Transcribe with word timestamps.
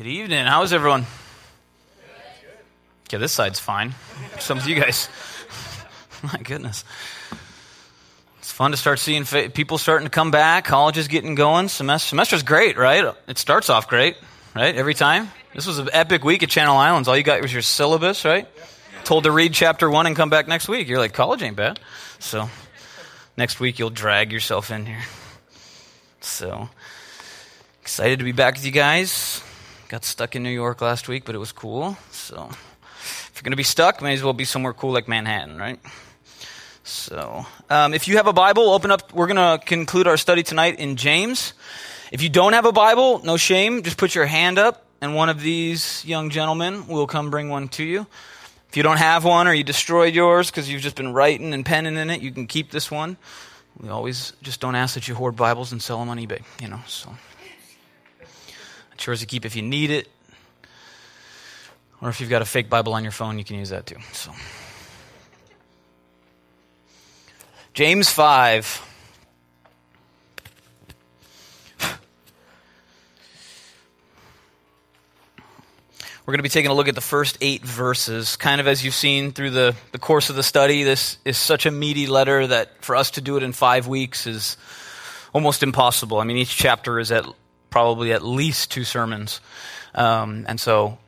Good 0.00 0.06
evening. 0.06 0.46
How's 0.46 0.72
everyone? 0.72 1.04
Okay, 3.04 3.18
this 3.18 3.32
side's 3.32 3.60
fine. 3.60 3.94
Some 4.38 4.56
of 4.56 4.66
you 4.66 4.74
guys. 4.74 5.10
My 6.22 6.38
goodness. 6.42 6.86
It's 8.38 8.50
fun 8.50 8.70
to 8.70 8.78
start 8.78 8.98
seeing 8.98 9.26
people 9.26 9.76
starting 9.76 10.06
to 10.06 10.10
come 10.10 10.30
back. 10.30 10.64
College 10.64 10.96
is 10.96 11.06
getting 11.06 11.34
going. 11.34 11.68
Semester 11.68 12.08
semester's 12.08 12.42
great, 12.42 12.78
right? 12.78 13.14
It 13.28 13.36
starts 13.36 13.68
off 13.68 13.88
great, 13.88 14.16
right? 14.56 14.74
Every 14.74 14.94
time. 14.94 15.30
This 15.54 15.66
was 15.66 15.78
an 15.78 15.90
epic 15.92 16.24
week 16.24 16.42
at 16.42 16.48
Channel 16.48 16.78
Islands. 16.78 17.06
All 17.06 17.14
you 17.14 17.22
got 17.22 17.42
was 17.42 17.52
your 17.52 17.60
syllabus, 17.60 18.24
right? 18.24 18.48
Told 19.04 19.24
to 19.24 19.30
read 19.30 19.52
chapter 19.52 19.90
one 19.90 20.06
and 20.06 20.16
come 20.16 20.30
back 20.30 20.48
next 20.48 20.66
week. 20.66 20.88
You're 20.88 20.98
like, 20.98 21.12
college 21.12 21.42
ain't 21.42 21.56
bad. 21.56 21.78
So 22.20 22.48
next 23.36 23.60
week 23.60 23.78
you'll 23.78 23.90
drag 23.90 24.32
yourself 24.32 24.70
in 24.70 24.86
here. 24.86 25.04
So 26.22 26.70
excited 27.82 28.20
to 28.20 28.24
be 28.24 28.32
back 28.32 28.54
with 28.54 28.64
you 28.64 28.72
guys. 28.72 29.42
Got 29.90 30.04
stuck 30.04 30.36
in 30.36 30.44
New 30.44 30.50
York 30.50 30.82
last 30.82 31.08
week, 31.08 31.24
but 31.24 31.34
it 31.34 31.38
was 31.38 31.50
cool. 31.50 31.98
So 32.12 32.48
if 32.48 33.32
you're 33.34 33.42
going 33.42 33.50
to 33.50 33.56
be 33.56 33.64
stuck, 33.64 34.00
may 34.00 34.14
as 34.14 34.22
well 34.22 34.32
be 34.32 34.44
somewhere 34.44 34.72
cool 34.72 34.92
like 34.92 35.08
Manhattan, 35.08 35.58
right? 35.58 35.80
So 36.84 37.44
um, 37.68 37.92
if 37.92 38.06
you 38.06 38.18
have 38.18 38.28
a 38.28 38.32
Bible, 38.32 38.70
open 38.70 38.92
up. 38.92 39.12
We're 39.12 39.26
going 39.26 39.58
to 39.58 39.66
conclude 39.66 40.06
our 40.06 40.16
study 40.16 40.44
tonight 40.44 40.78
in 40.78 40.94
James. 40.94 41.54
If 42.12 42.22
you 42.22 42.28
don't 42.28 42.52
have 42.52 42.66
a 42.66 42.70
Bible, 42.72 43.20
no 43.24 43.36
shame. 43.36 43.82
Just 43.82 43.96
put 43.96 44.14
your 44.14 44.26
hand 44.26 44.60
up, 44.60 44.86
and 45.00 45.16
one 45.16 45.28
of 45.28 45.40
these 45.40 46.04
young 46.04 46.30
gentlemen 46.30 46.86
will 46.86 47.08
come 47.08 47.30
bring 47.30 47.48
one 47.48 47.66
to 47.70 47.82
you. 47.82 48.06
If 48.68 48.76
you 48.76 48.84
don't 48.84 48.98
have 48.98 49.24
one 49.24 49.48
or 49.48 49.52
you 49.52 49.64
destroyed 49.64 50.14
yours 50.14 50.52
because 50.52 50.70
you've 50.70 50.82
just 50.82 50.94
been 50.94 51.12
writing 51.12 51.52
and 51.52 51.66
penning 51.66 51.96
in 51.96 52.10
it, 52.10 52.20
you 52.20 52.30
can 52.30 52.46
keep 52.46 52.70
this 52.70 52.92
one. 52.92 53.16
We 53.80 53.88
always 53.88 54.34
just 54.40 54.60
don't 54.60 54.76
ask 54.76 54.94
that 54.94 55.08
you 55.08 55.16
hoard 55.16 55.34
Bibles 55.34 55.72
and 55.72 55.82
sell 55.82 55.98
them 55.98 56.10
on 56.10 56.18
eBay, 56.18 56.44
you 56.62 56.68
know. 56.68 56.78
So. 56.86 57.10
Yours 59.06 59.20
to 59.20 59.26
keep 59.26 59.44
if 59.44 59.56
you 59.56 59.62
need 59.62 59.90
it. 59.90 60.08
Or 62.02 62.08
if 62.08 62.20
you've 62.20 62.30
got 62.30 62.42
a 62.42 62.46
fake 62.46 62.70
Bible 62.70 62.94
on 62.94 63.02
your 63.02 63.12
phone, 63.12 63.38
you 63.38 63.44
can 63.44 63.56
use 63.56 63.70
that 63.70 63.86
too. 63.86 63.96
So. 64.12 64.32
James 67.74 68.10
5. 68.10 68.86
We're 76.30 76.32
going 76.34 76.38
to 76.38 76.42
be 76.42 76.48
taking 76.48 76.70
a 76.70 76.74
look 76.74 76.86
at 76.86 76.94
the 76.94 77.00
first 77.00 77.38
eight 77.40 77.64
verses. 77.64 78.36
Kind 78.36 78.60
of 78.60 78.68
as 78.68 78.84
you've 78.84 78.94
seen 78.94 79.32
through 79.32 79.50
the, 79.50 79.74
the 79.90 79.98
course 79.98 80.30
of 80.30 80.36
the 80.36 80.44
study, 80.44 80.84
this 80.84 81.18
is 81.24 81.36
such 81.36 81.66
a 81.66 81.72
meaty 81.72 82.06
letter 82.06 82.46
that 82.46 82.84
for 82.84 82.94
us 82.94 83.10
to 83.12 83.20
do 83.20 83.36
it 83.36 83.42
in 83.42 83.52
five 83.52 83.88
weeks 83.88 84.28
is 84.28 84.56
almost 85.32 85.64
impossible. 85.64 86.20
I 86.20 86.24
mean, 86.24 86.36
each 86.36 86.56
chapter 86.56 87.00
is 87.00 87.10
at 87.10 87.26
probably 87.70 88.12
at 88.12 88.22
least 88.22 88.70
two 88.70 88.84
sermons. 88.84 89.40
Um, 89.94 90.44
and 90.48 90.60
so, 90.60 90.98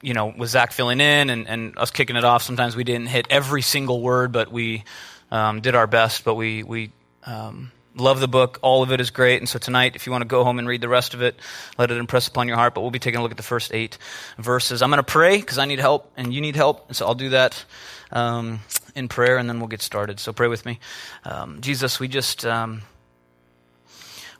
you 0.00 0.14
know, 0.14 0.32
with 0.36 0.50
Zach 0.50 0.72
filling 0.72 1.00
in 1.00 1.30
and, 1.30 1.48
and, 1.48 1.78
us 1.78 1.90
kicking 1.90 2.16
it 2.16 2.24
off, 2.24 2.42
sometimes 2.42 2.76
we 2.76 2.84
didn't 2.84 3.06
hit 3.06 3.26
every 3.30 3.62
single 3.62 4.00
word, 4.00 4.32
but 4.32 4.52
we 4.52 4.84
um, 5.30 5.60
did 5.60 5.74
our 5.74 5.86
best. 5.86 6.24
But 6.24 6.34
we, 6.34 6.62
we 6.62 6.92
um, 7.24 7.72
love 7.96 8.20
the 8.20 8.28
book. 8.28 8.58
All 8.62 8.82
of 8.82 8.92
it 8.92 9.00
is 9.00 9.10
great. 9.10 9.40
And 9.40 9.48
so 9.48 9.58
tonight, 9.58 9.96
if 9.96 10.06
you 10.06 10.12
want 10.12 10.22
to 10.22 10.28
go 10.28 10.44
home 10.44 10.58
and 10.58 10.68
read 10.68 10.80
the 10.80 10.88
rest 10.88 11.14
of 11.14 11.22
it, 11.22 11.38
let 11.78 11.90
it 11.90 11.96
impress 11.96 12.28
upon 12.28 12.48
your 12.48 12.56
heart. 12.56 12.74
But 12.74 12.82
we'll 12.82 12.90
be 12.90 12.98
taking 12.98 13.20
a 13.20 13.22
look 13.22 13.30
at 13.30 13.36
the 13.36 13.42
first 13.42 13.72
eight 13.72 13.98
verses. 14.38 14.82
I'm 14.82 14.90
going 14.90 14.98
to 14.98 15.02
pray 15.02 15.38
because 15.38 15.58
I 15.58 15.64
need 15.64 15.80
help 15.80 16.12
and 16.16 16.32
you 16.32 16.40
need 16.40 16.56
help. 16.56 16.88
And 16.88 16.96
so 16.96 17.06
I'll 17.06 17.14
do 17.14 17.30
that 17.30 17.64
um, 18.12 18.60
in 18.94 19.08
prayer 19.08 19.38
and 19.38 19.48
then 19.48 19.58
we'll 19.58 19.68
get 19.68 19.82
started. 19.82 20.20
So 20.20 20.32
pray 20.32 20.48
with 20.48 20.66
me. 20.66 20.78
Um, 21.24 21.60
Jesus, 21.60 22.00
we 22.00 22.08
just 22.08 22.44
um, 22.44 22.82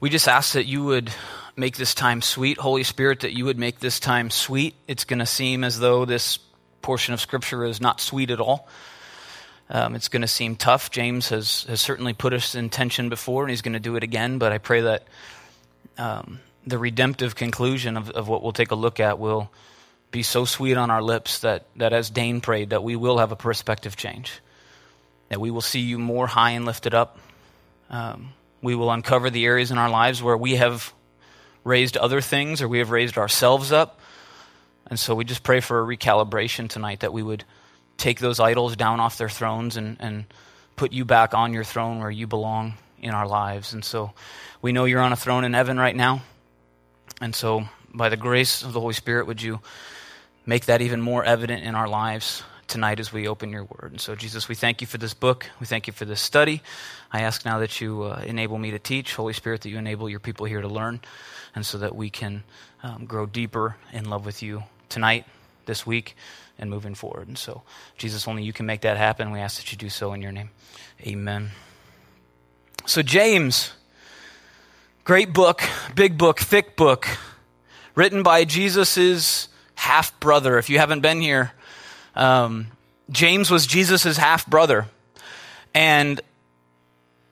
we 0.04 0.10
just 0.10 0.28
ask 0.28 0.52
that 0.52 0.66
you 0.66 0.84
would 0.84 1.10
make 1.56 1.78
this 1.78 1.94
time 1.94 2.20
sweet. 2.20 2.58
Holy 2.58 2.82
Spirit, 2.82 3.20
that 3.20 3.32
you 3.32 3.46
would 3.46 3.58
make 3.58 3.78
this 3.78 3.98
time 3.98 4.28
sweet. 4.28 4.74
It's 4.86 5.04
going 5.06 5.20
to 5.20 5.24
seem 5.24 5.64
as 5.64 5.78
though 5.78 6.04
this 6.04 6.38
portion 6.82 7.14
of 7.14 7.22
Scripture 7.22 7.64
is 7.64 7.80
not 7.80 8.02
sweet 8.02 8.30
at 8.30 8.38
all. 8.38 8.68
Um, 9.70 9.94
it's 9.94 10.08
going 10.08 10.20
to 10.20 10.28
seem 10.28 10.56
tough. 10.56 10.90
James 10.90 11.30
has, 11.30 11.62
has 11.70 11.80
certainly 11.80 12.12
put 12.12 12.34
us 12.34 12.54
in 12.54 12.68
tension 12.68 13.08
before, 13.08 13.44
and 13.44 13.50
he's 13.50 13.62
going 13.62 13.72
to 13.72 13.80
do 13.80 13.96
it 13.96 14.02
again. 14.02 14.36
But 14.36 14.52
I 14.52 14.58
pray 14.58 14.82
that 14.82 15.04
um, 15.96 16.38
the 16.66 16.76
redemptive 16.76 17.34
conclusion 17.34 17.96
of, 17.96 18.10
of 18.10 18.28
what 18.28 18.42
we'll 18.42 18.52
take 18.52 18.72
a 18.72 18.74
look 18.74 19.00
at 19.00 19.18
will 19.18 19.50
be 20.10 20.22
so 20.22 20.44
sweet 20.44 20.76
on 20.76 20.90
our 20.90 21.00
lips 21.00 21.38
that, 21.38 21.64
that 21.76 21.94
as 21.94 22.10
Dane 22.10 22.42
prayed, 22.42 22.68
that 22.70 22.84
we 22.84 22.94
will 22.94 23.16
have 23.16 23.32
a 23.32 23.36
perspective 23.36 23.96
change, 23.96 24.38
that 25.30 25.40
we 25.40 25.50
will 25.50 25.62
see 25.62 25.80
you 25.80 25.98
more 25.98 26.26
high 26.26 26.50
and 26.50 26.66
lifted 26.66 26.92
up. 26.92 27.18
Um, 27.88 28.34
we 28.64 28.74
will 28.74 28.90
uncover 28.90 29.28
the 29.28 29.44
areas 29.44 29.70
in 29.70 29.76
our 29.76 29.90
lives 29.90 30.22
where 30.22 30.36
we 30.36 30.56
have 30.56 30.92
raised 31.64 31.98
other 31.98 32.22
things 32.22 32.62
or 32.62 32.68
we 32.68 32.78
have 32.78 32.90
raised 32.90 33.18
ourselves 33.18 33.72
up. 33.72 34.00
And 34.86 34.98
so 34.98 35.14
we 35.14 35.24
just 35.24 35.42
pray 35.42 35.60
for 35.60 35.82
a 35.82 35.96
recalibration 35.96 36.68
tonight 36.68 37.00
that 37.00 37.12
we 37.12 37.22
would 37.22 37.44
take 37.98 38.20
those 38.20 38.40
idols 38.40 38.74
down 38.74 39.00
off 39.00 39.18
their 39.18 39.28
thrones 39.28 39.76
and, 39.76 39.98
and 40.00 40.24
put 40.76 40.92
you 40.92 41.04
back 41.04 41.34
on 41.34 41.52
your 41.52 41.62
throne 41.62 42.00
where 42.00 42.10
you 42.10 42.26
belong 42.26 42.74
in 43.00 43.10
our 43.10 43.28
lives. 43.28 43.74
And 43.74 43.84
so 43.84 44.12
we 44.62 44.72
know 44.72 44.86
you're 44.86 45.00
on 45.00 45.12
a 45.12 45.16
throne 45.16 45.44
in 45.44 45.52
heaven 45.52 45.78
right 45.78 45.94
now. 45.94 46.22
And 47.20 47.34
so 47.34 47.68
by 47.92 48.08
the 48.08 48.16
grace 48.16 48.62
of 48.62 48.72
the 48.72 48.80
Holy 48.80 48.94
Spirit, 48.94 49.26
would 49.26 49.42
you 49.42 49.60
make 50.46 50.66
that 50.66 50.80
even 50.80 51.02
more 51.02 51.22
evident 51.22 51.64
in 51.64 51.74
our 51.74 51.88
lives 51.88 52.42
tonight 52.66 53.00
as 53.00 53.12
we 53.12 53.28
open 53.28 53.50
your 53.50 53.64
word. 53.64 53.92
And 53.92 54.00
so, 54.00 54.14
Jesus, 54.14 54.48
we 54.48 54.54
thank 54.54 54.80
you 54.80 54.86
for 54.86 54.98
this 54.98 55.14
book. 55.14 55.46
We 55.60 55.66
thank 55.66 55.86
you 55.86 55.92
for 55.92 56.04
this 56.04 56.20
study. 56.20 56.62
I 57.12 57.22
ask 57.22 57.44
now 57.44 57.58
that 57.58 57.80
you 57.80 58.04
uh, 58.04 58.22
enable 58.26 58.58
me 58.58 58.70
to 58.70 58.78
teach. 58.78 59.14
Holy 59.14 59.32
Spirit, 59.32 59.62
that 59.62 59.70
you 59.70 59.78
enable 59.78 60.08
your 60.08 60.20
people 60.20 60.46
here 60.46 60.60
to 60.60 60.68
learn, 60.68 61.00
and 61.54 61.64
so 61.64 61.78
that 61.78 61.94
we 61.94 62.10
can 62.10 62.44
um, 62.82 63.04
grow 63.06 63.26
deeper 63.26 63.76
in 63.92 64.08
love 64.08 64.26
with 64.26 64.42
you 64.42 64.64
tonight, 64.88 65.26
this 65.66 65.86
week, 65.86 66.16
and 66.58 66.70
moving 66.70 66.94
forward. 66.94 67.28
And 67.28 67.38
so, 67.38 67.62
Jesus, 67.98 68.28
only 68.28 68.42
you 68.42 68.52
can 68.52 68.66
make 68.66 68.82
that 68.82 68.96
happen. 68.96 69.30
We 69.32 69.40
ask 69.40 69.58
that 69.58 69.72
you 69.72 69.78
do 69.78 69.88
so 69.88 70.12
in 70.12 70.22
your 70.22 70.32
name. 70.32 70.50
Amen. 71.02 71.50
So, 72.86 73.02
James, 73.02 73.72
great 75.04 75.32
book, 75.32 75.62
big 75.94 76.18
book, 76.18 76.38
thick 76.38 76.76
book, 76.76 77.08
written 77.94 78.22
by 78.22 78.44
Jesus's 78.44 79.48
half 79.74 80.18
brother. 80.20 80.58
If 80.58 80.70
you 80.70 80.78
haven't 80.78 81.00
been 81.00 81.20
here, 81.20 81.52
um, 82.14 82.68
James 83.10 83.50
was 83.50 83.66
Jesus' 83.66 84.16
half 84.16 84.46
brother. 84.46 84.86
And 85.74 86.20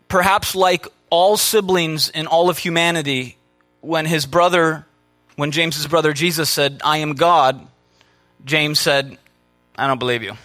perhaps 0.08 0.54
like 0.54 0.86
all 1.10 1.36
siblings 1.36 2.08
in 2.08 2.26
all 2.26 2.50
of 2.50 2.58
humanity, 2.58 3.36
when 3.80 4.06
his 4.06 4.26
brother, 4.26 4.86
when 5.36 5.50
James's 5.50 5.86
brother 5.86 6.12
Jesus 6.12 6.48
said, 6.48 6.80
I 6.84 6.98
am 6.98 7.14
God, 7.14 7.66
James 8.44 8.80
said, 8.80 9.18
I 9.76 9.86
don't 9.86 9.98
believe 9.98 10.22
you. 10.22 10.36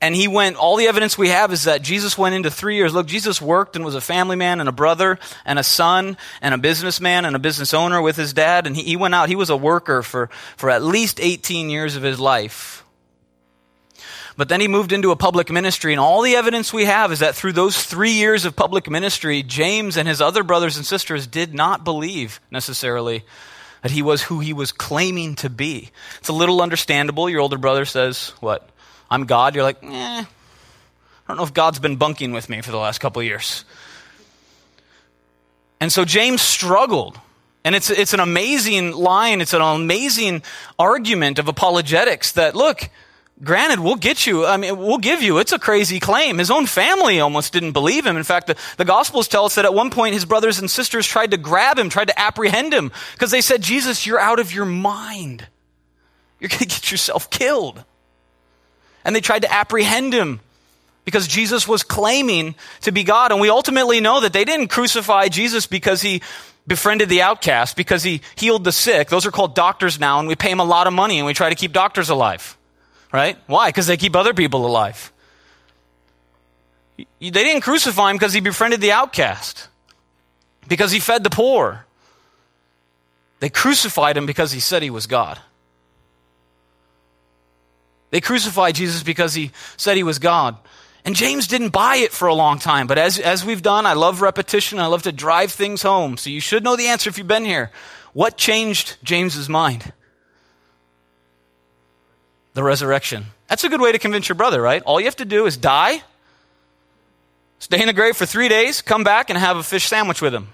And 0.00 0.14
he 0.14 0.28
went, 0.28 0.56
all 0.56 0.76
the 0.76 0.86
evidence 0.86 1.16
we 1.16 1.28
have 1.28 1.52
is 1.52 1.64
that 1.64 1.82
Jesus 1.82 2.18
went 2.18 2.34
into 2.34 2.50
three 2.50 2.76
years. 2.76 2.92
Look, 2.92 3.06
Jesus 3.06 3.40
worked 3.40 3.76
and 3.76 3.84
was 3.84 3.94
a 3.94 4.00
family 4.00 4.36
man 4.36 4.60
and 4.60 4.68
a 4.68 4.72
brother 4.72 5.18
and 5.46 5.58
a 5.58 5.62
son 5.62 6.16
and 6.42 6.52
a 6.52 6.58
businessman 6.58 7.24
and 7.24 7.34
a 7.34 7.38
business 7.38 7.72
owner 7.72 8.02
with 8.02 8.16
his 8.16 8.32
dad. 8.32 8.66
And 8.66 8.76
he, 8.76 8.82
he 8.82 8.96
went 8.96 9.14
out, 9.14 9.28
he 9.28 9.36
was 9.36 9.50
a 9.50 9.56
worker 9.56 10.02
for, 10.02 10.28
for 10.56 10.68
at 10.68 10.82
least 10.82 11.20
18 11.20 11.70
years 11.70 11.96
of 11.96 12.02
his 12.02 12.20
life. 12.20 12.84
But 14.36 14.48
then 14.48 14.60
he 14.60 14.68
moved 14.68 14.92
into 14.92 15.12
a 15.12 15.16
public 15.16 15.50
ministry, 15.50 15.92
and 15.92 16.00
all 16.00 16.22
the 16.22 16.34
evidence 16.34 16.72
we 16.72 16.86
have 16.86 17.12
is 17.12 17.20
that 17.20 17.36
through 17.36 17.52
those 17.52 17.80
three 17.80 18.10
years 18.10 18.44
of 18.44 18.56
public 18.56 18.90
ministry, 18.90 19.44
James 19.44 19.96
and 19.96 20.08
his 20.08 20.20
other 20.20 20.42
brothers 20.42 20.76
and 20.76 20.84
sisters 20.84 21.28
did 21.28 21.54
not 21.54 21.84
believe 21.84 22.40
necessarily 22.50 23.24
that 23.82 23.92
he 23.92 24.02
was 24.02 24.22
who 24.22 24.40
he 24.40 24.52
was 24.52 24.72
claiming 24.72 25.36
to 25.36 25.48
be. 25.48 25.90
It's 26.18 26.30
a 26.30 26.32
little 26.32 26.62
understandable. 26.62 27.30
Your 27.30 27.42
older 27.42 27.58
brother 27.58 27.84
says, 27.84 28.32
What? 28.40 28.68
I'm 29.10 29.26
God, 29.26 29.54
you're 29.54 29.64
like, 29.64 29.82
eh, 29.82 30.24
I 30.24 30.26
don't 31.28 31.36
know 31.36 31.44
if 31.44 31.54
God's 31.54 31.78
been 31.78 31.96
bunking 31.96 32.32
with 32.32 32.48
me 32.48 32.60
for 32.60 32.70
the 32.70 32.78
last 32.78 32.98
couple 32.98 33.22
years. 33.22 33.64
And 35.80 35.92
so 35.92 36.04
James 36.04 36.42
struggled. 36.42 37.18
And 37.64 37.74
it's, 37.74 37.88
it's 37.88 38.12
an 38.12 38.20
amazing 38.20 38.92
line, 38.92 39.40
it's 39.40 39.54
an 39.54 39.62
amazing 39.62 40.42
argument 40.78 41.38
of 41.38 41.48
apologetics 41.48 42.32
that, 42.32 42.54
look, 42.54 42.90
granted, 43.42 43.80
we'll 43.80 43.96
get 43.96 44.26
you, 44.26 44.44
I 44.44 44.58
mean, 44.58 44.76
we'll 44.76 44.98
give 44.98 45.22
you, 45.22 45.38
it's 45.38 45.52
a 45.52 45.58
crazy 45.58 45.98
claim. 45.98 46.36
His 46.36 46.50
own 46.50 46.66
family 46.66 47.20
almost 47.20 47.54
didn't 47.54 47.72
believe 47.72 48.04
him. 48.04 48.18
In 48.18 48.22
fact, 48.22 48.48
the, 48.48 48.56
the 48.76 48.84
Gospels 48.84 49.28
tell 49.28 49.46
us 49.46 49.54
that 49.54 49.64
at 49.64 49.72
one 49.72 49.88
point 49.88 50.12
his 50.12 50.26
brothers 50.26 50.58
and 50.58 50.70
sisters 50.70 51.06
tried 51.06 51.30
to 51.30 51.38
grab 51.38 51.78
him, 51.78 51.88
tried 51.88 52.08
to 52.08 52.20
apprehend 52.20 52.74
him, 52.74 52.92
because 53.12 53.30
they 53.30 53.40
said, 53.40 53.62
Jesus, 53.62 54.06
you're 54.06 54.20
out 54.20 54.38
of 54.38 54.52
your 54.52 54.66
mind. 54.66 55.46
You're 56.40 56.50
going 56.50 56.58
to 56.58 56.66
get 56.66 56.90
yourself 56.90 57.30
killed 57.30 57.82
and 59.04 59.14
they 59.14 59.20
tried 59.20 59.42
to 59.42 59.52
apprehend 59.52 60.12
him 60.12 60.40
because 61.04 61.26
Jesus 61.28 61.68
was 61.68 61.82
claiming 61.82 62.54
to 62.80 62.92
be 62.92 63.04
God. 63.04 63.30
And 63.30 63.40
we 63.40 63.50
ultimately 63.50 64.00
know 64.00 64.20
that 64.20 64.32
they 64.32 64.44
didn't 64.44 64.68
crucify 64.68 65.28
Jesus 65.28 65.66
because 65.66 66.00
he 66.00 66.22
befriended 66.66 67.10
the 67.10 67.20
outcast, 67.20 67.76
because 67.76 68.02
he 68.02 68.22
healed 68.36 68.64
the 68.64 68.72
sick. 68.72 69.08
Those 69.08 69.26
are 69.26 69.30
called 69.30 69.54
doctors 69.54 70.00
now, 70.00 70.18
and 70.18 70.26
we 70.26 70.34
pay 70.34 70.48
them 70.48 70.60
a 70.60 70.64
lot 70.64 70.86
of 70.86 70.94
money 70.94 71.18
and 71.18 71.26
we 71.26 71.34
try 71.34 71.50
to 71.50 71.54
keep 71.54 71.72
doctors 71.72 72.08
alive. 72.08 72.56
Right? 73.12 73.36
Why? 73.46 73.68
Because 73.68 73.86
they 73.86 73.96
keep 73.96 74.16
other 74.16 74.34
people 74.34 74.66
alive. 74.66 75.12
They 76.96 77.30
didn't 77.30 77.60
crucify 77.60 78.10
him 78.10 78.16
because 78.16 78.32
he 78.32 78.40
befriended 78.40 78.80
the 78.80 78.92
outcast, 78.92 79.68
because 80.68 80.90
he 80.90 81.00
fed 81.00 81.22
the 81.22 81.30
poor, 81.30 81.84
They 83.44 83.50
crucified 83.50 84.16
him 84.16 84.24
because 84.24 84.52
he 84.52 84.60
said 84.60 84.82
he 84.82 84.88
was 84.88 85.06
God. 85.06 85.38
They 88.14 88.20
crucified 88.20 88.76
Jesus 88.76 89.02
because 89.02 89.34
he 89.34 89.50
said 89.76 89.96
he 89.96 90.04
was 90.04 90.20
God. 90.20 90.56
And 91.04 91.16
James 91.16 91.48
didn't 91.48 91.70
buy 91.70 91.96
it 91.96 92.12
for 92.12 92.28
a 92.28 92.34
long 92.34 92.60
time, 92.60 92.86
but 92.86 92.96
as, 92.96 93.18
as 93.18 93.44
we've 93.44 93.60
done, 93.60 93.86
I 93.86 93.94
love 93.94 94.20
repetition. 94.20 94.78
I 94.78 94.86
love 94.86 95.02
to 95.02 95.10
drive 95.10 95.50
things 95.50 95.82
home. 95.82 96.16
So 96.16 96.30
you 96.30 96.38
should 96.38 96.62
know 96.62 96.76
the 96.76 96.86
answer 96.86 97.10
if 97.10 97.18
you've 97.18 97.26
been 97.26 97.44
here. 97.44 97.72
What 98.12 98.36
changed 98.36 98.98
James's 99.02 99.48
mind? 99.48 99.92
The 102.52 102.62
resurrection. 102.62 103.26
That's 103.48 103.64
a 103.64 103.68
good 103.68 103.80
way 103.80 103.90
to 103.90 103.98
convince 103.98 104.28
your 104.28 104.36
brother, 104.36 104.62
right? 104.62 104.80
All 104.84 105.00
you 105.00 105.06
have 105.06 105.16
to 105.16 105.24
do 105.24 105.46
is 105.46 105.56
die, 105.56 106.00
stay 107.58 107.80
in 107.80 107.88
the 107.88 107.92
grave 107.92 108.16
for 108.16 108.26
three 108.26 108.48
days, 108.48 108.80
come 108.80 109.02
back 109.02 109.28
and 109.28 109.36
have 109.36 109.56
a 109.56 109.64
fish 109.64 109.86
sandwich 109.86 110.22
with 110.22 110.32
him. 110.32 110.46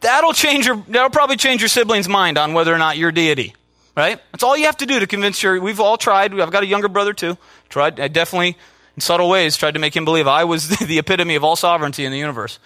That'll 0.00 0.32
change 0.32 0.64
your, 0.64 0.82
that'll 0.88 1.10
probably 1.10 1.36
change 1.36 1.60
your 1.60 1.68
sibling's 1.68 2.08
mind 2.08 2.38
on 2.38 2.54
whether 2.54 2.74
or 2.74 2.78
not 2.78 2.96
you're 2.96 3.12
deity. 3.12 3.56
Right? 4.00 4.18
That's 4.32 4.42
all 4.42 4.56
you 4.56 4.64
have 4.64 4.78
to 4.78 4.86
do 4.86 4.98
to 4.98 5.06
convince 5.06 5.42
your, 5.42 5.60
we've 5.60 5.78
all 5.78 5.98
tried. 5.98 6.32
I've 6.40 6.50
got 6.50 6.62
a 6.62 6.66
younger 6.66 6.88
brother 6.88 7.12
too. 7.12 7.36
Tried, 7.68 8.00
I 8.00 8.08
definitely, 8.08 8.56
in 8.96 9.02
subtle 9.02 9.28
ways, 9.28 9.58
tried 9.58 9.72
to 9.72 9.78
make 9.78 9.94
him 9.94 10.06
believe 10.06 10.26
I 10.26 10.44
was 10.44 10.70
the, 10.78 10.98
epitome 10.98 11.34
of 11.34 11.44
all 11.44 11.54
sovereignty 11.54 12.06
in 12.06 12.10
the 12.10 12.16
universe. 12.16 12.58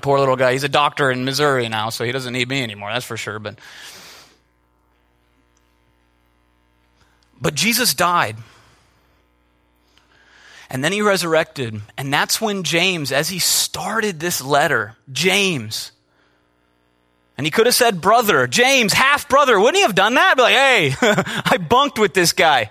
Poor 0.00 0.18
little 0.18 0.36
guy. 0.36 0.52
He's 0.52 0.64
a 0.64 0.70
doctor 0.70 1.10
in 1.10 1.26
Missouri 1.26 1.68
now, 1.68 1.90
so 1.90 2.06
he 2.06 2.12
doesn't 2.12 2.32
need 2.32 2.48
me 2.48 2.62
anymore, 2.62 2.90
that's 2.90 3.04
for 3.04 3.18
sure. 3.18 3.38
But, 3.38 3.58
but 7.38 7.54
Jesus 7.54 7.92
died. 7.92 8.38
And 10.70 10.82
then 10.82 10.92
he 10.92 11.02
resurrected. 11.02 11.78
And 11.98 12.10
that's 12.10 12.40
when 12.40 12.62
James, 12.62 13.12
as 13.12 13.28
he 13.28 13.38
started 13.38 14.18
this 14.18 14.40
letter, 14.40 14.96
James, 15.12 15.92
and 17.40 17.46
he 17.46 17.50
could 17.50 17.64
have 17.64 17.74
said 17.74 18.02
brother, 18.02 18.46
James, 18.46 18.92
half 18.92 19.26
brother. 19.26 19.58
Wouldn't 19.58 19.76
he 19.76 19.80
have 19.80 19.94
done 19.94 20.12
that? 20.12 20.36
Be 20.36 20.42
like, 20.42 20.52
hey, 20.52 20.94
I 21.00 21.56
bunked 21.56 21.98
with 21.98 22.12
this 22.12 22.34
guy. 22.34 22.70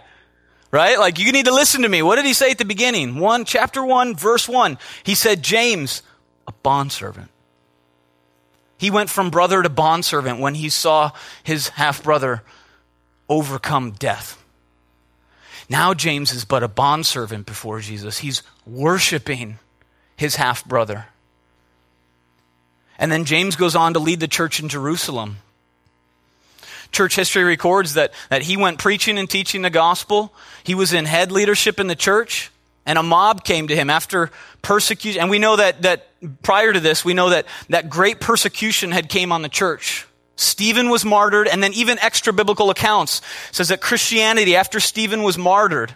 Right? 0.70 1.00
Like, 1.00 1.18
you 1.18 1.32
need 1.32 1.46
to 1.46 1.52
listen 1.52 1.82
to 1.82 1.90
me. 1.90 2.04
What 2.04 2.18
did 2.18 2.26
he 2.26 2.36
say 2.36 2.52
at 2.52 2.60
the 2.60 2.66
beginning? 2.66 3.18
One, 3.18 3.46
chapter 3.46 3.84
one, 3.84 4.16
verse 4.16 4.48
one. 4.48 4.78
He 5.02 5.16
said, 5.16 5.42
James, 5.42 6.04
a 6.48 6.52
bondservant. 6.52 7.32
He 8.78 8.92
went 8.92 9.10
from 9.10 9.32
brother 9.32 9.64
to 9.64 9.70
bondservant 9.70 10.40
when 10.40 10.54
he 10.54 10.70
saw 10.70 11.14
his 11.42 11.70
half 11.70 12.04
brother 12.04 12.44
overcome 13.28 13.94
death. 13.94 14.40
Now 15.68 15.96
James 15.96 16.32
is 16.32 16.46
but 16.46 16.62
a 16.62 16.68
bondservant 16.68 17.48
before 17.48 17.80
Jesus. 17.80 18.20
He's 18.20 18.44
worshiping 18.68 19.58
his 20.16 20.36
half 20.36 20.64
brother. 20.64 21.08
And 23.00 23.12
then 23.12 23.26
James 23.26 23.56
goes 23.56 23.76
on 23.76 23.94
to 23.94 24.00
lead 24.00 24.20
the 24.20 24.28
church 24.28 24.60
in 24.60 24.68
Jerusalem. 24.68 25.38
Church 26.92 27.16
history 27.16 27.44
records 27.44 27.94
that, 27.94 28.14
that 28.30 28.42
he 28.42 28.58
went 28.58 28.78
preaching 28.78 29.18
and 29.18 29.30
teaching 29.30 29.62
the 29.62 29.70
gospel. 29.70 30.34
He 30.64 30.76
was 30.76 30.92
in 30.92 31.06
head 31.06 31.32
leadership 31.32 31.80
in 31.80 31.88
the 31.88 31.96
church, 31.96 32.52
and 32.86 32.98
a 32.98 33.04
mob 33.04 33.46
came 33.46 33.68
to 33.70 33.76
him 33.76 33.90
after 33.90 34.32
persecution. 34.62 35.22
And 35.22 35.30
we 35.30 35.40
know 35.40 35.56
that, 35.56 35.84
that 35.84 36.08
prior 36.44 36.74
to 36.74 36.80
this, 36.80 37.06
we 37.06 37.14
know 37.14 37.30
that, 37.30 37.46
that 37.70 37.90
great 37.90 38.20
persecution 38.20 38.92
had 38.92 39.08
came 39.08 39.32
on 39.32 39.44
the 39.44 39.50
church. 39.50 40.06
Stephen 40.36 40.90
was 40.90 41.06
martyred, 41.06 41.48
and 41.48 41.62
then 41.62 41.74
even 41.74 42.00
extra 42.00 42.34
biblical 42.34 42.70
accounts 42.70 43.22
says 43.52 43.70
that 43.70 43.82
Christianity, 43.82 44.56
after 44.56 44.80
Stephen 44.80 45.22
was 45.22 45.38
martyred, 45.38 45.94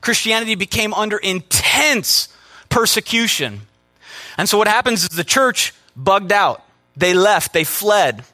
Christianity 0.00 0.54
became 0.54 0.94
under 0.94 1.18
intense 1.18 2.28
persecution. 2.68 3.62
And 4.38 4.48
so 4.48 4.58
what 4.58 4.68
happens 4.68 5.02
is 5.02 5.08
the 5.10 5.24
church 5.24 5.72
bugged 5.96 6.32
out. 6.32 6.62
They 6.96 7.14
left, 7.14 7.52
they 7.52 7.64
fled. 7.64 8.24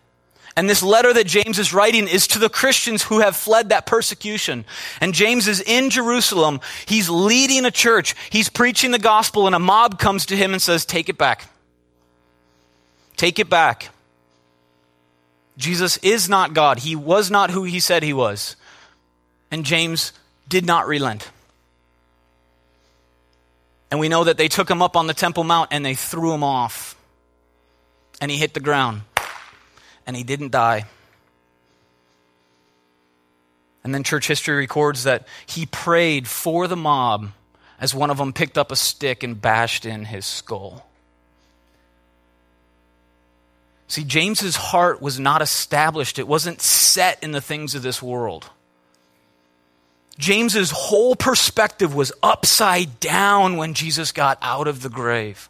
And 0.57 0.69
this 0.69 0.83
letter 0.83 1.13
that 1.13 1.27
James 1.27 1.59
is 1.59 1.73
writing 1.73 2.09
is 2.09 2.27
to 2.29 2.39
the 2.39 2.49
Christians 2.49 3.03
who 3.05 3.21
have 3.21 3.37
fled 3.37 3.69
that 3.69 3.87
persecution. 3.87 4.65
And 5.01 5.15
James 5.15 5.49
is 5.49 5.61
in 5.61 5.91
Jerusalem. 5.91 6.61
He's 6.87 7.09
leading 7.09 7.65
a 7.65 7.71
church. 7.71 8.15
He's 8.31 8.49
preaching 8.49 8.91
the 8.91 8.99
gospel, 8.99 9.47
and 9.47 9.55
a 9.55 9.61
mob 9.61 9.99
comes 9.99 10.27
to 10.27 10.37
him 10.37 10.53
and 10.53 10.61
says, 10.61 10.85
Take 10.85 11.09
it 11.09 11.17
back. 11.17 11.47
Take 13.17 13.39
it 13.39 13.49
back. 13.49 13.91
Jesus 15.57 15.99
is 15.99 16.29
not 16.29 16.53
God. 16.53 16.81
He 16.81 16.97
was 16.97 17.31
not 17.31 17.51
who 17.51 17.65
he 17.65 17.81
said 17.81 18.03
he 18.03 18.13
was. 18.13 18.57
And 19.51 19.65
James 19.65 20.13
did 20.49 20.67
not 20.67 20.87
relent. 20.87 21.31
And 23.91 24.01
we 24.01 24.09
know 24.09 24.25
that 24.25 24.37
they 24.37 24.49
took 24.49 24.71
him 24.71 24.83
up 24.83 24.97
on 24.97 25.07
the 25.07 25.15
Temple 25.15 25.45
Mount 25.45 25.71
and 25.73 25.85
they 25.85 25.95
threw 25.95 26.33
him 26.33 26.45
off. 26.45 26.97
And 28.21 28.31
he 28.31 28.37
hit 28.37 28.55
the 28.55 28.61
ground. 28.61 29.03
And 30.07 30.17
he 30.17 30.23
didn't 30.23 30.51
die. 30.51 30.85
And 33.83 33.95
then 33.95 34.05
church 34.05 34.29
history 34.29 34.57
records 34.57 35.05
that 35.05 35.27
he 35.47 35.67
prayed 35.67 36.29
for 36.29 36.67
the 36.69 36.77
mob 36.77 37.31
as 37.81 37.95
one 37.95 38.11
of 38.11 38.19
them 38.19 38.33
picked 38.33 38.59
up 38.59 38.71
a 38.71 38.77
stick 38.77 39.23
and 39.23 39.41
bashed 39.41 39.87
in 39.87 40.05
his 40.05 40.27
skull. 40.27 40.87
See, 43.89 44.05
James's 44.05 44.55
heart 44.55 45.03
was 45.03 45.19
not 45.19 45.43
established, 45.43 46.19
it 46.19 46.29
wasn't 46.29 46.61
set 46.61 47.21
in 47.25 47.33
the 47.33 47.41
things 47.41 47.75
of 47.75 47.83
this 47.83 48.01
world. 48.01 48.49
James's 50.17 50.71
whole 50.71 51.17
perspective 51.17 51.95
was 51.95 52.13
upside 52.23 53.01
down 53.01 53.57
when 53.57 53.73
Jesus 53.75 54.13
got 54.13 54.39
out 54.43 54.69
of 54.69 54.83
the 54.83 54.91
grave. 54.91 55.49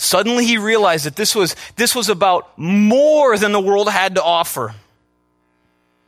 Suddenly 0.00 0.46
he 0.46 0.56
realized 0.56 1.04
that 1.04 1.14
this 1.14 1.34
was, 1.34 1.54
this 1.76 1.94
was 1.94 2.08
about 2.08 2.56
more 2.58 3.36
than 3.36 3.52
the 3.52 3.60
world 3.60 3.90
had 3.90 4.14
to 4.14 4.22
offer. 4.22 4.74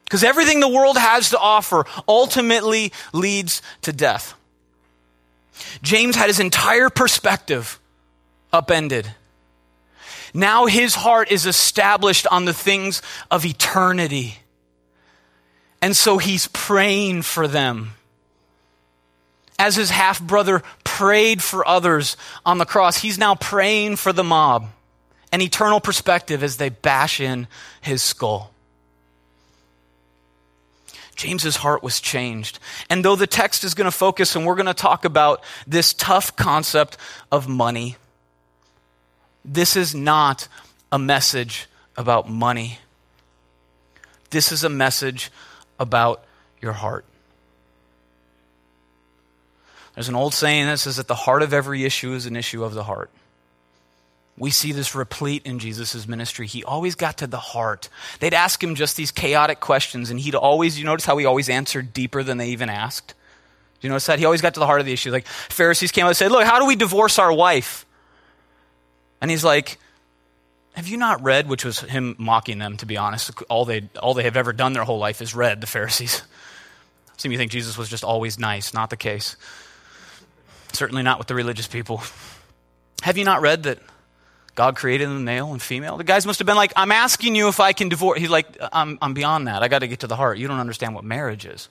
Because 0.05 0.25
everything 0.25 0.61
the 0.61 0.69
world 0.69 0.97
has 0.97 1.29
to 1.29 1.39
offer 1.39 1.85
ultimately 2.09 2.91
leads 3.13 3.61
to 3.83 3.93
death. 3.93 4.33
James 5.83 6.17
had 6.17 6.29
his 6.29 6.41
entire 6.41 6.89
perspective 6.89 7.79
upended. 8.51 9.13
Now 10.33 10.65
his 10.65 10.95
heart 10.95 11.31
is 11.31 11.45
established 11.45 12.27
on 12.27 12.47
the 12.47 12.55
things 12.55 13.03
of 13.31 13.45
eternity. 13.45 14.37
And 15.83 15.95
so 15.95 16.17
he's 16.17 16.49
praying 16.49 17.23
for 17.23 17.47
them. 17.47 17.93
As 19.63 19.77
his 19.77 19.91
half 19.91 20.21
brother 20.21 20.61
prayed 20.83 21.41
for 21.41 21.67
others 21.69 22.17
on 22.45 22.59
the 22.59 22.67
cross, 22.67 22.97
he's 22.97 23.17
now 23.17 23.37
praying 23.37 23.95
for 23.95 24.13
the 24.13 24.25
mob, 24.25 24.67
an 25.31 25.41
eternal 25.41 25.79
perspective 25.79 26.43
as 26.43 26.57
they 26.57 26.69
bash 26.69 27.21
in 27.21 27.47
his 27.81 28.03
skull. 28.03 28.51
James's 31.15 31.55
heart 31.55 31.81
was 31.81 32.01
changed. 32.01 32.59
And 32.91 33.05
though 33.05 33.15
the 33.15 33.29
text 33.29 33.63
is 33.63 33.75
going 33.75 33.85
to 33.85 33.97
focus 33.97 34.35
and 34.35 34.45
we're 34.45 34.57
going 34.57 34.67
to 34.67 34.75
talk 34.75 35.05
about 35.05 35.45
this 35.65 35.95
tough 35.95 36.35
concept 36.35 36.97
of 37.31 37.47
money, 37.47 37.95
this 39.45 39.77
is 39.77 39.95
not 39.95 40.49
a 40.91 40.99
message 40.99 41.69
about 41.97 42.29
money. 42.29 42.81
This 44.31 44.51
is 44.51 44.65
a 44.65 44.69
message 44.69 45.31
about 45.79 46.25
your 46.61 46.73
heart. 46.73 47.05
There's 49.95 50.09
an 50.09 50.15
old 50.15 50.35
saying 50.35 50.67
that 50.67 50.79
says 50.79 50.97
that 50.97 51.09
the 51.09 51.15
heart 51.15 51.43
of 51.43 51.53
every 51.53 51.85
issue 51.85 52.15
is 52.15 52.27
an 52.27 52.37
issue 52.37 52.65
of 52.65 52.75
the 52.75 52.85
heart. 52.85 53.11
We 54.39 54.51
see 54.51 54.73
this 54.73 54.95
replete 54.95 55.45
in 55.45 55.59
Jesus' 55.59 56.09
ministry. 56.09 56.47
He 56.47 56.65
always 56.65 56.95
got 56.95 57.19
to 57.19 57.27
the 57.27 57.39
heart. 57.39 57.91
They'd 58.21 58.33
ask 58.33 58.63
him 58.63 58.75
just 58.75 58.97
these 58.97 59.11
chaotic 59.11 59.61
questions, 59.61 60.11
and 60.11 60.19
he'd 60.19 60.35
always, 60.35 60.79
you 60.79 60.87
notice 60.87 61.05
how 61.05 61.19
he 61.19 61.27
always 61.27 61.51
answered 61.51 61.93
deeper 61.93 62.23
than 62.23 62.39
they 62.39 62.49
even 62.49 62.71
asked? 62.71 63.09
Do 63.09 63.87
you 63.87 63.91
notice 63.91 64.07
that? 64.07 64.19
He 64.19 64.25
always 64.25 64.41
got 64.41 64.55
to 64.55 64.61
the 64.61 64.67
heart 64.67 64.81
of 64.81 64.87
the 64.87 64.93
issue. 64.93 65.11
Like 65.11 65.27
Pharisees 65.27 65.93
came 65.93 66.05
out 66.05 66.09
and 66.09 66.17
said, 66.17 66.33
Look, 66.33 66.45
how 66.45 66.61
do 66.61 66.67
we 66.67 66.77
divorce 66.77 67.19
our 67.19 67.33
wife? 67.33 67.85
And 69.21 69.31
he's 69.31 69.45
like, 69.45 69.77
Have 70.75 70.89
you 70.89 70.97
not 70.97 71.23
read? 71.23 71.49
Which 71.49 71.65
was 71.65 71.81
him 71.81 72.17
mocking 72.17 72.59
them, 72.59 72.79
to 72.79 72.87
be 72.87 72.97
honest. 72.97 73.33
All 73.51 73.67
they, 73.67 73.91
all 74.01 74.15
they 74.15 74.23
have 74.23 74.37
ever 74.37 74.53
done 74.53 74.73
their 74.73 74.85
whole 74.85 74.99
life 74.99 75.21
is 75.21 75.35
read, 75.35 75.61
the 75.61 75.67
Pharisees. 75.67 76.23
Of 77.25 77.31
you 77.31 77.39
think 77.39 77.53
Jesus 77.53 77.79
was 77.79 77.89
just 77.89 78.03
always 78.03 78.37
nice. 78.37 78.75
Not 78.75 78.91
the 78.91 78.97
case. 78.97 79.37
Certainly 80.73 81.03
not 81.03 81.19
with 81.19 81.29
the 81.29 81.35
religious 81.35 81.67
people. 81.67 82.03
Have 83.03 83.19
you 83.19 83.25
not 83.25 83.41
read 83.41 83.65
that 83.65 83.79
God 84.55 84.77
created 84.77 85.09
them 85.09 85.25
male 85.25 85.53
and 85.53 85.61
female? 85.61 85.97
The 85.97 86.05
guys 86.05 86.27
must 86.27 86.39
have 86.39 86.47
been 86.47 86.57
like, 86.57 86.73
I'm 86.77 86.93
asking 86.93 87.35
you 87.35 87.49
if 87.49 87.61
I 87.61 87.73
can 87.73 87.89
divorce. 87.89 88.19
He's 88.19 88.31
like, 88.31 88.47
I'm, 88.73 88.99
I'm 89.03 89.15
beyond 89.15 89.49
that. 89.49 89.63
I 89.63 89.69
got 89.69 89.81
to 89.81 89.89
get 89.89 90.01
to 90.01 90.07
the 90.07 90.17
heart. 90.17 90.39
You 90.39 90.49
don't 90.49 90.61
understand 90.61 90.95
what 90.95 91.05
marriage 91.05 91.47
is. 91.47 91.69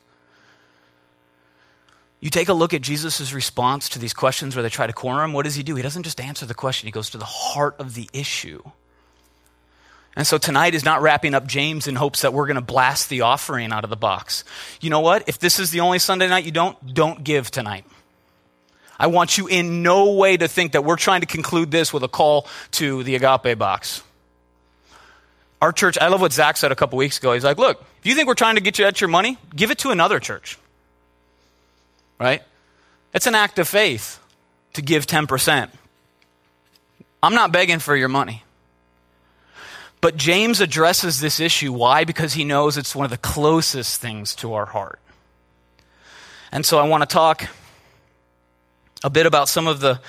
You 2.20 2.30
take 2.30 2.50
a 2.50 2.54
look 2.54 2.74
at 2.76 2.82
Jesus' 2.82 3.34
response 3.34 3.90
to 3.90 4.00
these 4.00 4.14
questions 4.14 4.56
where 4.56 4.62
they 4.62 4.70
try 4.70 4.86
to 4.86 4.94
corner 4.94 5.24
him. 5.24 5.34
What 5.34 5.44
does 5.44 5.56
he 5.56 5.64
do? 5.64 5.76
He 5.76 5.82
doesn't 5.82 6.04
just 6.04 6.22
answer 6.22 6.46
the 6.46 6.54
question, 6.54 6.88
he 6.88 6.92
goes 6.92 7.10
to 7.12 7.18
the 7.18 7.26
heart 7.26 7.76
of 7.80 7.96
the 7.96 8.08
issue. 8.14 8.62
And 10.16 10.28
so 10.28 10.38
tonight 10.38 10.76
is 10.76 10.84
not 10.84 11.02
wrapping 11.02 11.34
up 11.34 11.48
James 11.48 11.88
in 11.88 11.96
hopes 11.96 12.22
that 12.22 12.34
we're 12.34 12.46
going 12.46 12.56
to 12.56 12.62
blast 12.62 13.10
the 13.10 13.22
offering 13.22 13.72
out 13.72 13.84
of 13.84 13.90
the 13.90 13.96
box. 13.96 14.44
You 14.82 14.90
know 14.90 15.00
what? 15.00 15.28
If 15.28 15.40
this 15.40 15.58
is 15.58 15.72
the 15.72 15.80
only 15.80 16.00
Sunday 16.00 16.28
night 16.28 16.44
you 16.44 16.52
don't, 16.52 16.94
don't 16.94 17.24
give 17.24 17.50
tonight. 17.50 17.86
I 19.02 19.08
want 19.08 19.36
you 19.36 19.48
in 19.48 19.82
no 19.82 20.12
way 20.12 20.38
to 20.38 20.48
think 20.48 20.74
that 20.74 20.86
we're 20.86 20.96
trying 20.96 21.22
to 21.22 21.26
conclude 21.26 21.72
this 21.72 21.92
with 21.92 22.04
a 22.04 22.08
call 22.08 22.46
to 22.74 23.02
the 23.02 23.16
agape 23.16 23.58
box. 23.58 24.04
Our 25.60 25.72
church, 25.72 25.98
I 26.00 26.10
love 26.10 26.22
what 26.22 26.32
Zach 26.32 26.56
said 26.56 26.72
a 26.72 26.76
couple 26.76 27.00
weeks 27.00 27.18
ago. 27.18 27.34
He's 27.34 27.44
like, 27.44 27.58
look, 27.58 27.84
if 27.98 28.06
you 28.06 28.14
think 28.14 28.28
we're 28.28 28.36
trying 28.36 28.56
to 28.56 28.62
get 28.62 28.78
you 28.78 28.86
at 28.86 29.02
your 29.02 29.08
money, 29.08 29.40
give 29.56 29.72
it 29.72 29.80
to 29.80 29.90
another 29.90 30.20
church. 30.20 30.60
Right? 32.20 32.44
It's 33.12 33.26
an 33.26 33.34
act 33.34 33.58
of 33.58 33.68
faith 33.68 34.20
to 34.74 34.84
give 34.84 35.08
10%. 35.08 35.72
I'm 37.24 37.34
not 37.34 37.52
begging 37.52 37.80
for 37.80 37.96
your 37.96 38.08
money. 38.08 38.44
But 40.00 40.16
James 40.16 40.62
addresses 40.62 41.20
this 41.20 41.40
issue. 41.40 41.74
Why? 41.74 42.04
Because 42.04 42.34
he 42.34 42.44
knows 42.44 42.78
it's 42.78 42.96
one 42.96 43.06
of 43.06 43.12
the 43.12 43.18
closest 43.18 44.00
things 44.00 44.36
to 44.36 44.54
our 44.54 44.68
heart. 44.68 45.00
And 46.52 46.64
so 46.64 46.78
I 46.78 46.88
want 46.88 47.02
to 47.02 47.12
talk 47.12 47.48
a 49.04 49.10
bit 49.10 49.26
about 49.26 49.50
some 49.50 49.68
of 49.68 49.80
the, 49.80 50.00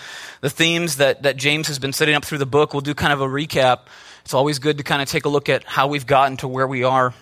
the 0.40 0.50
themes 0.50 0.96
that, 0.96 1.22
that 1.22 1.36
James 1.36 1.68
has 1.68 1.78
been 1.78 1.92
setting 1.92 2.14
up 2.14 2.24
through 2.24 2.38
the 2.38 2.46
book. 2.46 2.74
We'll 2.74 2.80
do 2.80 2.94
kind 2.94 3.12
of 3.12 3.20
a 3.20 3.26
recap. 3.26 3.80
It's 4.24 4.34
always 4.34 4.58
good 4.58 4.78
to 4.78 4.84
kind 4.84 5.02
of 5.02 5.08
take 5.08 5.24
a 5.24 5.28
look 5.28 5.48
at 5.48 5.64
how 5.64 5.88
we've 5.88 6.06
gotten 6.06 6.36
to 6.38 6.48
where 6.48 6.66
we 6.66 6.84
are. 6.84 7.14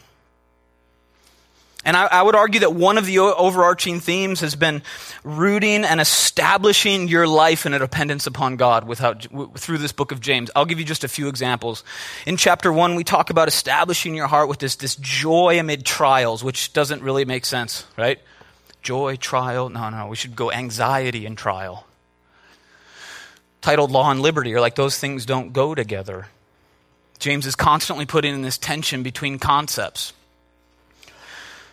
And 1.82 1.96
I, 1.96 2.06
I, 2.06 2.22
would 2.22 2.34
argue 2.34 2.60
that 2.60 2.74
one 2.74 2.98
of 2.98 3.06
the 3.06 3.20
overarching 3.20 4.00
themes 4.00 4.40
has 4.40 4.54
been 4.54 4.82
rooting 5.24 5.84
and 5.84 5.98
establishing 5.98 7.08
your 7.08 7.26
life 7.26 7.64
in 7.64 7.72
a 7.72 7.78
dependence 7.78 8.26
upon 8.26 8.56
God 8.56 8.86
without, 8.86 9.26
through 9.56 9.78
this 9.78 9.92
book 9.92 10.12
of 10.12 10.20
James. 10.20 10.50
I'll 10.54 10.66
give 10.66 10.78
you 10.78 10.84
just 10.84 11.04
a 11.04 11.08
few 11.08 11.28
examples. 11.28 11.82
In 12.26 12.36
chapter 12.36 12.70
one, 12.70 12.96
we 12.96 13.04
talk 13.04 13.30
about 13.30 13.48
establishing 13.48 14.14
your 14.14 14.26
heart 14.26 14.50
with 14.50 14.58
this, 14.58 14.76
this 14.76 14.94
joy 14.96 15.58
amid 15.58 15.86
trials, 15.86 16.44
which 16.44 16.74
doesn't 16.74 17.02
really 17.02 17.24
make 17.24 17.46
sense, 17.46 17.86
right? 17.96 18.18
Joy, 18.82 19.16
trial. 19.16 19.68
No, 19.68 19.90
no, 19.90 20.06
we 20.06 20.16
should 20.16 20.36
go 20.36 20.50
anxiety 20.50 21.26
and 21.26 21.36
trial. 21.36 21.86
Titled 23.60 23.90
Law 23.90 24.10
and 24.10 24.20
Liberty 24.20 24.54
are 24.54 24.60
like 24.60 24.74
those 24.74 24.98
things 24.98 25.26
don't 25.26 25.52
go 25.52 25.74
together. 25.74 26.28
James 27.18 27.46
is 27.46 27.54
constantly 27.54 28.06
putting 28.06 28.34
in 28.34 28.42
this 28.42 28.56
tension 28.56 29.02
between 29.02 29.38
concepts. 29.38 30.14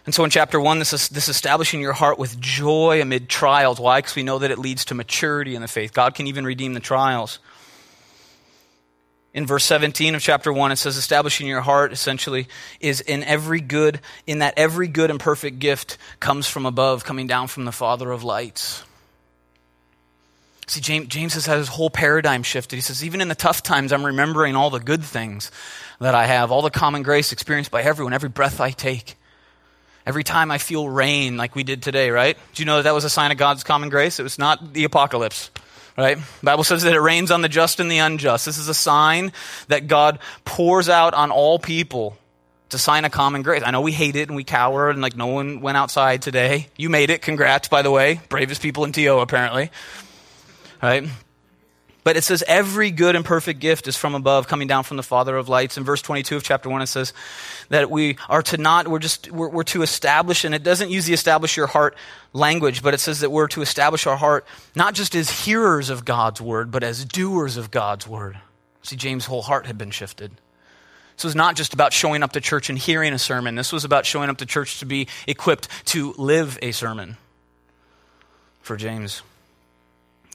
And 0.06 0.14
so 0.14 0.24
in 0.24 0.30
chapter 0.30 0.60
one, 0.60 0.80
this 0.80 0.94
is 0.94 1.10
this 1.10 1.28
establishing 1.30 1.82
your 1.82 1.94
heart 1.94 2.18
with 2.18 2.40
joy 2.40 3.02
amid 3.02 3.28
trials. 3.30 3.80
Why? 3.80 4.00
Because 4.00 4.16
we 4.16 4.24
know 4.24 4.40
that 4.40 4.52
it 4.52 4.58
leads 4.58 4.86
to 4.86 4.96
maturity 4.96 5.56
in 5.56 5.62
the 5.62 5.68
faith. 5.68 5.94
God 5.94 6.16
can 6.16 6.28
even 6.28 6.46
redeem 6.46 6.74
the 6.74 6.80
trials. 6.80 7.40
In 9.38 9.46
verse 9.46 9.66
17 9.66 10.16
of 10.16 10.22
chapter 10.24 10.52
1, 10.52 10.72
it 10.72 10.78
says, 10.78 10.98
establishing 10.98 11.46
your 11.46 11.62
heart 11.62 11.94
essentially 11.94 12.48
is 12.80 13.02
in 13.02 13.24
every 13.24 13.62
good, 13.62 14.00
in 14.26 14.40
that 14.40 14.56
every 14.58 14.88
good 14.88 15.12
and 15.12 15.20
perfect 15.20 15.60
gift 15.60 16.00
comes 16.20 16.48
from 16.48 16.66
above, 16.66 17.06
coming 17.06 17.28
down 17.28 17.46
from 17.46 17.64
the 17.64 17.72
Father 17.72 18.10
of 18.10 18.24
lights. 18.24 18.84
See, 20.66 20.82
James, 20.82 21.08
James 21.10 21.36
has 21.36 21.46
had 21.46 21.60
his 21.60 21.68
whole 21.68 21.92
paradigm 21.92 22.42
shifted. 22.42 22.78
He 22.78 22.82
says, 22.82 23.06
even 23.06 23.22
in 23.22 23.28
the 23.28 23.36
tough 23.36 23.62
times, 23.62 23.94
I'm 23.94 24.04
remembering 24.04 24.56
all 24.56 24.72
the 24.72 24.80
good 24.80 25.04
things 25.04 25.52
that 26.00 26.16
I 26.16 26.26
have, 26.26 26.52
all 26.52 26.64
the 26.64 26.72
common 26.72 27.04
grace 27.04 27.32
experienced 27.32 27.70
by 27.70 27.84
everyone, 27.84 28.14
every 28.14 28.30
breath 28.30 28.60
I 28.60 28.72
take. 28.72 29.18
Every 30.04 30.24
time 30.24 30.50
I 30.50 30.58
feel 30.58 30.90
rain, 30.90 31.38
like 31.38 31.54
we 31.54 31.62
did 31.62 31.84
today, 31.84 32.10
right? 32.10 32.36
Do 32.56 32.64
you 32.64 32.66
know 32.66 32.78
that 32.78 32.86
that 32.86 32.96
was 32.96 33.04
a 33.04 33.10
sign 33.10 33.32
of 33.32 33.38
God's 33.38 33.64
common 33.64 33.90
grace? 33.90 34.20
It 34.20 34.24
was 34.24 34.40
not 34.40 34.74
the 34.74 34.86
apocalypse, 34.86 35.52
right? 35.98 36.18
Bible 36.44 36.64
says 36.64 36.84
that 36.84 36.94
it 36.94 37.02
rains 37.02 37.32
on 37.32 37.42
the 37.42 37.50
just 37.50 37.80
and 37.80 37.92
the 37.92 37.98
unjust. 37.98 38.46
This 38.46 38.58
is 38.58 38.68
a 38.68 38.74
sign 38.74 39.34
that 39.68 39.88
God 39.88 40.20
pours 40.46 40.90
out 40.90 41.14
on 41.14 41.32
all 41.32 41.60
people 41.60 42.18
to 42.70 42.78
sign 42.78 43.06
a 43.06 43.10
common 43.10 43.42
grace. 43.42 43.64
I 43.66 43.72
know 43.72 43.82
we 43.82 43.92
hate 43.92 44.16
it 44.16 44.28
and 44.28 44.36
we 44.36 44.44
cower 44.44 44.90
and 44.90 45.02
like 45.02 45.16
no 45.16 45.28
one 45.28 45.62
went 45.62 45.78
outside 45.78 46.22
today. 46.22 46.68
You 46.78 46.90
made 46.90 47.10
it. 47.10 47.22
Congrats, 47.22 47.68
by 47.68 47.82
the 47.82 47.92
way. 47.92 48.20
Bravest 48.30 48.62
people 48.62 48.84
in 48.84 48.92
TO, 48.92 49.20
apparently. 49.20 49.72
Right? 50.82 51.08
But 52.08 52.16
it 52.16 52.24
says, 52.24 52.42
every 52.48 52.90
good 52.90 53.18
and 53.18 53.26
perfect 53.26 53.60
gift 53.60 53.86
is 53.86 53.98
from 53.98 54.16
above, 54.16 54.48
coming 54.48 54.66
down 54.66 54.86
from 54.86 54.96
the 54.96 55.04
Father 55.04 55.36
of 55.36 55.50
lights. 55.50 55.78
In 55.78 55.84
verse 55.84 56.02
22 56.02 56.38
of 56.38 56.44
chapter 56.44 56.70
1, 56.70 56.82
it 56.82 56.88
says 56.88 57.12
that 57.68 57.92
we 57.92 58.16
are 58.30 58.42
to 58.44 58.56
not, 58.56 58.88
we're 58.88 59.00
just, 59.00 59.30
we're, 59.30 59.50
we're 59.50 59.64
to 59.64 59.82
establish, 59.82 60.46
and 60.46 60.56
it 60.56 60.64
doesn't 60.64 60.90
use 60.90 61.06
the 61.06 61.12
establish 61.12 61.58
your 61.58 61.68
heart 61.68 61.98
language, 62.32 62.82
but 62.82 62.94
it 62.94 63.00
says 63.00 63.20
that 63.20 63.30
we're 63.30 63.50
to 63.50 63.62
establish 63.62 64.08
our 64.08 64.16
heart 64.16 64.48
not 64.74 64.94
just 64.94 65.16
as 65.16 65.30
hearers 65.30 65.90
of 65.90 66.06
God's 66.06 66.40
word, 66.40 66.72
but 66.72 66.82
as 66.82 67.04
doers 67.04 67.58
of 67.58 67.72
God's 67.72 68.08
word. 68.08 68.40
See, 68.84 68.96
James' 68.96 69.26
whole 69.26 69.42
heart 69.42 69.66
had 69.66 69.78
been 69.78 69.92
shifted. 69.92 70.32
This 71.18 71.26
was 71.26 71.36
not 71.36 71.58
just 71.58 71.74
about 71.74 71.92
showing 71.92 72.24
up 72.24 72.32
to 72.32 72.40
church 72.40 72.70
and 72.70 72.80
hearing 72.80 73.12
a 73.12 73.20
sermon. 73.20 73.56
This 73.56 73.74
was 73.74 73.84
about 73.84 74.06
showing 74.06 74.30
up 74.30 74.38
to 74.38 74.46
church 74.46 74.80
to 74.80 74.86
be 74.86 75.10
equipped 75.28 75.68
to 75.88 76.14
live 76.18 76.58
a 76.62 76.72
sermon 76.72 77.18
for 78.62 78.78
James 78.78 79.24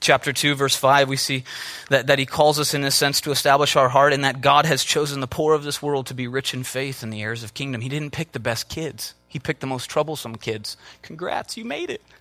chapter 0.02 0.32
2, 0.32 0.54
verse 0.54 0.76
5, 0.76 1.09
we 1.09 1.16
see 1.16 1.44
that, 1.88 2.09
that 2.09 2.18
he 2.18 2.26
calls 2.26 2.59
us, 2.59 2.75
in 2.75 2.85
a 2.85 2.90
sense, 2.90 3.21
to 3.23 3.30
establish 3.30 3.76
our 3.76 3.88
heart 3.88 4.12
and 4.12 4.25
that 4.25 4.42
God 4.42 4.66
has 4.66 4.85
chosen 4.85 5.21
the 5.21 5.26
poor 5.26 5.54
of 5.54 5.64
this 5.64 5.80
world 5.80 6.06
to 6.09 6.14
be 6.14 6.26
rich 6.26 6.52
in 6.52 6.64
faith 6.64 7.02
and 7.02 7.11
the 7.12 7.23
heirs 7.23 7.42
of 7.42 7.54
kingdom. 7.54 7.80
He 7.80 7.88
didn't 7.88 8.12
pick 8.12 8.32
the 8.32 8.40
best 8.40 8.68
kids, 8.68 9.14
he 9.26 9.38
picked 9.38 9.61
the 9.61 9.66
most 9.66 9.88
troublesome 9.88 10.37
kids. 10.37 10.76
Congrats, 11.00 11.56
you 11.56 11.64
made 11.64 11.88
it. 11.88 12.02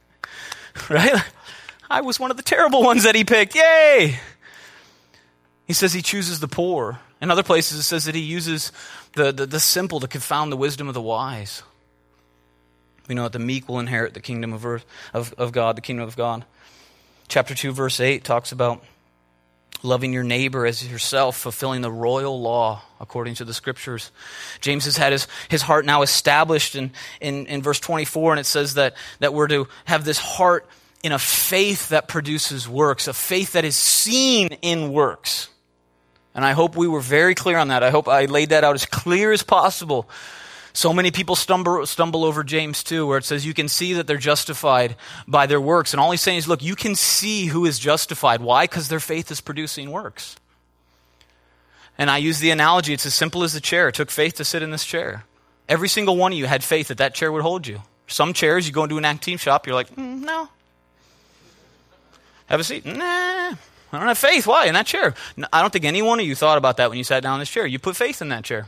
Right? 0.89 1.21
I 1.89 1.99
was 1.99 2.17
one 2.17 2.31
of 2.31 2.37
the 2.37 2.43
terrible 2.43 2.81
ones 2.81 3.03
that 3.03 3.13
he 3.13 3.25
picked. 3.25 3.55
Yay! 3.55 4.17
He 5.67 5.73
says 5.73 5.91
he 5.91 6.01
chooses 6.01 6.39
the 6.39 6.47
poor. 6.47 7.01
In 7.19 7.29
other 7.29 7.43
places, 7.43 7.79
it 7.79 7.83
says 7.83 8.05
that 8.05 8.15
he 8.15 8.21
uses 8.21 8.71
the, 9.17 9.33
the, 9.33 9.45
the 9.45 9.59
simple 9.59 9.99
to 9.99 10.07
confound 10.07 10.49
the 10.49 10.55
wisdom 10.55 10.87
of 10.87 10.93
the 10.93 11.01
wise. 11.01 11.63
We 13.09 13.15
know 13.15 13.23
that 13.23 13.33
the 13.33 13.39
meek 13.39 13.67
will 13.67 13.79
inherit 13.79 14.13
the 14.13 14.21
kingdom 14.21 14.53
of, 14.53 14.65
earth, 14.65 14.85
of, 15.13 15.33
of 15.33 15.51
God, 15.51 15.75
the 15.75 15.81
kingdom 15.81 16.07
of 16.07 16.15
God 16.15 16.45
chapter 17.31 17.55
2 17.55 17.71
verse 17.71 18.01
8 18.01 18.25
talks 18.25 18.51
about 18.51 18.83
loving 19.83 20.11
your 20.11 20.21
neighbor 20.21 20.65
as 20.65 20.85
yourself 20.85 21.37
fulfilling 21.37 21.81
the 21.81 21.89
royal 21.89 22.41
law 22.41 22.83
according 22.99 23.35
to 23.35 23.45
the 23.45 23.53
scriptures. 23.53 24.11
James 24.59 24.83
has 24.83 24.97
had 24.97 25.13
his, 25.13 25.29
his 25.47 25.61
heart 25.61 25.85
now 25.85 26.01
established 26.01 26.75
in, 26.75 26.91
in, 27.21 27.47
in 27.47 27.61
verse 27.61 27.79
24 27.79 28.33
and 28.33 28.39
it 28.41 28.45
says 28.45 28.73
that, 28.73 28.95
that 29.19 29.33
we're 29.33 29.47
to 29.47 29.69
have 29.85 30.03
this 30.03 30.17
heart 30.17 30.67
in 31.03 31.13
a 31.13 31.19
faith 31.19 31.87
that 31.87 32.09
produces 32.09 32.67
works 32.67 33.07
a 33.07 33.13
faith 33.13 33.53
that 33.53 33.63
is 33.63 33.77
seen 33.77 34.49
in 34.61 34.91
works. 34.91 35.47
And 36.35 36.43
i 36.43 36.51
hope 36.51 36.75
we 36.75 36.89
were 36.89 36.99
very 36.99 37.33
clear 37.33 37.57
on 37.57 37.69
that. 37.69 37.81
I 37.81 37.91
hope 37.91 38.09
i 38.09 38.25
laid 38.25 38.49
that 38.49 38.65
out 38.65 38.75
as 38.75 38.85
clear 38.85 39.31
as 39.31 39.41
possible 39.41 40.09
so 40.73 40.93
many 40.93 41.11
people 41.11 41.35
stumble, 41.35 41.85
stumble 41.85 42.23
over 42.23 42.43
James 42.43 42.83
2, 42.83 43.05
where 43.05 43.17
it 43.17 43.25
says 43.25 43.45
you 43.45 43.53
can 43.53 43.67
see 43.67 43.93
that 43.93 44.07
they're 44.07 44.17
justified 44.17 44.95
by 45.27 45.45
their 45.45 45.61
works. 45.61 45.93
And 45.93 45.99
all 45.99 46.11
he's 46.11 46.21
saying 46.21 46.37
is, 46.37 46.47
look, 46.47 46.63
you 46.63 46.75
can 46.75 46.95
see 46.95 47.47
who 47.47 47.65
is 47.65 47.77
justified. 47.77 48.41
Why? 48.41 48.65
Because 48.65 48.87
their 48.87 48.99
faith 48.99 49.31
is 49.31 49.41
producing 49.41 49.91
works. 49.91 50.37
And 51.97 52.09
I 52.09 52.17
use 52.17 52.39
the 52.39 52.51
analogy, 52.51 52.93
it's 52.93 53.05
as 53.05 53.13
simple 53.13 53.43
as 53.43 53.53
the 53.53 53.59
chair. 53.59 53.89
It 53.89 53.95
took 53.95 54.09
faith 54.09 54.35
to 54.35 54.45
sit 54.45 54.63
in 54.63 54.71
this 54.71 54.85
chair. 54.85 55.25
Every 55.67 55.89
single 55.89 56.17
one 56.17 56.31
of 56.31 56.37
you 56.37 56.45
had 56.45 56.63
faith 56.63 56.87
that 56.87 56.97
that 56.97 57.13
chair 57.13 57.31
would 57.31 57.41
hold 57.41 57.67
you. 57.67 57.81
Some 58.07 58.33
chairs, 58.33 58.67
you 58.67 58.73
go 58.73 58.83
into 58.83 58.97
an 58.97 59.05
active 59.05 59.39
shop, 59.39 59.67
you're 59.67 59.75
like, 59.75 59.93
mm, 59.95 60.21
no. 60.21 60.49
Have 62.47 62.59
a 62.59 62.63
seat. 62.63 62.85
Nah, 62.85 62.95
I 62.97 63.57
don't 63.93 64.07
have 64.07 64.17
faith. 64.17 64.47
Why? 64.47 64.65
In 64.65 64.73
that 64.73 64.85
chair. 64.85 65.13
I 65.53 65.61
don't 65.61 65.71
think 65.71 65.85
any 65.85 66.01
one 66.01 66.19
of 66.19 66.25
you 66.25 66.35
thought 66.35 66.57
about 66.57 66.77
that 66.77 66.89
when 66.89 66.97
you 66.97 67.03
sat 67.05 67.23
down 67.23 67.35
in 67.35 67.39
this 67.39 67.49
chair. 67.49 67.65
You 67.65 67.79
put 67.79 67.95
faith 67.95 68.21
in 68.21 68.29
that 68.29 68.43
chair. 68.43 68.67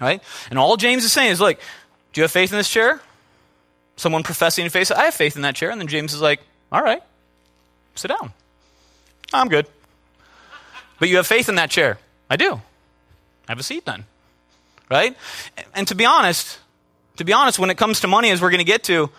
Right? 0.00 0.22
And 0.48 0.58
all 0.58 0.76
James 0.76 1.04
is 1.04 1.12
saying 1.12 1.32
is, 1.32 1.40
like, 1.40 1.60
do 2.12 2.20
you 2.20 2.22
have 2.22 2.30
faith 2.30 2.50
in 2.52 2.58
this 2.58 2.70
chair? 2.70 3.00
Someone 3.96 4.22
professing 4.22 4.64
in 4.64 4.70
faith, 4.70 4.90
I 4.90 5.04
have 5.04 5.14
faith 5.14 5.36
in 5.36 5.42
that 5.42 5.54
chair. 5.54 5.70
And 5.70 5.80
then 5.80 5.88
James 5.88 6.14
is 6.14 6.22
like, 6.22 6.40
all 6.72 6.82
right, 6.82 7.02
sit 7.94 8.08
down. 8.08 8.32
I'm 9.32 9.48
good. 9.48 9.66
But 10.98 11.08
you 11.08 11.16
have 11.16 11.26
faith 11.26 11.48
in 11.48 11.56
that 11.56 11.70
chair. 11.70 11.98
I 12.28 12.36
do. 12.36 12.60
Have 13.48 13.58
a 13.58 13.62
seat 13.62 13.84
then. 13.84 14.04
Right? 14.90 15.16
And 15.74 15.86
to 15.88 15.94
be 15.94 16.04
honest, 16.04 16.58
to 17.16 17.24
be 17.24 17.32
honest, 17.32 17.58
when 17.58 17.70
it 17.70 17.76
comes 17.76 18.00
to 18.00 18.08
money, 18.08 18.30
as 18.30 18.40
we're 18.40 18.50
going 18.50 18.58
to 18.58 18.64
get 18.64 18.84
to, 18.84 19.10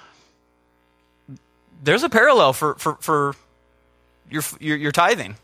there's 1.83 2.03
a 2.03 2.09
parallel 2.09 2.53
for, 2.53 2.75
for, 2.75 2.95
for 2.95 3.35
your, 4.29 4.43
your, 4.59 4.77
your 4.77 4.91
tithing. 4.91 5.35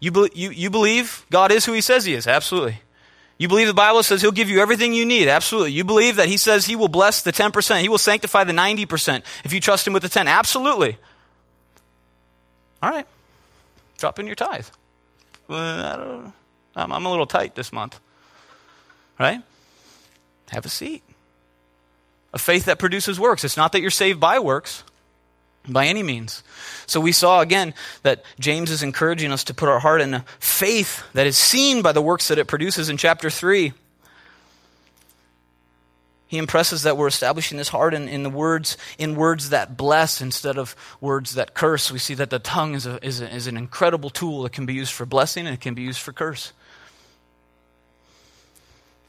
You, 0.00 0.10
be, 0.10 0.30
you, 0.34 0.50
you 0.50 0.70
believe 0.70 1.24
God 1.30 1.52
is 1.52 1.64
who 1.64 1.72
he 1.72 1.80
says 1.80 2.04
he 2.04 2.14
is. 2.14 2.26
Absolutely. 2.26 2.80
You 3.38 3.48
believe 3.48 3.66
the 3.66 3.74
Bible 3.74 4.02
says 4.02 4.22
He'll 4.22 4.30
give 4.30 4.48
you 4.48 4.60
everything 4.60 4.92
you 4.92 5.04
need? 5.04 5.28
Absolutely. 5.28 5.72
You 5.72 5.84
believe 5.84 6.16
that 6.16 6.28
He 6.28 6.36
says 6.36 6.66
He 6.66 6.76
will 6.76 6.88
bless 6.88 7.22
the 7.22 7.32
10%, 7.32 7.80
He 7.80 7.88
will 7.88 7.98
sanctify 7.98 8.44
the 8.44 8.52
90% 8.52 9.22
if 9.44 9.52
you 9.52 9.60
trust 9.60 9.86
Him 9.86 9.92
with 9.92 10.02
the 10.02 10.08
10? 10.08 10.28
Absolutely. 10.28 10.98
All 12.82 12.90
right. 12.90 13.06
Drop 13.98 14.18
in 14.18 14.26
your 14.26 14.34
tithe. 14.34 14.66
Well, 15.48 16.32
I 16.74 16.82
am 16.82 17.06
a 17.06 17.10
little 17.10 17.26
tight 17.26 17.54
this 17.54 17.72
month. 17.72 18.00
Right? 19.18 19.40
Have 20.50 20.66
a 20.66 20.68
seat. 20.68 21.02
A 22.32 22.38
faith 22.38 22.64
that 22.64 22.78
produces 22.78 23.20
works. 23.20 23.44
It's 23.44 23.56
not 23.56 23.72
that 23.72 23.80
you're 23.80 23.90
saved 23.90 24.18
by 24.18 24.38
works 24.38 24.84
by 25.68 25.86
any 25.86 26.02
means. 26.02 26.42
So 26.86 27.00
we 27.00 27.12
saw 27.12 27.40
again 27.40 27.74
that 28.02 28.24
James 28.38 28.70
is 28.70 28.82
encouraging 28.82 29.32
us 29.32 29.44
to 29.44 29.54
put 29.54 29.68
our 29.68 29.78
heart 29.78 30.00
in 30.00 30.14
a 30.14 30.24
faith 30.38 31.02
that 31.12 31.26
is 31.26 31.36
seen 31.36 31.82
by 31.82 31.92
the 31.92 32.02
works 32.02 32.28
that 32.28 32.38
it 32.38 32.46
produces 32.46 32.88
in 32.88 32.96
chapter 32.96 33.30
3. 33.30 33.72
He 36.26 36.38
impresses 36.38 36.84
that 36.84 36.96
we're 36.96 37.08
establishing 37.08 37.58
this 37.58 37.68
heart 37.68 37.92
in, 37.92 38.08
in 38.08 38.22
the 38.22 38.30
words 38.30 38.78
in 38.96 39.16
words 39.16 39.50
that 39.50 39.76
bless 39.76 40.22
instead 40.22 40.56
of 40.56 40.74
words 40.98 41.34
that 41.34 41.52
curse. 41.52 41.92
We 41.92 41.98
see 41.98 42.14
that 42.14 42.30
the 42.30 42.38
tongue 42.38 42.74
is, 42.74 42.86
a, 42.86 43.04
is, 43.04 43.20
a, 43.20 43.32
is 43.32 43.46
an 43.46 43.58
incredible 43.58 44.08
tool 44.08 44.42
that 44.44 44.52
can 44.52 44.64
be 44.64 44.72
used 44.72 44.94
for 44.94 45.04
blessing 45.04 45.46
and 45.46 45.52
it 45.52 45.60
can 45.60 45.74
be 45.74 45.82
used 45.82 46.00
for 46.00 46.14
curse. 46.14 46.54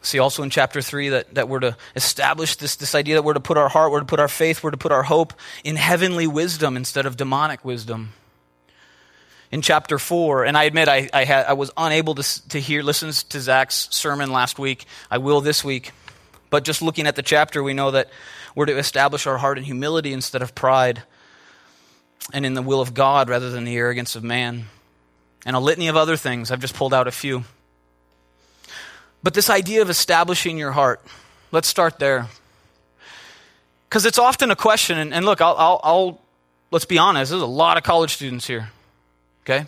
See 0.04 0.20
also 0.20 0.44
in 0.44 0.50
chapter 0.50 0.82
3 0.82 1.10
that, 1.10 1.36
that 1.36 1.48
we're 1.48 1.62
to 1.62 1.78
establish 1.96 2.58
this, 2.58 2.76
this 2.76 2.94
idea 2.94 3.16
that 3.16 3.24
we're 3.24 3.34
to 3.34 3.40
put 3.40 3.58
our 3.58 3.70
heart, 3.70 3.92
we're 3.92 4.02
to 4.02 4.06
put 4.06 4.20
our 4.20 4.28
faith, 4.28 4.62
we're 4.62 4.72
to 4.72 4.78
put 4.78 4.92
our 4.92 5.04
hope 5.04 5.34
in 5.64 5.78
heavenly 5.78 6.28
wisdom 6.28 6.76
instead 6.76 7.06
of 7.06 7.16
demonic 7.16 7.64
wisdom. 7.64 8.12
In 9.50 9.62
chapter 9.62 9.98
4, 9.98 10.46
and 10.46 10.58
I 10.58 10.64
admit 10.64 10.90
I, 10.90 11.10
I, 11.14 11.24
had, 11.24 11.46
I 11.46 11.54
was 11.54 11.72
unable 11.78 12.16
to, 12.16 12.50
to 12.50 12.60
hear, 12.60 12.84
listen 12.84 13.12
to 13.30 13.40
Zach's 13.40 13.88
sermon 13.92 14.32
last 14.32 14.60
week. 14.60 14.86
I 15.10 15.20
will 15.20 15.42
this 15.42 15.64
week. 15.64 15.92
But 16.50 16.66
just 16.66 16.82
looking 16.82 17.08
at 17.08 17.16
the 17.16 17.22
chapter, 17.22 17.64
we 17.64 17.74
know 17.74 17.92
that 17.92 18.10
we're 18.56 18.66
to 18.66 18.78
establish 18.78 19.26
our 19.26 19.38
heart 19.38 19.58
in 19.58 19.64
humility 19.64 20.12
instead 20.12 20.42
of 20.42 20.54
pride 20.54 21.04
and 22.34 22.46
in 22.46 22.56
the 22.56 22.62
will 22.62 22.82
of 22.82 22.94
God 22.94 23.30
rather 23.30 23.52
than 23.52 23.64
the 23.64 23.76
arrogance 23.78 24.16
of 24.16 24.24
man. 24.24 24.66
And 25.46 25.56
a 25.56 25.60
litany 25.60 25.88
of 25.88 25.96
other 25.96 26.18
things. 26.18 26.52
I've 26.52 26.60
just 26.60 26.76
pulled 26.76 26.94
out 26.94 27.08
a 27.08 27.12
few. 27.12 27.46
But 29.24 29.34
this 29.34 29.50
idea 29.50 29.82
of 29.82 29.90
establishing 29.90 30.58
your 30.58 30.74
heart, 30.74 31.02
let's 31.52 31.70
start 31.70 31.98
there. 31.98 32.28
Because 33.88 34.06
it's 34.06 34.20
often 34.20 34.52
a 34.52 34.56
question, 34.56 34.98
and, 34.98 35.14
and 35.14 35.26
look, 35.26 35.40
I'll, 35.40 35.56
I'll, 35.58 35.80
I'll, 35.84 36.22
let's 36.72 36.86
be 36.86 36.98
honest, 36.98 37.32
there's 37.32 37.42
a 37.42 37.46
lot 37.46 37.78
of 37.78 37.84
college 37.84 38.14
students 38.16 38.46
here, 38.46 38.70
okay? 39.44 39.66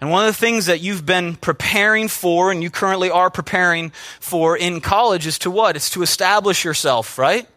And 0.00 0.10
one 0.10 0.26
of 0.26 0.34
the 0.34 0.38
things 0.38 0.66
that 0.66 0.80
you've 0.80 1.06
been 1.06 1.34
preparing 1.34 2.08
for, 2.08 2.52
and 2.52 2.62
you 2.62 2.70
currently 2.70 3.10
are 3.10 3.30
preparing 3.30 3.90
for 4.20 4.56
in 4.56 4.80
college, 4.80 5.26
is 5.26 5.38
to 5.40 5.50
what? 5.50 5.74
It's 5.74 5.90
to 5.90 6.02
establish 6.02 6.64
yourself, 6.64 7.18
right? 7.18 7.48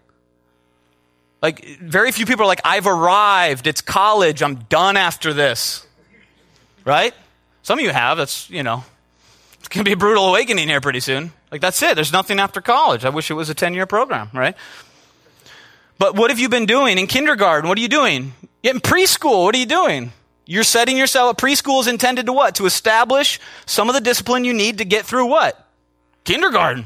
Like, 1.42 1.66
very 1.82 2.12
few 2.12 2.26
people 2.26 2.44
are 2.44 2.48
like, 2.48 2.62
I've 2.64 2.88
arrived, 2.88 3.68
it's 3.68 3.82
college, 3.82 4.42
I'm 4.42 4.56
done 4.70 4.98
after 4.98 5.34
this, 5.34 5.86
right? 6.86 7.14
Some 7.64 7.80
of 7.80 7.86
you 7.86 7.92
have, 7.92 8.18
that's, 8.18 8.50
you 8.50 8.64
know, 8.64 8.84
it's 9.60 9.68
going 9.68 9.84
to 9.84 9.90
be 9.90 9.94
a 9.94 9.98
brutal 9.98 10.28
awakening 10.28 10.68
here 10.68 10.82
pretty 10.82 11.00
soon. 11.00 11.32
Like, 11.52 11.62
that's 11.62 11.82
it. 11.84 11.96
There's 11.96 12.14
nothing 12.14 12.40
after 12.40 12.62
college. 12.62 13.06
I 13.06 13.10
wish 13.10 13.30
it 13.30 13.36
was 13.36 13.50
a 13.50 13.54
10 13.54 13.74
year 13.74 13.86
program, 13.86 14.30
right? 14.34 14.56
But 15.98 16.16
what 16.16 16.30
have 16.30 16.40
you 16.40 16.50
been 16.50 16.66
doing 16.66 16.98
in 16.98 17.08
kindergarten? 17.08 17.68
What 17.68 17.78
are 17.78 17.82
you 17.82 17.90
doing? 17.90 18.34
In 18.64 18.80
preschool, 18.80 19.44
what 19.44 19.54
are 19.56 19.58
you 19.58 19.66
doing? 19.66 20.14
You're 20.46 20.64
setting 20.64 20.98
yourself 20.98 21.32
up. 21.32 21.38
Preschool 21.38 21.82
is 21.82 21.88
intended 21.88 22.26
to 22.26 22.34
what? 22.34 22.56
To 22.56 22.66
establish 22.66 23.40
some 23.66 23.90
of 23.90 23.96
the 23.96 24.02
discipline 24.02 24.46
you 24.46 24.54
need 24.54 24.80
to 24.80 24.86
get 24.86 25.06
through 25.06 25.28
what? 25.28 25.64
Kindergarten. 26.24 26.86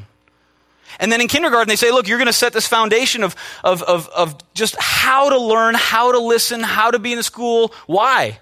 And 1.00 1.12
then 1.12 1.22
in 1.22 1.28
kindergarten, 1.28 1.70
they 1.70 1.76
say, 1.76 1.92
look, 1.92 2.08
you're 2.08 2.18
going 2.18 2.28
to 2.28 2.34
set 2.34 2.54
this 2.54 2.68
foundation 2.68 3.24
of, 3.24 3.36
of, 3.64 3.82
of, 3.84 4.10
of 4.10 4.36
just 4.54 4.76
how 4.80 5.30
to 5.30 5.40
learn, 5.40 5.76
how 5.76 6.12
to 6.12 6.20
listen, 6.20 6.62
how 6.62 6.92
to 6.92 7.00
be 7.00 7.14
in 7.14 7.18
the 7.18 7.24
school. 7.24 7.74
Why? 7.88 8.40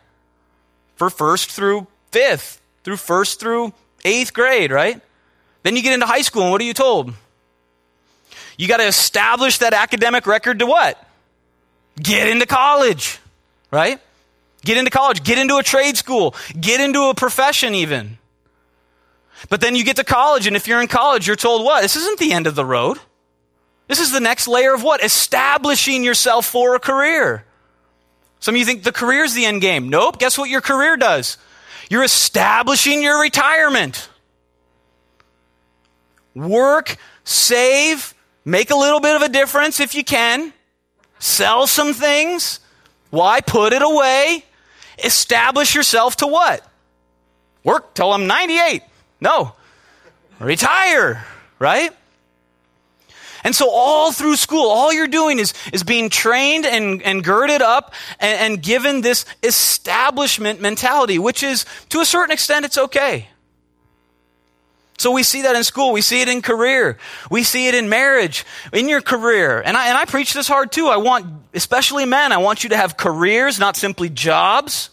For 0.95 1.09
first 1.09 1.51
through 1.51 1.87
fifth, 2.11 2.61
through 2.83 2.97
first 2.97 3.39
through 3.39 3.73
eighth 4.05 4.33
grade, 4.33 4.71
right? 4.71 5.01
Then 5.63 5.75
you 5.75 5.83
get 5.83 5.93
into 5.93 6.05
high 6.05 6.21
school, 6.21 6.43
and 6.43 6.51
what 6.51 6.61
are 6.61 6.65
you 6.65 6.73
told? 6.73 7.13
You 8.57 8.67
got 8.67 8.77
to 8.77 8.87
establish 8.87 9.59
that 9.59 9.73
academic 9.73 10.27
record 10.27 10.59
to 10.59 10.65
what? 10.65 11.03
Get 12.01 12.27
into 12.27 12.45
college, 12.45 13.19
right? 13.71 13.99
Get 14.63 14.77
into 14.77 14.91
college, 14.91 15.23
get 15.23 15.37
into 15.37 15.57
a 15.57 15.63
trade 15.63 15.97
school, 15.97 16.35
get 16.59 16.79
into 16.79 17.09
a 17.09 17.15
profession, 17.15 17.73
even. 17.75 18.17
But 19.49 19.61
then 19.61 19.75
you 19.75 19.83
get 19.83 19.95
to 19.95 20.03
college, 20.03 20.45
and 20.45 20.55
if 20.55 20.67
you're 20.67 20.81
in 20.81 20.87
college, 20.87 21.25
you're 21.25 21.35
told 21.35 21.65
what? 21.65 21.81
This 21.81 21.95
isn't 21.95 22.19
the 22.19 22.33
end 22.33 22.45
of 22.47 22.55
the 22.55 22.65
road. 22.65 22.99
This 23.87 23.99
is 23.99 24.11
the 24.11 24.19
next 24.19 24.47
layer 24.47 24.73
of 24.73 24.83
what? 24.83 25.03
Establishing 25.03 26.03
yourself 26.03 26.45
for 26.45 26.75
a 26.75 26.79
career. 26.79 27.43
Some 28.39 28.55
of 28.55 28.59
you 28.59 28.65
think 28.65 28.83
the 28.83 28.91
career 28.91 29.23
is 29.23 29.33
the 29.33 29.45
end 29.45 29.61
game. 29.61 29.89
Nope. 29.89 30.19
Guess 30.19 30.37
what 30.37 30.49
your 30.49 30.61
career 30.61 30.97
does? 30.97 31.37
You're 31.91 32.03
establishing 32.03 33.03
your 33.03 33.19
retirement. 33.19 34.07
Work, 36.33 36.95
save, 37.25 38.13
make 38.45 38.71
a 38.71 38.77
little 38.77 39.01
bit 39.01 39.17
of 39.17 39.21
a 39.23 39.27
difference 39.27 39.81
if 39.81 39.93
you 39.93 40.01
can, 40.01 40.53
sell 41.19 41.67
some 41.67 41.93
things. 41.93 42.61
Why? 43.09 43.41
Put 43.41 43.73
it 43.73 43.81
away. 43.81 44.45
Establish 45.03 45.75
yourself 45.75 46.15
to 46.15 46.27
what? 46.27 46.65
Work 47.65 47.93
till 47.93 48.13
I'm 48.13 48.25
98. 48.25 48.83
No. 49.19 49.53
Retire, 50.39 51.25
right? 51.59 51.91
And 53.43 53.55
so 53.55 53.69
all 53.69 54.11
through 54.11 54.35
school, 54.35 54.69
all 54.69 54.93
you're 54.93 55.07
doing 55.07 55.39
is, 55.39 55.53
is 55.73 55.83
being 55.83 56.09
trained 56.09 56.65
and, 56.65 57.01
and 57.01 57.23
girded 57.23 57.61
up 57.61 57.93
and, 58.19 58.53
and 58.53 58.61
given 58.61 59.01
this 59.01 59.25
establishment 59.43 60.61
mentality, 60.61 61.17
which 61.17 61.43
is, 61.43 61.65
to 61.89 61.99
a 62.01 62.05
certain 62.05 62.31
extent, 62.31 62.65
it's 62.65 62.77
okay. 62.77 63.27
So 64.97 65.11
we 65.11 65.23
see 65.23 65.41
that 65.41 65.55
in 65.55 65.63
school. 65.63 65.93
We 65.93 66.01
see 66.01 66.21
it 66.21 66.29
in 66.29 66.43
career. 66.43 66.99
We 67.31 67.41
see 67.41 67.67
it 67.67 67.73
in 67.73 67.89
marriage, 67.89 68.45
in 68.71 68.87
your 68.87 69.01
career. 69.01 69.59
And 69.59 69.75
I, 69.75 69.87
and 69.87 69.97
I 69.97 70.05
preach 70.05 70.33
this 70.33 70.47
hard 70.47 70.71
too. 70.71 70.87
I 70.87 70.97
want, 70.97 71.25
especially 71.55 72.05
men, 72.05 72.31
I 72.31 72.37
want 72.37 72.63
you 72.63 72.69
to 72.69 72.77
have 72.77 72.97
careers, 72.97 73.57
not 73.59 73.75
simply 73.75 74.09
jobs. 74.09 74.91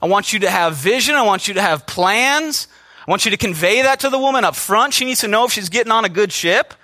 I 0.00 0.06
want 0.06 0.32
you 0.32 0.40
to 0.40 0.50
have 0.50 0.74
vision. 0.74 1.14
I 1.14 1.22
want 1.22 1.46
you 1.46 1.54
to 1.54 1.62
have 1.62 1.86
plans. 1.86 2.66
I 3.06 3.10
want 3.12 3.24
you 3.24 3.30
to 3.30 3.36
convey 3.36 3.82
that 3.82 4.00
to 4.00 4.10
the 4.10 4.18
woman 4.18 4.44
up 4.44 4.56
front. 4.56 4.92
She 4.92 5.04
needs 5.04 5.20
to 5.20 5.28
know 5.28 5.44
if 5.44 5.52
she's 5.52 5.68
getting 5.68 5.92
on 5.92 6.04
a 6.04 6.08
good 6.08 6.32
ship 6.32 6.74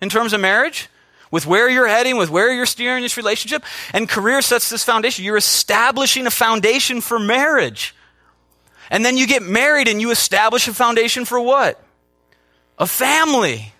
in 0.00 0.08
terms 0.08 0.32
of 0.32 0.40
marriage, 0.40 0.88
with 1.30 1.46
where 1.46 1.68
you're 1.68 1.88
heading, 1.88 2.16
with 2.16 2.30
where 2.30 2.52
you're 2.52 2.66
steering 2.66 3.02
this 3.02 3.16
relationship. 3.16 3.64
And 3.92 4.08
career 4.08 4.42
sets 4.42 4.70
this 4.70 4.84
foundation. 4.84 5.24
You're 5.24 5.36
establishing 5.36 6.26
a 6.26 6.30
foundation 6.30 7.00
for 7.00 7.18
marriage. 7.18 7.94
And 8.90 9.04
then 9.04 9.16
you 9.16 9.26
get 9.26 9.42
married 9.42 9.88
and 9.88 10.00
you 10.00 10.10
establish 10.10 10.68
a 10.68 10.74
foundation 10.74 11.24
for 11.24 11.40
what? 11.40 11.82
A 12.78 12.86
family. 12.86 13.72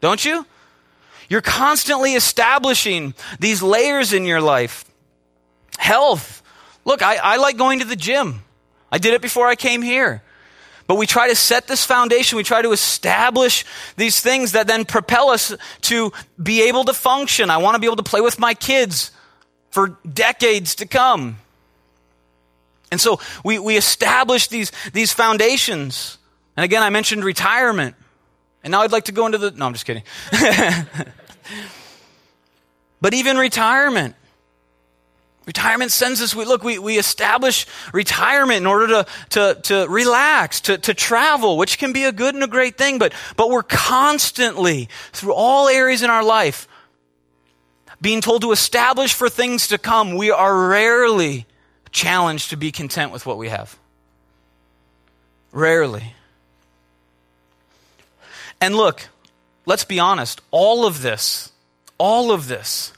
Don't 0.00 0.24
you? 0.24 0.46
You're 1.28 1.42
constantly 1.42 2.14
establishing 2.14 3.14
these 3.38 3.62
layers 3.62 4.12
in 4.12 4.24
your 4.24 4.40
life. 4.40 4.84
Health. 5.78 6.42
Look, 6.84 7.02
I, 7.02 7.16
I 7.16 7.36
like 7.36 7.56
going 7.56 7.80
to 7.80 7.84
the 7.84 7.96
gym. 7.96 8.42
I 8.90 8.98
did 8.98 9.14
it 9.14 9.22
before 9.22 9.48
I 9.48 9.56
came 9.56 9.82
here. 9.82 10.22
But 10.86 10.96
we 10.96 11.06
try 11.06 11.28
to 11.28 11.34
set 11.34 11.66
this 11.66 11.84
foundation. 11.84 12.36
We 12.36 12.42
try 12.42 12.62
to 12.62 12.72
establish 12.72 13.64
these 13.96 14.20
things 14.20 14.52
that 14.52 14.66
then 14.66 14.84
propel 14.84 15.30
us 15.30 15.54
to 15.82 16.12
be 16.42 16.68
able 16.68 16.84
to 16.84 16.92
function. 16.92 17.48
I 17.48 17.56
want 17.56 17.74
to 17.74 17.78
be 17.78 17.86
able 17.86 17.96
to 17.96 18.02
play 18.02 18.20
with 18.20 18.38
my 18.38 18.54
kids 18.54 19.10
for 19.70 19.98
decades 20.10 20.74
to 20.76 20.86
come. 20.86 21.38
And 22.92 23.00
so 23.00 23.18
we, 23.44 23.58
we 23.58 23.76
establish 23.76 24.48
these, 24.48 24.70
these 24.92 25.12
foundations. 25.12 26.18
And 26.56 26.64
again, 26.64 26.82
I 26.82 26.90
mentioned 26.90 27.24
retirement. 27.24 27.96
And 28.62 28.70
now 28.70 28.82
I'd 28.82 28.92
like 28.92 29.06
to 29.06 29.12
go 29.12 29.26
into 29.26 29.38
the. 29.38 29.50
No, 29.50 29.66
I'm 29.66 29.72
just 29.72 29.84
kidding. 29.84 30.04
but 33.00 33.14
even 33.14 33.36
retirement. 33.36 34.14
Retirement 35.46 35.92
sends 35.92 36.22
us, 36.22 36.34
we 36.34 36.46
look, 36.46 36.64
we, 36.64 36.78
we 36.78 36.98
establish 36.98 37.66
retirement 37.92 38.58
in 38.58 38.66
order 38.66 38.86
to, 38.86 39.06
to, 39.30 39.60
to 39.62 39.86
relax, 39.88 40.62
to, 40.62 40.78
to 40.78 40.94
travel, 40.94 41.58
which 41.58 41.76
can 41.76 41.92
be 41.92 42.04
a 42.04 42.12
good 42.12 42.34
and 42.34 42.42
a 42.42 42.48
great 42.48 42.78
thing, 42.78 42.98
but, 42.98 43.12
but 43.36 43.50
we're 43.50 43.62
constantly, 43.62 44.88
through 45.12 45.34
all 45.34 45.68
areas 45.68 46.02
in 46.02 46.08
our 46.08 46.24
life, 46.24 46.66
being 48.00 48.22
told 48.22 48.40
to 48.40 48.52
establish 48.52 49.12
for 49.12 49.28
things 49.28 49.68
to 49.68 49.76
come. 49.76 50.16
We 50.16 50.30
are 50.30 50.68
rarely 50.68 51.46
challenged 51.90 52.50
to 52.50 52.56
be 52.56 52.72
content 52.72 53.12
with 53.12 53.26
what 53.26 53.36
we 53.36 53.50
have. 53.50 53.78
Rarely. 55.52 56.14
And 58.62 58.74
look, 58.74 59.08
let's 59.66 59.84
be 59.84 60.00
honest, 60.00 60.40
all 60.50 60.86
of 60.86 61.02
this, 61.02 61.52
all 61.98 62.32
of 62.32 62.48
this, 62.48 62.93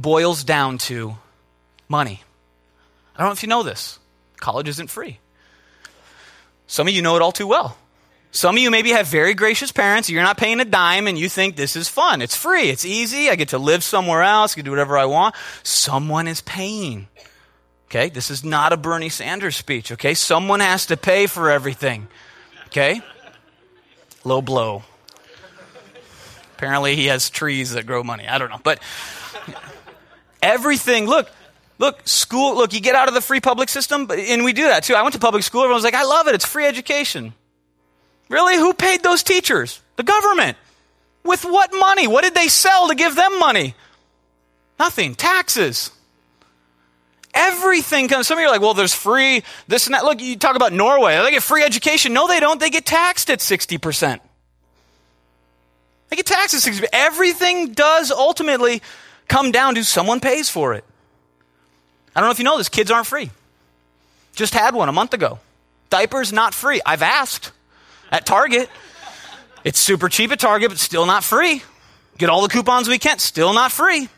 boils 0.00 0.44
down 0.44 0.78
to 0.78 1.16
money. 1.88 2.22
I 3.14 3.18
don't 3.18 3.28
know 3.28 3.32
if 3.32 3.42
you 3.42 3.48
know 3.48 3.62
this. 3.62 3.98
College 4.38 4.68
isn't 4.68 4.88
free. 4.88 5.18
Some 6.66 6.88
of 6.88 6.94
you 6.94 7.02
know 7.02 7.16
it 7.16 7.22
all 7.22 7.32
too 7.32 7.46
well. 7.46 7.76
Some 8.32 8.56
of 8.56 8.62
you 8.62 8.70
maybe 8.70 8.90
have 8.90 9.08
very 9.08 9.34
gracious 9.34 9.72
parents. 9.72 10.08
You're 10.08 10.22
not 10.22 10.38
paying 10.38 10.60
a 10.60 10.64
dime 10.64 11.08
and 11.08 11.18
you 11.18 11.28
think 11.28 11.56
this 11.56 11.74
is 11.74 11.88
fun. 11.88 12.22
It's 12.22 12.36
free. 12.36 12.70
It's 12.70 12.84
easy. 12.84 13.28
I 13.28 13.34
get 13.34 13.48
to 13.48 13.58
live 13.58 13.82
somewhere 13.82 14.22
else. 14.22 14.54
I 14.54 14.56
can 14.56 14.64
do 14.64 14.70
whatever 14.70 14.96
I 14.96 15.06
want. 15.06 15.34
Someone 15.64 16.28
is 16.28 16.40
paying. 16.40 17.08
Okay? 17.86 18.08
This 18.08 18.30
is 18.30 18.44
not 18.44 18.72
a 18.72 18.76
Bernie 18.76 19.08
Sanders 19.08 19.56
speech. 19.56 19.90
Okay? 19.90 20.14
Someone 20.14 20.60
has 20.60 20.86
to 20.86 20.96
pay 20.96 21.26
for 21.26 21.50
everything. 21.50 22.06
Okay? 22.68 23.02
Low 24.22 24.40
blow. 24.40 24.84
Apparently 26.54 26.94
he 26.94 27.06
has 27.06 27.30
trees 27.30 27.72
that 27.72 27.84
grow 27.84 28.04
money. 28.04 28.28
I 28.28 28.38
don't 28.38 28.50
know. 28.50 28.60
But 28.62 28.78
Everything. 30.42 31.06
Look, 31.06 31.30
look, 31.78 32.06
school, 32.06 32.56
look, 32.56 32.72
you 32.72 32.80
get 32.80 32.94
out 32.94 33.08
of 33.08 33.14
the 33.14 33.20
free 33.20 33.40
public 33.40 33.68
system, 33.68 34.10
and 34.10 34.44
we 34.44 34.52
do 34.52 34.64
that 34.64 34.84
too. 34.84 34.94
I 34.94 35.02
went 35.02 35.14
to 35.14 35.20
public 35.20 35.42
school, 35.42 35.62
everyone's 35.62 35.84
like, 35.84 35.94
I 35.94 36.04
love 36.04 36.28
it, 36.28 36.34
it's 36.34 36.44
free 36.44 36.66
education. 36.66 37.34
Really? 38.28 38.56
Who 38.56 38.72
paid 38.74 39.02
those 39.02 39.22
teachers? 39.22 39.80
The 39.96 40.04
government. 40.04 40.56
With 41.24 41.44
what 41.44 41.70
money? 41.72 42.06
What 42.06 42.22
did 42.22 42.34
they 42.34 42.48
sell 42.48 42.88
to 42.88 42.94
give 42.94 43.14
them 43.14 43.38
money? 43.38 43.74
Nothing. 44.78 45.14
Taxes. 45.14 45.90
Everything 47.34 48.08
comes. 48.08 48.26
Some 48.26 48.38
of 48.38 48.42
you 48.42 48.48
are 48.48 48.52
like, 48.52 48.60
well, 48.60 48.74
there's 48.74 48.94
free 48.94 49.42
this 49.68 49.86
and 49.86 49.94
that. 49.94 50.04
Look, 50.04 50.20
you 50.20 50.36
talk 50.36 50.56
about 50.56 50.72
Norway. 50.72 51.20
They 51.22 51.30
get 51.32 51.42
free 51.42 51.62
education. 51.62 52.12
No, 52.12 52.26
they 52.26 52.40
don't. 52.40 52.58
They 52.58 52.70
get 52.70 52.86
taxed 52.86 53.30
at 53.30 53.40
60%. 53.40 54.20
They 56.08 56.16
get 56.16 56.26
taxes. 56.26 56.82
Everything 56.92 57.72
does 57.72 58.10
ultimately 58.10 58.82
come 59.30 59.52
down 59.52 59.76
to 59.76 59.84
someone 59.84 60.20
pays 60.20 60.50
for 60.50 60.74
it. 60.74 60.84
I 62.14 62.20
don't 62.20 62.26
know 62.26 62.32
if 62.32 62.38
you 62.38 62.44
know 62.44 62.58
this, 62.58 62.68
kids 62.68 62.90
aren't 62.90 63.06
free. 63.06 63.30
Just 64.34 64.52
had 64.52 64.74
one 64.74 64.88
a 64.88 64.92
month 64.92 65.14
ago. 65.14 65.38
Diapers 65.88 66.32
not 66.32 66.52
free. 66.52 66.80
I've 66.84 67.02
asked 67.02 67.52
at 68.10 68.26
Target. 68.26 68.68
It's 69.64 69.78
super 69.78 70.08
cheap 70.08 70.32
at 70.32 70.40
Target, 70.40 70.70
but 70.70 70.78
still 70.78 71.06
not 71.06 71.22
free. 71.22 71.62
Get 72.18 72.28
all 72.28 72.42
the 72.42 72.48
coupons 72.48 72.88
we 72.88 72.98
can, 72.98 73.18
still 73.18 73.54
not 73.54 73.70
free. 73.72 74.08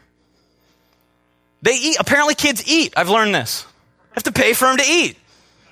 They 1.60 1.74
eat. 1.74 1.96
Apparently, 2.00 2.34
kids 2.34 2.66
eat. 2.66 2.94
I've 2.96 3.10
learned 3.10 3.34
this. 3.34 3.66
I 4.12 4.14
have 4.14 4.24
to 4.24 4.32
pay 4.32 4.54
for 4.54 4.64
them 4.64 4.78
to 4.78 4.84
eat, 4.84 5.16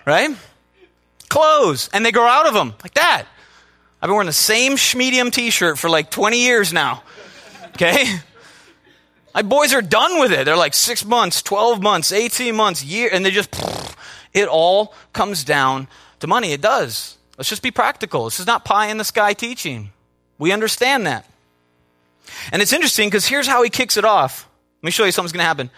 right? 0.07 0.37
Clothes, 1.29 1.89
and 1.93 2.05
they 2.05 2.13
grow 2.13 2.27
out 2.27 2.47
of 2.47 2.55
them 2.55 2.75
like 2.83 2.95
that. 2.95 3.25
I've 4.01 4.09
been 4.09 4.15
wearing 4.15 4.27
the 4.27 4.33
same 4.33 4.77
schmedium 4.77 5.33
t 5.33 5.51
shirt 5.51 5.79
for 5.79 5.91
like 5.91 6.11
20 6.11 6.41
years 6.41 6.73
now. 6.73 7.03
Okay? 7.75 8.21
My 9.35 9.43
boys 9.43 9.73
are 9.75 9.83
done 9.83 10.19
with 10.21 10.33
it. 10.33 10.45
They're 10.45 10.57
like 10.57 10.75
six 10.75 11.05
months, 11.05 11.43
12 11.43 11.81
months, 11.81 12.13
18 12.13 12.55
months, 12.55 12.85
year, 12.85 13.09
and 13.13 13.25
they 13.25 13.31
just, 13.31 13.55
it 14.33 14.49
all 14.49 14.95
comes 15.13 15.45
down 15.45 15.89
to 16.19 16.27
money. 16.27 16.53
It 16.53 16.61
does. 16.61 17.17
Let's 17.39 17.49
just 17.49 17.63
be 17.63 17.71
practical. 17.71 18.25
This 18.25 18.41
is 18.41 18.47
not 18.47 18.65
pie 18.65 18.89
in 18.89 18.99
the 18.99 19.05
sky 19.05 19.33
teaching. 19.33 19.91
We 20.39 20.53
understand 20.53 21.07
that. 21.07 21.27
And 22.53 22.61
it's 22.63 22.73
interesting 22.73 23.09
because 23.09 23.27
here's 23.27 23.47
how 23.47 23.63
he 23.63 23.71
kicks 23.71 23.97
it 23.97 24.05
off. 24.05 24.49
Let 24.83 24.87
me 24.87 24.91
show 24.91 25.05
you 25.05 25.13
something's 25.13 25.33
going 25.33 25.43
to 25.43 25.47
happen. 25.47 25.71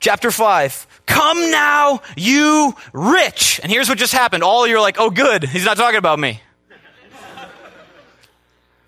Chapter 0.00 0.30
5. 0.30 0.86
Come 1.06 1.50
now, 1.50 2.00
you 2.16 2.74
rich. 2.92 3.60
And 3.62 3.70
here's 3.70 3.88
what 3.88 3.98
just 3.98 4.12
happened. 4.12 4.42
All 4.42 4.66
you're 4.66 4.80
like, 4.80 4.96
oh, 4.98 5.10
good. 5.10 5.44
He's 5.44 5.64
not 5.64 5.76
talking 5.76 5.98
about 5.98 6.18
me. 6.18 6.40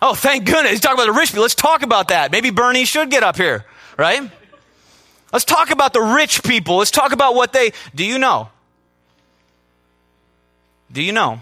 Oh, 0.01 0.13
thank 0.13 0.45
goodness. 0.45 0.71
He's 0.71 0.79
talking 0.79 0.99
about 0.99 1.11
the 1.11 1.19
rich 1.19 1.29
people. 1.29 1.41
Let's 1.41 1.55
talk 1.55 1.81
about 1.81 2.09
that. 2.09 2.31
Maybe 2.31 2.51
Bernie 2.51 2.85
should 2.85 3.09
get 3.09 3.23
up 3.23 3.35
here, 3.35 3.65
right? 3.97 4.29
Let's 5.33 5.45
talk 5.45 5.71
about 5.71 5.93
the 5.93 6.01
rich 6.01 6.43
people. 6.43 6.77
Let's 6.77 6.91
talk 6.91 7.11
about 7.11 7.35
what 7.35 7.51
they. 7.51 7.71
Do 7.95 8.05
you 8.05 8.19
know? 8.19 8.49
Do 10.91 11.01
you 11.01 11.11
know 11.11 11.41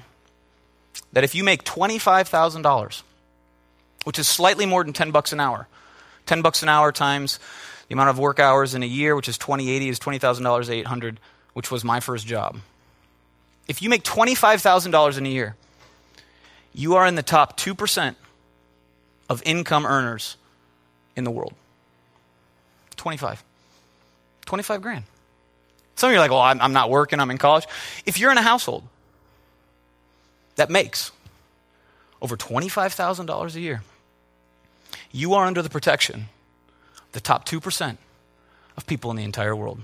that 1.13 1.23
if 1.23 1.35
you 1.35 1.43
make 1.43 1.63
$25,000, 1.63 3.03
which 4.05 4.17
is 4.17 4.27
slightly 4.27 4.65
more 4.65 4.83
than 4.83 4.93
10 4.93 5.11
bucks 5.11 5.33
an 5.33 5.39
hour, 5.39 5.67
10 6.25 6.41
bucks 6.41 6.63
an 6.63 6.69
hour 6.69 6.91
times 6.91 7.39
the 7.87 7.93
amount 7.93 8.09
of 8.09 8.17
work 8.17 8.39
hours 8.39 8.73
in 8.73 8.81
a 8.81 8.87
year, 8.87 9.15
which 9.15 9.29
is 9.29 9.37
2080, 9.37 9.89
is 9.89 9.99
$20,000 9.99 10.69
800, 10.69 11.19
which 11.53 11.69
was 11.69 11.83
my 11.83 11.99
first 11.99 12.25
job. 12.25 12.57
If 13.67 13.81
you 13.81 13.89
make 13.89 14.03
$25,000 14.03 15.17
in 15.17 15.25
a 15.25 15.29
year, 15.29 15.55
you 16.73 16.95
are 16.95 17.05
in 17.05 17.15
the 17.15 17.23
top 17.23 17.57
2% 17.57 18.15
of 19.29 19.41
income 19.45 19.85
earners 19.85 20.37
in 21.15 21.23
the 21.23 21.31
world. 21.31 21.53
25. 22.97 23.43
25 24.45 24.81
grand. 24.81 25.03
Some 25.95 26.09
of 26.09 26.13
you 26.13 26.17
are 26.17 26.21
like, 26.21 26.31
well, 26.31 26.41
I'm, 26.41 26.61
I'm 26.61 26.73
not 26.73 26.89
working, 26.89 27.19
I'm 27.19 27.31
in 27.31 27.37
college. 27.37 27.65
If 28.05 28.19
you're 28.19 28.31
in 28.31 28.37
a 28.37 28.41
household 28.41 28.83
that 30.55 30.69
makes 30.69 31.11
over 32.21 32.35
$25,000 32.35 33.55
a 33.55 33.59
year, 33.59 33.81
you 35.11 35.33
are 35.33 35.45
under 35.45 35.61
the 35.61 35.69
protection 35.69 36.27
of 36.97 37.11
the 37.13 37.21
top 37.21 37.47
2% 37.47 37.97
of 38.77 38.85
people 38.85 39.11
in 39.11 39.17
the 39.17 39.23
entire 39.23 39.55
world. 39.55 39.79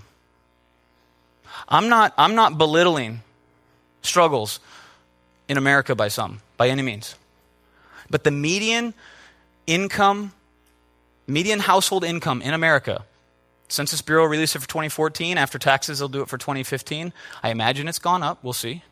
I'm 1.68 1.90
not, 1.90 2.14
I'm 2.18 2.36
not 2.36 2.58
belittling 2.58 3.22
struggles 4.02 4.60
in 5.48 5.58
America 5.58 5.96
by 5.96 6.08
some, 6.08 6.42
by 6.58 6.70
any 6.70 6.82
means. 6.82 7.16
But 8.10 8.24
the 8.24 8.32
median 8.32 8.94
income, 9.72 10.34
median 11.28 11.60
household 11.60 12.04
income 12.04 12.42
in 12.42 12.54
America, 12.54 13.06
Census 13.70 14.02
Bureau 14.02 14.26
released 14.26 14.56
it 14.56 14.60
for 14.60 14.68
2014. 14.68 15.38
After 15.38 15.58
taxes, 15.58 16.00
they'll 16.00 16.10
do 16.10 16.22
it 16.22 16.28
for 16.28 16.38
2015. 16.38 17.14
I 17.42 17.50
imagine 17.50 17.88
it's 17.88 18.00
gone 18.00 18.22
up. 18.22 18.44
We'll 18.44 18.52
see. 18.52 18.84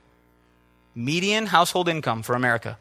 Median 0.96 1.48
household 1.48 1.90
income 1.90 2.24
for 2.24 2.34
America, 2.34 2.78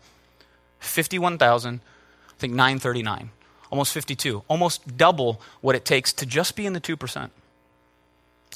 51,000, 0.78 1.80
I 1.80 2.32
think 2.38 2.52
939, 2.52 3.30
almost 3.70 3.92
52, 3.92 4.44
almost 4.48 4.96
double 4.96 5.40
what 5.60 5.74
it 5.74 5.84
takes 5.84 6.12
to 6.14 6.26
just 6.26 6.56
be 6.56 6.66
in 6.66 6.72
the 6.72 6.80
2% 6.80 7.30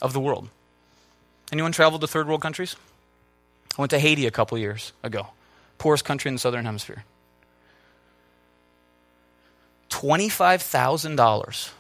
of 0.01 0.13
the 0.13 0.21
world. 0.21 0.49
Anyone 1.51 1.73
traveled 1.73 2.01
to 2.01 2.07
third 2.07 2.29
world 2.29 2.41
countries? 2.41 2.77
I 3.77 3.83
went 3.83 3.91
to 3.91 3.99
Haiti 3.99 4.27
a 4.27 4.31
couple 4.31 4.57
years 4.57 4.93
ago, 5.03 5.29
poorest 5.79 6.05
country 6.05 6.29
in 6.29 6.37
the 6.37 6.41
southern 6.41 6.65
hemisphere. 6.65 7.05
$25,000 9.93 11.71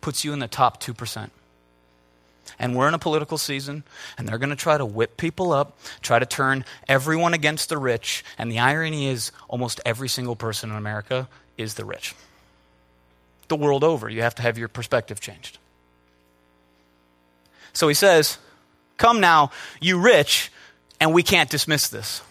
puts 0.00 0.24
you 0.24 0.32
in 0.32 0.38
the 0.38 0.48
top 0.48 0.82
2%. 0.82 1.30
And 2.58 2.76
we're 2.76 2.88
in 2.88 2.94
a 2.94 2.98
political 2.98 3.38
season, 3.38 3.82
and 4.18 4.28
they're 4.28 4.38
going 4.38 4.50
to 4.50 4.56
try 4.56 4.76
to 4.76 4.84
whip 4.84 5.16
people 5.16 5.52
up, 5.52 5.78
try 6.02 6.18
to 6.18 6.26
turn 6.26 6.64
everyone 6.86 7.34
against 7.34 7.68
the 7.70 7.78
rich. 7.78 8.24
And 8.36 8.52
the 8.52 8.58
irony 8.58 9.08
is, 9.08 9.32
almost 9.48 9.80
every 9.86 10.08
single 10.08 10.36
person 10.36 10.70
in 10.70 10.76
America 10.76 11.28
is 11.56 11.74
the 11.74 11.84
rich. 11.84 12.14
The 13.48 13.56
world 13.56 13.84
over, 13.84 14.08
you 14.08 14.22
have 14.22 14.34
to 14.36 14.42
have 14.42 14.58
your 14.58 14.68
perspective 14.68 15.20
changed. 15.20 15.58
So 17.72 17.88
he 17.88 17.94
says, 17.94 18.38
Come 18.98 19.20
now, 19.20 19.50
you 19.80 19.98
rich, 19.98 20.52
and 21.00 21.14
we 21.14 21.22
can't 21.22 21.48
dismiss 21.48 21.88
this 21.88 22.22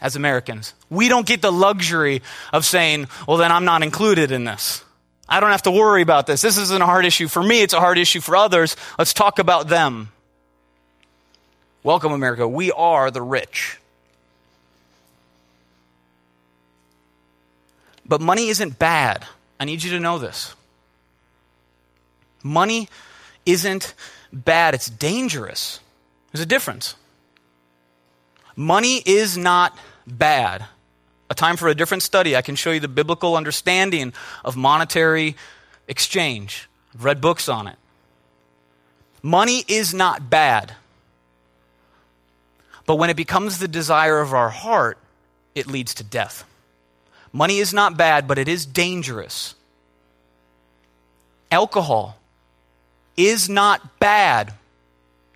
as 0.00 0.16
Americans. 0.16 0.74
We 0.90 1.08
don't 1.08 1.26
get 1.26 1.42
the 1.42 1.52
luxury 1.52 2.22
of 2.52 2.64
saying, 2.64 3.08
well, 3.26 3.36
then 3.36 3.52
I'm 3.52 3.64
not 3.64 3.82
included 3.82 4.30
in 4.30 4.44
this. 4.44 4.84
I 5.28 5.40
don't 5.40 5.50
have 5.50 5.62
to 5.62 5.70
worry 5.70 6.02
about 6.02 6.26
this. 6.26 6.40
This 6.40 6.56
isn't 6.58 6.82
a 6.82 6.86
hard 6.86 7.04
issue 7.04 7.28
for 7.28 7.42
me, 7.42 7.62
it's 7.62 7.74
a 7.74 7.80
hard 7.80 7.98
issue 7.98 8.20
for 8.20 8.36
others. 8.36 8.76
Let's 8.98 9.12
talk 9.12 9.38
about 9.38 9.68
them. 9.68 10.10
Welcome, 11.82 12.12
America. 12.12 12.46
We 12.48 12.72
are 12.72 13.10
the 13.10 13.22
rich. 13.22 13.78
But 18.04 18.20
money 18.20 18.48
isn't 18.48 18.78
bad. 18.78 19.24
I 19.58 19.64
need 19.64 19.82
you 19.82 19.90
to 19.90 20.00
know 20.00 20.18
this. 20.18 20.54
Money 22.42 22.88
isn't 23.44 23.94
bad, 24.32 24.74
it's 24.74 24.88
dangerous. 24.88 25.80
There's 26.30 26.42
a 26.42 26.46
difference. 26.46 26.94
Money 28.56 29.02
is 29.04 29.36
not 29.36 29.76
bad. 30.06 30.64
A 31.28 31.34
time 31.34 31.56
for 31.56 31.68
a 31.68 31.74
different 31.74 32.02
study. 32.02 32.34
I 32.34 32.42
can 32.42 32.56
show 32.56 32.72
you 32.72 32.80
the 32.80 32.88
biblical 32.88 33.36
understanding 33.36 34.14
of 34.44 34.56
monetary 34.56 35.36
exchange. 35.86 36.68
I've 36.94 37.04
read 37.04 37.20
books 37.20 37.48
on 37.48 37.68
it. 37.68 37.76
Money 39.22 39.64
is 39.68 39.92
not 39.92 40.30
bad. 40.30 40.74
But 42.86 42.96
when 42.96 43.10
it 43.10 43.16
becomes 43.16 43.58
the 43.58 43.68
desire 43.68 44.20
of 44.20 44.32
our 44.32 44.48
heart, 44.48 44.98
it 45.54 45.66
leads 45.66 45.94
to 45.94 46.04
death. 46.04 46.44
Money 47.32 47.58
is 47.58 47.74
not 47.74 47.96
bad, 47.96 48.26
but 48.28 48.38
it 48.38 48.48
is 48.48 48.64
dangerous. 48.64 49.54
Alcohol 51.50 52.16
is 53.16 53.48
not 53.48 53.98
bad. 53.98 54.54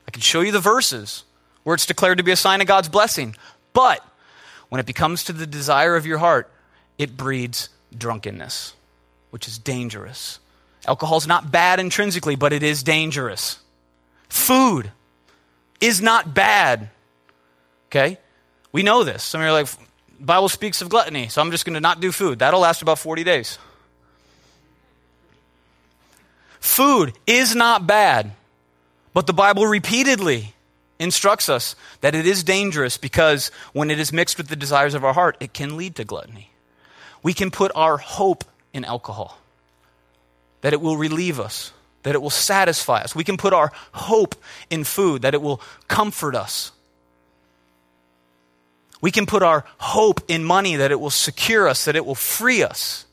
I 0.06 0.10
can 0.10 0.22
show 0.22 0.40
you 0.40 0.52
the 0.52 0.60
verses 0.60 1.24
where 1.62 1.74
it's 1.74 1.86
declared 1.86 2.18
to 2.18 2.24
be 2.24 2.32
a 2.32 2.36
sign 2.36 2.60
of 2.60 2.66
God's 2.66 2.88
blessing. 2.88 3.36
But 3.72 4.04
when 4.68 4.80
it 4.80 4.86
becomes 4.86 5.24
to 5.24 5.32
the 5.32 5.46
desire 5.46 5.96
of 5.96 6.06
your 6.06 6.18
heart, 6.18 6.50
it 6.98 7.16
breeds 7.16 7.68
drunkenness, 7.96 8.74
which 9.30 9.48
is 9.48 9.58
dangerous. 9.58 10.38
Alcohol 10.86 11.18
is 11.18 11.26
not 11.26 11.50
bad 11.50 11.80
intrinsically, 11.80 12.36
but 12.36 12.52
it 12.52 12.62
is 12.62 12.82
dangerous. 12.82 13.58
Food 14.28 14.90
is 15.80 16.00
not 16.00 16.34
bad. 16.34 16.90
Okay? 17.88 18.18
We 18.72 18.82
know 18.82 19.04
this. 19.04 19.22
Some 19.22 19.40
of 19.40 19.44
you 19.44 19.50
are 19.50 19.52
like, 19.52 19.68
Bible 20.20 20.48
speaks 20.48 20.82
of 20.82 20.88
gluttony, 20.88 21.28
so 21.28 21.40
I'm 21.40 21.50
just 21.50 21.64
going 21.64 21.74
to 21.74 21.80
not 21.80 22.00
do 22.00 22.12
food. 22.12 22.38
That'll 22.38 22.60
last 22.60 22.82
about 22.82 22.98
40 22.98 23.24
days. 23.24 23.58
Food 26.60 27.14
is 27.26 27.54
not 27.54 27.86
bad, 27.86 28.32
but 29.14 29.26
the 29.26 29.32
Bible 29.32 29.66
repeatedly 29.66 30.54
instructs 31.00 31.48
us 31.48 31.74
that 32.02 32.14
it 32.14 32.26
is 32.26 32.44
dangerous 32.44 32.96
because 32.96 33.50
when 33.72 33.90
it 33.90 33.98
is 33.98 34.12
mixed 34.12 34.36
with 34.36 34.46
the 34.48 34.54
desires 34.54 34.94
of 34.94 35.04
our 35.04 35.14
heart, 35.14 35.36
it 35.40 35.52
can 35.52 35.76
lead 35.76 35.96
to 35.96 36.04
gluttony. 36.04 36.50
We 37.22 37.32
can 37.34 37.50
put 37.50 37.72
our 37.74 37.96
hope 37.96 38.44
in 38.72 38.84
alcohol, 38.84 39.38
that 40.60 40.72
it 40.72 40.80
will 40.80 40.96
relieve 40.96 41.40
us, 41.40 41.72
that 42.02 42.14
it 42.14 42.22
will 42.22 42.30
satisfy 42.30 43.00
us. 43.00 43.14
We 43.14 43.24
can 43.24 43.36
put 43.36 43.52
our 43.52 43.72
hope 43.92 44.36
in 44.68 44.84
food, 44.84 45.22
that 45.22 45.34
it 45.34 45.42
will 45.42 45.60
comfort 45.88 46.34
us. 46.34 46.70
We 49.00 49.10
can 49.10 49.24
put 49.24 49.42
our 49.42 49.64
hope 49.78 50.20
in 50.28 50.44
money, 50.44 50.76
that 50.76 50.90
it 50.90 51.00
will 51.00 51.10
secure 51.10 51.66
us, 51.66 51.86
that 51.86 51.96
it 51.96 52.04
will 52.04 52.14
free 52.14 52.62
us. 52.62 53.06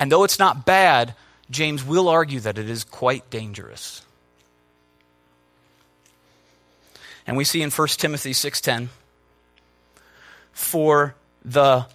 And 0.00 0.10
though 0.10 0.24
it's 0.24 0.38
not 0.38 0.64
bad, 0.64 1.14
James 1.50 1.84
will 1.84 2.08
argue 2.08 2.40
that 2.40 2.58
it 2.58 2.68
is 2.68 2.82
quite 2.82 3.28
dangerous. 3.30 4.02
And 7.26 7.36
we 7.36 7.44
see 7.44 7.62
in 7.62 7.70
1 7.70 7.98
Timothy 7.98 8.32
6:10, 8.32 8.90
"For 10.52 11.14
the 11.44 11.86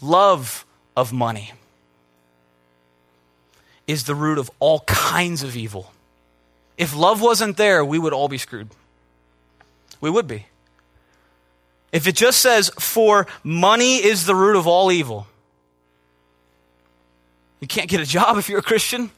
love 0.00 0.64
of 0.96 1.12
money 1.12 1.52
is 3.86 4.04
the 4.04 4.14
root 4.14 4.38
of 4.38 4.50
all 4.60 4.80
kinds 4.80 5.42
of 5.42 5.56
evil. 5.56 5.92
If 6.76 6.94
love 6.94 7.20
wasn't 7.20 7.56
there, 7.56 7.84
we 7.84 7.98
would 7.98 8.12
all 8.12 8.28
be 8.28 8.38
screwed. 8.38 8.68
We 10.00 10.10
would 10.10 10.26
be. 10.26 10.46
If 11.92 12.06
it 12.06 12.16
just 12.16 12.40
says, 12.40 12.70
for 12.78 13.26
money 13.42 13.96
is 13.96 14.26
the 14.26 14.34
root 14.34 14.56
of 14.56 14.66
all 14.66 14.90
evil, 14.90 15.26
you 17.60 17.68
can't 17.68 17.88
get 17.88 18.00
a 18.00 18.06
job 18.06 18.36
if 18.36 18.48
you're 18.48 18.58
a 18.58 18.62
Christian. 18.62 19.10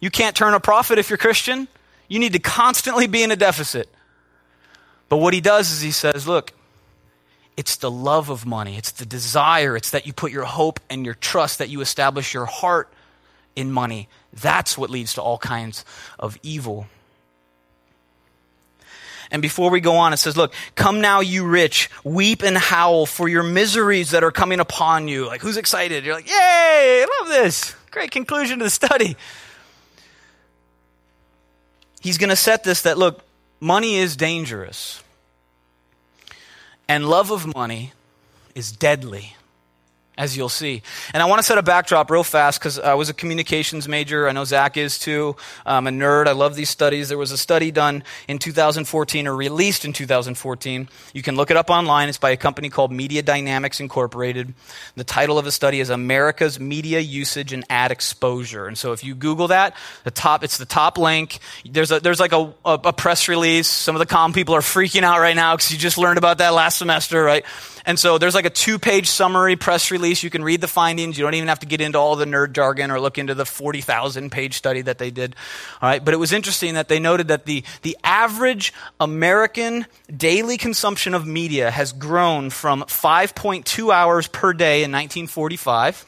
You 0.00 0.10
can't 0.10 0.34
turn 0.34 0.54
a 0.54 0.60
profit 0.60 0.98
if 0.98 1.10
you're 1.10 1.16
Christian. 1.16 1.68
You 2.08 2.18
need 2.18 2.32
to 2.32 2.38
constantly 2.38 3.06
be 3.06 3.22
in 3.22 3.30
a 3.30 3.36
deficit. 3.36 3.88
But 5.08 5.18
what 5.18 5.34
he 5.34 5.40
does 5.40 5.70
is 5.70 5.80
he 5.80 5.90
says, 5.90 6.26
look, 6.26 6.52
it's 7.56 7.76
the 7.76 7.90
love 7.90 8.28
of 8.28 8.46
money, 8.46 8.76
it's 8.76 8.92
the 8.92 9.06
desire, 9.06 9.76
it's 9.76 9.90
that 9.90 10.06
you 10.06 10.12
put 10.12 10.30
your 10.30 10.44
hope 10.44 10.80
and 10.88 11.04
your 11.04 11.14
trust, 11.14 11.58
that 11.58 11.68
you 11.68 11.80
establish 11.80 12.32
your 12.32 12.46
heart 12.46 12.92
in 13.56 13.72
money. 13.72 14.08
That's 14.32 14.78
what 14.78 14.90
leads 14.90 15.14
to 15.14 15.22
all 15.22 15.38
kinds 15.38 15.84
of 16.18 16.38
evil. 16.42 16.86
And 19.30 19.42
before 19.42 19.70
we 19.70 19.80
go 19.80 19.96
on, 19.96 20.12
it 20.12 20.18
says, 20.18 20.36
Look, 20.36 20.54
come 20.74 21.00
now, 21.00 21.20
you 21.20 21.46
rich, 21.46 21.90
weep 22.04 22.42
and 22.42 22.56
howl 22.56 23.04
for 23.04 23.28
your 23.28 23.42
miseries 23.42 24.12
that 24.12 24.24
are 24.24 24.30
coming 24.30 24.60
upon 24.60 25.08
you. 25.08 25.26
Like, 25.26 25.42
who's 25.42 25.56
excited? 25.56 26.04
You're 26.04 26.14
like, 26.14 26.28
Yay, 26.28 26.34
I 26.34 27.06
love 27.20 27.28
this. 27.28 27.74
Great 27.90 28.10
conclusion 28.10 28.58
to 28.60 28.64
the 28.64 28.70
study. 28.70 29.16
He's 32.00 32.16
going 32.16 32.30
to 32.30 32.36
set 32.36 32.64
this 32.64 32.82
that, 32.82 32.96
look, 32.96 33.22
money 33.60 33.96
is 33.96 34.16
dangerous. 34.16 35.02
And 36.88 37.08
love 37.08 37.30
of 37.30 37.54
money 37.54 37.92
is 38.54 38.72
deadly 38.72 39.36
as 40.18 40.36
you'll 40.36 40.48
see. 40.48 40.82
And 41.14 41.22
I 41.22 41.26
want 41.26 41.38
to 41.38 41.44
set 41.44 41.56
a 41.58 41.62
backdrop 41.62 42.10
real 42.10 42.24
fast 42.24 42.58
because 42.58 42.78
I 42.78 42.94
was 42.94 43.08
a 43.08 43.14
communications 43.14 43.88
major. 43.88 44.28
I 44.28 44.32
know 44.32 44.44
Zach 44.44 44.76
is 44.76 44.98
too. 44.98 45.36
I'm 45.64 45.86
a 45.86 45.90
nerd. 45.90 46.26
I 46.26 46.32
love 46.32 46.56
these 46.56 46.68
studies. 46.68 47.08
There 47.08 47.16
was 47.16 47.30
a 47.30 47.38
study 47.38 47.70
done 47.70 48.02
in 48.26 48.40
2014 48.40 49.28
or 49.28 49.36
released 49.36 49.84
in 49.84 49.92
2014. 49.92 50.88
You 51.14 51.22
can 51.22 51.36
look 51.36 51.52
it 51.52 51.56
up 51.56 51.70
online. 51.70 52.08
It's 52.08 52.18
by 52.18 52.30
a 52.30 52.36
company 52.36 52.68
called 52.68 52.90
Media 52.90 53.22
Dynamics 53.22 53.78
Incorporated. 53.78 54.54
The 54.96 55.04
title 55.04 55.38
of 55.38 55.44
the 55.44 55.52
study 55.52 55.78
is 55.78 55.88
America's 55.88 56.58
Media 56.58 56.98
Usage 56.98 57.52
and 57.52 57.64
Ad 57.70 57.92
Exposure. 57.92 58.66
And 58.66 58.76
so 58.76 58.92
if 58.92 59.04
you 59.04 59.14
Google 59.14 59.48
that, 59.48 59.76
the 60.02 60.10
top, 60.10 60.42
it's 60.42 60.58
the 60.58 60.66
top 60.66 60.98
link. 60.98 61.38
There's 61.64 61.92
a, 61.92 62.00
there's 62.00 62.18
like 62.18 62.32
a, 62.32 62.52
a, 62.64 62.80
a 62.86 62.92
press 62.92 63.28
release. 63.28 63.68
Some 63.68 63.94
of 63.94 64.00
the 64.00 64.06
com 64.06 64.32
people 64.32 64.56
are 64.56 64.62
freaking 64.62 65.04
out 65.04 65.20
right 65.20 65.36
now 65.36 65.54
because 65.54 65.70
you 65.70 65.78
just 65.78 65.96
learned 65.96 66.18
about 66.18 66.38
that 66.38 66.54
last 66.54 66.78
semester, 66.78 67.22
right? 67.22 67.44
And 67.88 67.98
so 67.98 68.18
there's 68.18 68.34
like 68.34 68.44
a 68.44 68.50
two 68.50 68.78
page 68.78 69.08
summary 69.08 69.56
press 69.56 69.90
release. 69.90 70.22
You 70.22 70.28
can 70.28 70.44
read 70.44 70.60
the 70.60 70.68
findings. 70.68 71.16
You 71.16 71.24
don't 71.24 71.32
even 71.32 71.48
have 71.48 71.60
to 71.60 71.66
get 71.66 71.80
into 71.80 71.98
all 71.98 72.16
the 72.16 72.26
nerd 72.26 72.52
jargon 72.52 72.90
or 72.90 73.00
look 73.00 73.16
into 73.16 73.34
the 73.34 73.46
40,000 73.46 74.30
page 74.30 74.58
study 74.58 74.82
that 74.82 74.98
they 74.98 75.10
did. 75.10 75.34
All 75.80 75.88
right. 75.88 76.04
But 76.04 76.12
it 76.12 76.18
was 76.18 76.30
interesting 76.30 76.74
that 76.74 76.88
they 76.88 76.98
noted 76.98 77.28
that 77.28 77.46
the, 77.46 77.64
the 77.80 77.96
average 78.04 78.74
American 79.00 79.86
daily 80.14 80.58
consumption 80.58 81.14
of 81.14 81.26
media 81.26 81.70
has 81.70 81.92
grown 81.92 82.50
from 82.50 82.82
5.2 82.82 83.90
hours 83.90 84.28
per 84.28 84.52
day 84.52 84.84
in 84.84 84.92
1945 84.92 86.04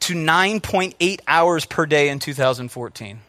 to 0.00 0.14
9.8 0.14 1.20
hours 1.26 1.64
per 1.64 1.86
day 1.86 2.10
in 2.10 2.18
2014. 2.18 3.20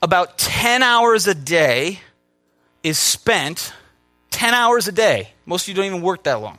About 0.00 0.38
10 0.38 0.84
hours 0.84 1.26
a 1.26 1.34
day 1.34 1.98
is 2.84 3.00
spent 3.00 3.72
10 4.32 4.54
hours 4.54 4.88
a 4.88 4.92
day. 4.92 5.30
Most 5.46 5.64
of 5.64 5.68
you 5.68 5.74
don't 5.74 5.86
even 5.86 6.02
work 6.02 6.24
that 6.24 6.40
long. 6.40 6.58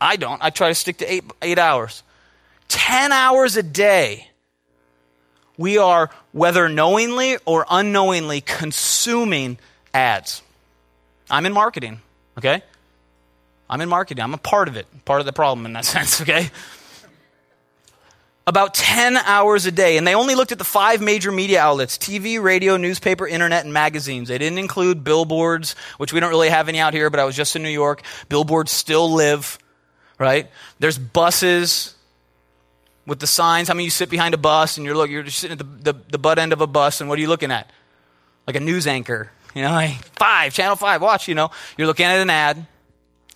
I 0.00 0.16
don't. 0.16 0.42
I 0.42 0.50
try 0.50 0.68
to 0.68 0.74
stick 0.74 0.98
to 0.98 1.10
eight, 1.10 1.24
eight 1.40 1.58
hours. 1.58 2.02
10 2.68 3.12
hours 3.12 3.56
a 3.56 3.62
day. 3.62 4.28
We 5.56 5.78
are, 5.78 6.10
whether 6.32 6.68
knowingly 6.68 7.38
or 7.46 7.64
unknowingly, 7.70 8.42
consuming 8.42 9.58
ads. 9.94 10.42
I'm 11.30 11.46
in 11.46 11.54
marketing, 11.54 12.00
okay? 12.36 12.62
I'm 13.70 13.80
in 13.80 13.88
marketing. 13.88 14.22
I'm 14.22 14.34
a 14.34 14.38
part 14.38 14.68
of 14.68 14.76
it, 14.76 14.86
part 15.06 15.20
of 15.20 15.26
the 15.26 15.32
problem 15.32 15.64
in 15.64 15.72
that 15.72 15.84
sense, 15.96 16.20
okay? 16.20 16.50
About 18.46 18.74
10 18.74 19.16
hours 19.16 19.66
a 19.66 19.72
day. 19.72 19.96
And 19.96 20.06
they 20.06 20.14
only 20.14 20.34
looked 20.34 20.52
at 20.52 20.58
the 20.58 20.64
five 20.64 21.00
major 21.00 21.32
media 21.32 21.60
outlets 21.60 21.98
TV, 21.98 22.40
radio, 22.40 22.76
newspaper, 22.76 23.26
internet, 23.26 23.64
and 23.64 23.72
magazines. 23.72 24.28
They 24.28 24.38
didn't 24.38 24.58
include 24.58 25.02
billboards, 25.02 25.74
which 25.98 26.12
we 26.12 26.20
don't 26.20 26.30
really 26.30 26.48
have 26.48 26.68
any 26.68 26.78
out 26.78 26.94
here, 26.94 27.10
but 27.10 27.18
I 27.18 27.24
was 27.24 27.34
just 27.34 27.56
in 27.56 27.62
New 27.62 27.70
York. 27.70 28.02
Billboards 28.28 28.70
still 28.70 29.12
live, 29.12 29.58
right? 30.18 30.48
There's 30.78 30.98
buses 30.98 31.94
with 33.04 33.18
the 33.18 33.26
signs. 33.26 33.68
How 33.68 33.74
many 33.74 33.84
of 33.84 33.86
you 33.86 33.90
sit 33.90 34.10
behind 34.10 34.34
a 34.34 34.38
bus 34.38 34.76
and 34.76 34.86
you're, 34.86 34.96
look, 34.96 35.10
you're 35.10 35.24
just 35.24 35.38
sitting 35.38 35.58
at 35.58 35.84
the, 35.84 35.92
the, 35.92 36.00
the 36.12 36.18
butt 36.18 36.38
end 36.38 36.52
of 36.52 36.60
a 36.60 36.66
bus, 36.66 37.00
and 37.00 37.10
what 37.10 37.18
are 37.18 37.22
you 37.22 37.28
looking 37.28 37.50
at? 37.50 37.68
Like 38.46 38.56
a 38.56 38.60
news 38.60 38.86
anchor. 38.86 39.32
You 39.56 39.62
know, 39.62 39.72
like 39.72 39.94
five, 40.18 40.52
channel 40.52 40.76
five, 40.76 41.00
watch, 41.00 41.26
you 41.26 41.34
know. 41.34 41.50
You're 41.76 41.86
looking 41.86 42.06
at 42.06 42.20
an 42.20 42.30
ad. 42.30 42.66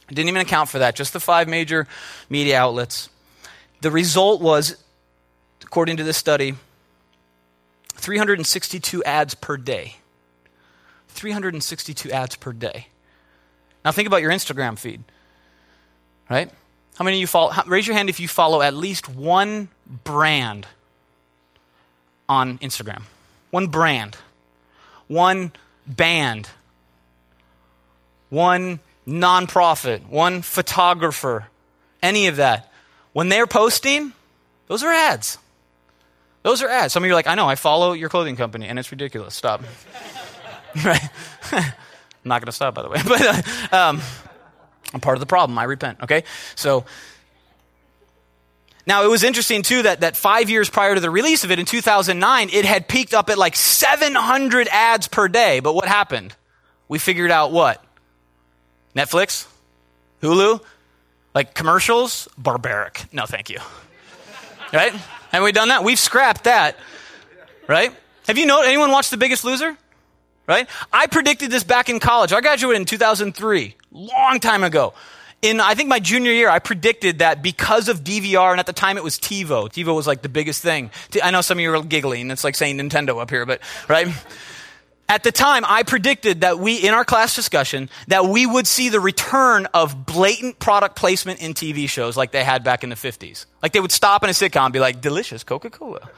didn't 0.08 0.28
even 0.28 0.42
account 0.42 0.68
for 0.68 0.80
that, 0.80 0.94
just 0.94 1.12
the 1.14 1.20
five 1.20 1.48
major 1.48 1.88
media 2.28 2.60
outlets. 2.60 3.08
The 3.80 3.90
result 3.90 4.42
was 4.42 4.76
according 5.70 5.96
to 5.98 6.02
this 6.02 6.16
study, 6.16 6.56
362 7.94 9.04
ads 9.04 9.36
per 9.36 9.56
day. 9.56 9.94
362 11.10 12.10
ads 12.10 12.34
per 12.34 12.52
day. 12.52 12.88
Now 13.84 13.92
think 13.92 14.08
about 14.08 14.20
your 14.20 14.32
Instagram 14.32 14.76
feed, 14.76 15.04
right? 16.28 16.50
How 16.96 17.04
many 17.04 17.18
of 17.18 17.20
you 17.20 17.28
follow? 17.28 17.52
Raise 17.68 17.86
your 17.86 17.94
hand 17.94 18.10
if 18.10 18.18
you 18.18 18.26
follow 18.26 18.62
at 18.62 18.74
least 18.74 19.08
one 19.08 19.68
brand 19.86 20.66
on 22.28 22.58
Instagram. 22.58 23.02
One 23.52 23.68
brand. 23.68 24.16
One 25.06 25.52
band. 25.86 26.48
One 28.28 28.80
nonprofit. 29.06 30.08
One 30.08 30.42
photographer. 30.42 31.46
Any 32.02 32.26
of 32.26 32.36
that. 32.36 32.72
When 33.12 33.28
they're 33.28 33.46
posting, 33.46 34.14
those 34.66 34.82
are 34.82 34.90
ads. 34.90 35.38
Those 36.42 36.62
are 36.62 36.68
ads. 36.68 36.92
Some 36.92 37.04
of 37.04 37.08
you 37.08 37.12
are 37.12 37.16
like, 37.16 37.26
I 37.26 37.34
know, 37.34 37.48
I 37.48 37.54
follow 37.54 37.92
your 37.92 38.08
clothing 38.08 38.36
company, 38.36 38.66
and 38.66 38.78
it's 38.78 38.90
ridiculous. 38.90 39.34
Stop. 39.34 39.62
right? 40.84 41.08
I'm 41.52 41.64
not 42.24 42.40
going 42.40 42.46
to 42.46 42.52
stop, 42.52 42.74
by 42.74 42.82
the 42.82 42.88
way. 42.88 42.98
But 43.06 43.22
uh, 43.72 43.76
um, 43.76 44.00
I'm 44.94 45.00
part 45.00 45.16
of 45.16 45.20
the 45.20 45.26
problem. 45.26 45.58
I 45.58 45.64
repent, 45.64 45.98
okay? 46.02 46.24
So, 46.54 46.84
now 48.86 49.04
it 49.04 49.08
was 49.08 49.22
interesting, 49.22 49.62
too, 49.62 49.82
that, 49.82 50.00
that 50.00 50.16
five 50.16 50.48
years 50.48 50.70
prior 50.70 50.94
to 50.94 51.00
the 51.00 51.10
release 51.10 51.44
of 51.44 51.50
it 51.50 51.58
in 51.58 51.66
2009, 51.66 52.48
it 52.52 52.64
had 52.64 52.88
peaked 52.88 53.12
up 53.12 53.28
at 53.28 53.36
like 53.36 53.54
700 53.54 54.68
ads 54.68 55.08
per 55.08 55.28
day. 55.28 55.60
But 55.60 55.74
what 55.74 55.86
happened? 55.86 56.34
We 56.88 56.98
figured 56.98 57.30
out 57.30 57.52
what? 57.52 57.84
Netflix? 58.96 59.46
Hulu? 60.22 60.62
Like 61.34 61.54
commercials? 61.54 62.28
Barbaric. 62.36 63.12
No, 63.12 63.26
thank 63.26 63.50
you. 63.50 63.58
Right? 64.72 64.94
Have 65.30 65.42
we 65.42 65.52
done 65.52 65.68
that? 65.68 65.84
We've 65.84 65.98
scrapped 65.98 66.44
that, 66.44 66.76
right? 67.68 67.94
Have 68.26 68.38
you 68.38 68.46
know 68.46 68.62
anyone 68.62 68.90
watched 68.90 69.10
The 69.10 69.16
Biggest 69.16 69.44
Loser? 69.44 69.76
Right? 70.46 70.68
I 70.92 71.06
predicted 71.06 71.50
this 71.50 71.62
back 71.62 71.88
in 71.88 72.00
college. 72.00 72.32
I 72.32 72.40
graduated 72.40 72.80
in 72.80 72.84
2003, 72.84 73.76
long 73.92 74.40
time 74.40 74.64
ago. 74.64 74.94
In 75.42 75.60
I 75.60 75.74
think 75.74 75.88
my 75.88 76.00
junior 76.00 76.32
year, 76.32 76.50
I 76.50 76.58
predicted 76.58 77.20
that 77.20 77.42
because 77.42 77.88
of 77.88 78.02
DVR, 78.02 78.50
and 78.50 78.60
at 78.60 78.66
the 78.66 78.72
time 78.72 78.98
it 78.98 79.04
was 79.04 79.18
TiVo. 79.18 79.70
TiVo 79.70 79.94
was 79.94 80.06
like 80.06 80.22
the 80.22 80.28
biggest 80.28 80.62
thing. 80.62 80.90
I 81.22 81.30
know 81.30 81.40
some 81.40 81.58
of 81.58 81.62
you 81.62 81.72
are 81.72 81.82
giggling. 81.82 82.30
It's 82.30 82.44
like 82.44 82.56
saying 82.56 82.78
Nintendo 82.78 83.22
up 83.22 83.30
here, 83.30 83.46
but 83.46 83.60
right. 83.88 84.08
At 85.10 85.24
the 85.24 85.32
time, 85.32 85.64
I 85.66 85.82
predicted 85.82 86.42
that 86.42 86.60
we, 86.60 86.76
in 86.76 86.94
our 86.94 87.04
class 87.04 87.34
discussion, 87.34 87.90
that 88.06 88.26
we 88.26 88.46
would 88.46 88.68
see 88.68 88.90
the 88.90 89.00
return 89.00 89.66
of 89.74 90.06
blatant 90.06 90.60
product 90.60 90.94
placement 90.94 91.42
in 91.42 91.52
TV 91.52 91.88
shows 91.88 92.16
like 92.16 92.30
they 92.30 92.44
had 92.44 92.62
back 92.62 92.84
in 92.84 92.90
the 92.90 92.94
50s. 92.94 93.46
Like 93.60 93.72
they 93.72 93.80
would 93.80 93.90
stop 93.90 94.22
in 94.22 94.30
a 94.30 94.32
sitcom 94.32 94.66
and 94.66 94.72
be 94.72 94.78
like, 94.78 95.00
delicious 95.00 95.42
Coca-Cola. 95.42 96.08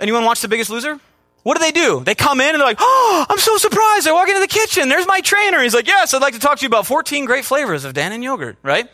Anyone 0.00 0.24
watch 0.24 0.40
The 0.40 0.48
Biggest 0.48 0.68
Loser? 0.68 0.98
What 1.44 1.56
do 1.56 1.60
they 1.60 1.70
do? 1.70 2.02
They 2.02 2.16
come 2.16 2.40
in 2.40 2.48
and 2.48 2.56
they're 2.56 2.66
like, 2.66 2.78
oh, 2.80 3.26
I'm 3.30 3.38
so 3.38 3.56
surprised. 3.56 4.08
I 4.08 4.12
walk 4.12 4.26
into 4.26 4.40
the 4.40 4.48
kitchen. 4.48 4.88
There's 4.88 5.06
my 5.06 5.20
trainer. 5.20 5.62
He's 5.62 5.72
like, 5.72 5.86
yes, 5.86 6.12
I'd 6.12 6.20
like 6.20 6.34
to 6.34 6.40
talk 6.40 6.58
to 6.58 6.62
you 6.62 6.68
about 6.68 6.88
14 6.88 7.24
great 7.24 7.44
flavors 7.44 7.84
of 7.84 7.94
Dannon 7.94 8.20
yogurt, 8.20 8.56
right? 8.64 8.90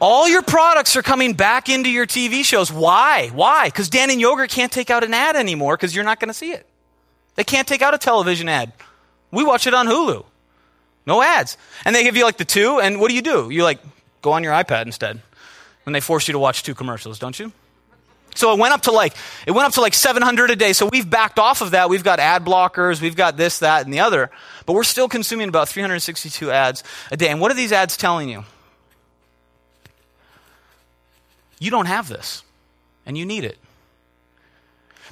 All 0.00 0.26
your 0.26 0.40
products 0.40 0.96
are 0.96 1.02
coming 1.02 1.34
back 1.34 1.68
into 1.68 1.90
your 1.90 2.06
TV 2.06 2.46
shows. 2.46 2.72
Why? 2.72 3.28
Why? 3.28 3.66
Because 3.66 3.90
Dannon 3.90 4.20
yogurt 4.20 4.48
can't 4.48 4.72
take 4.72 4.88
out 4.88 5.04
an 5.04 5.12
ad 5.12 5.36
anymore 5.36 5.76
because 5.76 5.94
you're 5.94 6.02
not 6.02 6.18
going 6.18 6.28
to 6.28 6.34
see 6.34 6.52
it. 6.52 6.66
They 7.36 7.44
can't 7.44 7.66
take 7.66 7.82
out 7.82 7.94
a 7.94 7.98
television 7.98 8.48
ad. 8.48 8.72
We 9.30 9.44
watch 9.44 9.66
it 9.66 9.74
on 9.74 9.86
Hulu. 9.86 10.24
No 11.06 11.22
ads. 11.22 11.56
And 11.84 11.94
they 11.94 12.02
give 12.04 12.16
you 12.16 12.24
like 12.24 12.38
the 12.38 12.44
two, 12.44 12.80
and 12.80 13.00
what 13.00 13.08
do 13.08 13.14
you 13.14 13.22
do? 13.22 13.50
You 13.50 13.64
like 13.64 13.80
go 14.22 14.32
on 14.32 14.42
your 14.42 14.52
iPad 14.52 14.86
instead. 14.86 15.20
And 15.86 15.94
they 15.94 16.00
force 16.00 16.28
you 16.28 16.32
to 16.32 16.38
watch 16.38 16.62
two 16.62 16.74
commercials, 16.74 17.18
don't 17.18 17.38
you? 17.38 17.52
So 18.34 18.52
it 18.52 18.58
went 18.58 18.74
up 18.74 18.82
to 18.82 18.90
like 18.90 19.14
it 19.46 19.52
went 19.52 19.66
up 19.66 19.74
to 19.74 19.80
like 19.80 19.94
700 19.94 20.50
a 20.50 20.56
day. 20.56 20.72
So 20.72 20.86
we've 20.86 21.08
backed 21.08 21.38
off 21.38 21.60
of 21.60 21.72
that. 21.72 21.88
We've 21.88 22.02
got 22.02 22.18
ad 22.20 22.44
blockers, 22.44 23.00
we've 23.00 23.16
got 23.16 23.36
this, 23.36 23.60
that, 23.60 23.84
and 23.84 23.92
the 23.92 24.00
other. 24.00 24.30
But 24.66 24.72
we're 24.72 24.84
still 24.84 25.08
consuming 25.08 25.48
about 25.48 25.68
362 25.68 26.50
ads 26.50 26.82
a 27.10 27.16
day. 27.16 27.28
And 27.28 27.40
what 27.40 27.50
are 27.50 27.54
these 27.54 27.72
ads 27.72 27.96
telling 27.96 28.28
you? 28.28 28.44
You 31.60 31.70
don't 31.70 31.86
have 31.86 32.08
this, 32.08 32.42
and 33.06 33.16
you 33.16 33.24
need 33.24 33.44
it. 33.44 33.58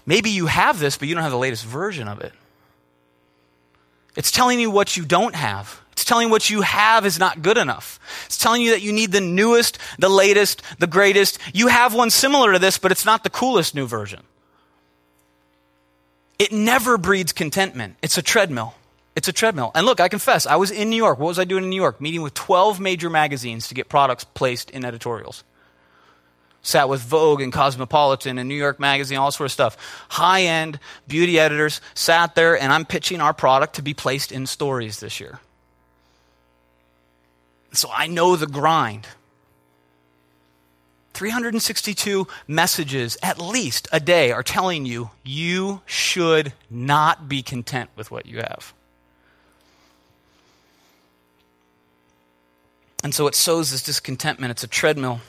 Maybe 0.04 0.30
you 0.30 0.46
have 0.46 0.78
this, 0.78 0.98
but 0.98 1.08
you 1.08 1.14
don't 1.14 1.22
have 1.22 1.32
the 1.32 1.38
latest 1.38 1.64
version 1.64 2.08
of 2.08 2.20
it. 2.20 2.32
It's 4.16 4.30
telling 4.30 4.60
you 4.60 4.70
what 4.70 4.96
you 4.96 5.04
don't 5.04 5.34
have. 5.34 5.80
It's 5.92 6.04
telling 6.04 6.28
you 6.28 6.30
what 6.30 6.50
you 6.50 6.62
have 6.62 7.06
is 7.06 7.18
not 7.18 7.42
good 7.42 7.58
enough. 7.58 8.00
It's 8.26 8.38
telling 8.38 8.62
you 8.62 8.72
that 8.72 8.82
you 8.82 8.92
need 8.92 9.12
the 9.12 9.20
newest, 9.20 9.78
the 9.98 10.08
latest, 10.08 10.62
the 10.78 10.86
greatest. 10.86 11.38
You 11.54 11.68
have 11.68 11.94
one 11.94 12.10
similar 12.10 12.52
to 12.52 12.58
this, 12.58 12.78
but 12.78 12.92
it's 12.92 13.04
not 13.04 13.24
the 13.24 13.30
coolest 13.30 13.74
new 13.74 13.86
version. 13.86 14.20
It 16.38 16.50
never 16.50 16.98
breeds 16.98 17.32
contentment. 17.32 17.96
It's 18.02 18.18
a 18.18 18.22
treadmill. 18.22 18.74
It's 19.14 19.28
a 19.28 19.32
treadmill. 19.32 19.70
And 19.74 19.86
look, 19.86 20.00
I 20.00 20.08
confess, 20.08 20.46
I 20.46 20.56
was 20.56 20.70
in 20.70 20.90
New 20.90 20.96
York. 20.96 21.18
What 21.18 21.28
was 21.28 21.38
I 21.38 21.44
doing 21.44 21.64
in 21.64 21.70
New 21.70 21.76
York? 21.76 22.00
Meeting 22.00 22.22
with 22.22 22.34
12 22.34 22.80
major 22.80 23.10
magazines 23.10 23.68
to 23.68 23.74
get 23.74 23.88
products 23.88 24.24
placed 24.24 24.70
in 24.70 24.84
editorials. 24.84 25.44
Sat 26.62 26.88
with 26.88 27.00
Vogue 27.00 27.40
and 27.40 27.52
Cosmopolitan 27.52 28.38
and 28.38 28.48
New 28.48 28.54
York 28.54 28.78
Magazine, 28.78 29.18
all 29.18 29.32
sort 29.32 29.46
of 29.46 29.52
stuff. 29.52 29.76
High 30.08 30.42
end 30.42 30.78
beauty 31.08 31.38
editors 31.38 31.80
sat 31.94 32.34
there, 32.34 32.56
and 32.58 32.72
I'm 32.72 32.84
pitching 32.84 33.20
our 33.20 33.34
product 33.34 33.74
to 33.74 33.82
be 33.82 33.94
placed 33.94 34.30
in 34.30 34.46
stories 34.46 35.00
this 35.00 35.18
year. 35.18 35.40
So 37.72 37.88
I 37.92 38.06
know 38.06 38.36
the 38.36 38.46
grind. 38.46 39.08
362 41.14 42.26
messages 42.48 43.18
at 43.22 43.38
least 43.38 43.86
a 43.92 44.00
day 44.00 44.32
are 44.32 44.42
telling 44.42 44.86
you 44.86 45.10
you 45.22 45.82
should 45.84 46.52
not 46.70 47.28
be 47.28 47.42
content 47.42 47.90
with 47.96 48.10
what 48.10 48.26
you 48.26 48.38
have. 48.38 48.72
And 53.02 53.14
so 53.14 53.26
it 53.26 53.34
sows 53.34 53.72
this 53.72 53.82
discontentment. 53.82 54.52
It's 54.52 54.62
a 54.62 54.68
treadmill. 54.68 55.20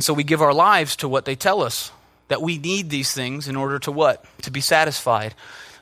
And 0.00 0.04
so 0.06 0.14
we 0.14 0.24
give 0.24 0.40
our 0.40 0.54
lives 0.54 0.96
to 0.96 1.08
what 1.10 1.26
they 1.26 1.36
tell 1.36 1.60
us 1.60 1.92
that 2.28 2.40
we 2.40 2.56
need 2.56 2.88
these 2.88 3.12
things 3.12 3.48
in 3.48 3.54
order 3.54 3.78
to 3.80 3.92
what? 3.92 4.24
To 4.44 4.50
be 4.50 4.62
satisfied. 4.62 5.34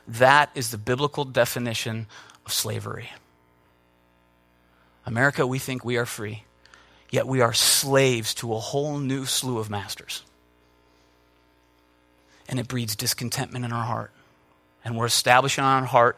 That 0.09 0.49
is 0.55 0.71
the 0.71 0.77
biblical 0.77 1.23
definition 1.23 2.05
of 2.45 2.51
slavery. 2.51 3.11
America, 5.05 5.47
we 5.47 5.57
think 5.57 5.85
we 5.85 5.95
are 5.95 6.05
free, 6.05 6.43
yet 7.09 7.27
we 7.27 7.39
are 7.39 7.53
slaves 7.53 8.33
to 8.33 8.53
a 8.53 8.59
whole 8.59 8.97
new 8.97 9.25
slew 9.25 9.57
of 9.57 9.69
masters. 9.69 10.23
And 12.49 12.59
it 12.59 12.67
breeds 12.67 12.97
discontentment 12.97 13.63
in 13.63 13.71
our 13.71 13.85
heart. 13.85 14.11
And 14.83 14.97
we're 14.97 15.05
establishing 15.05 15.63
our 15.63 15.85
heart 15.85 16.17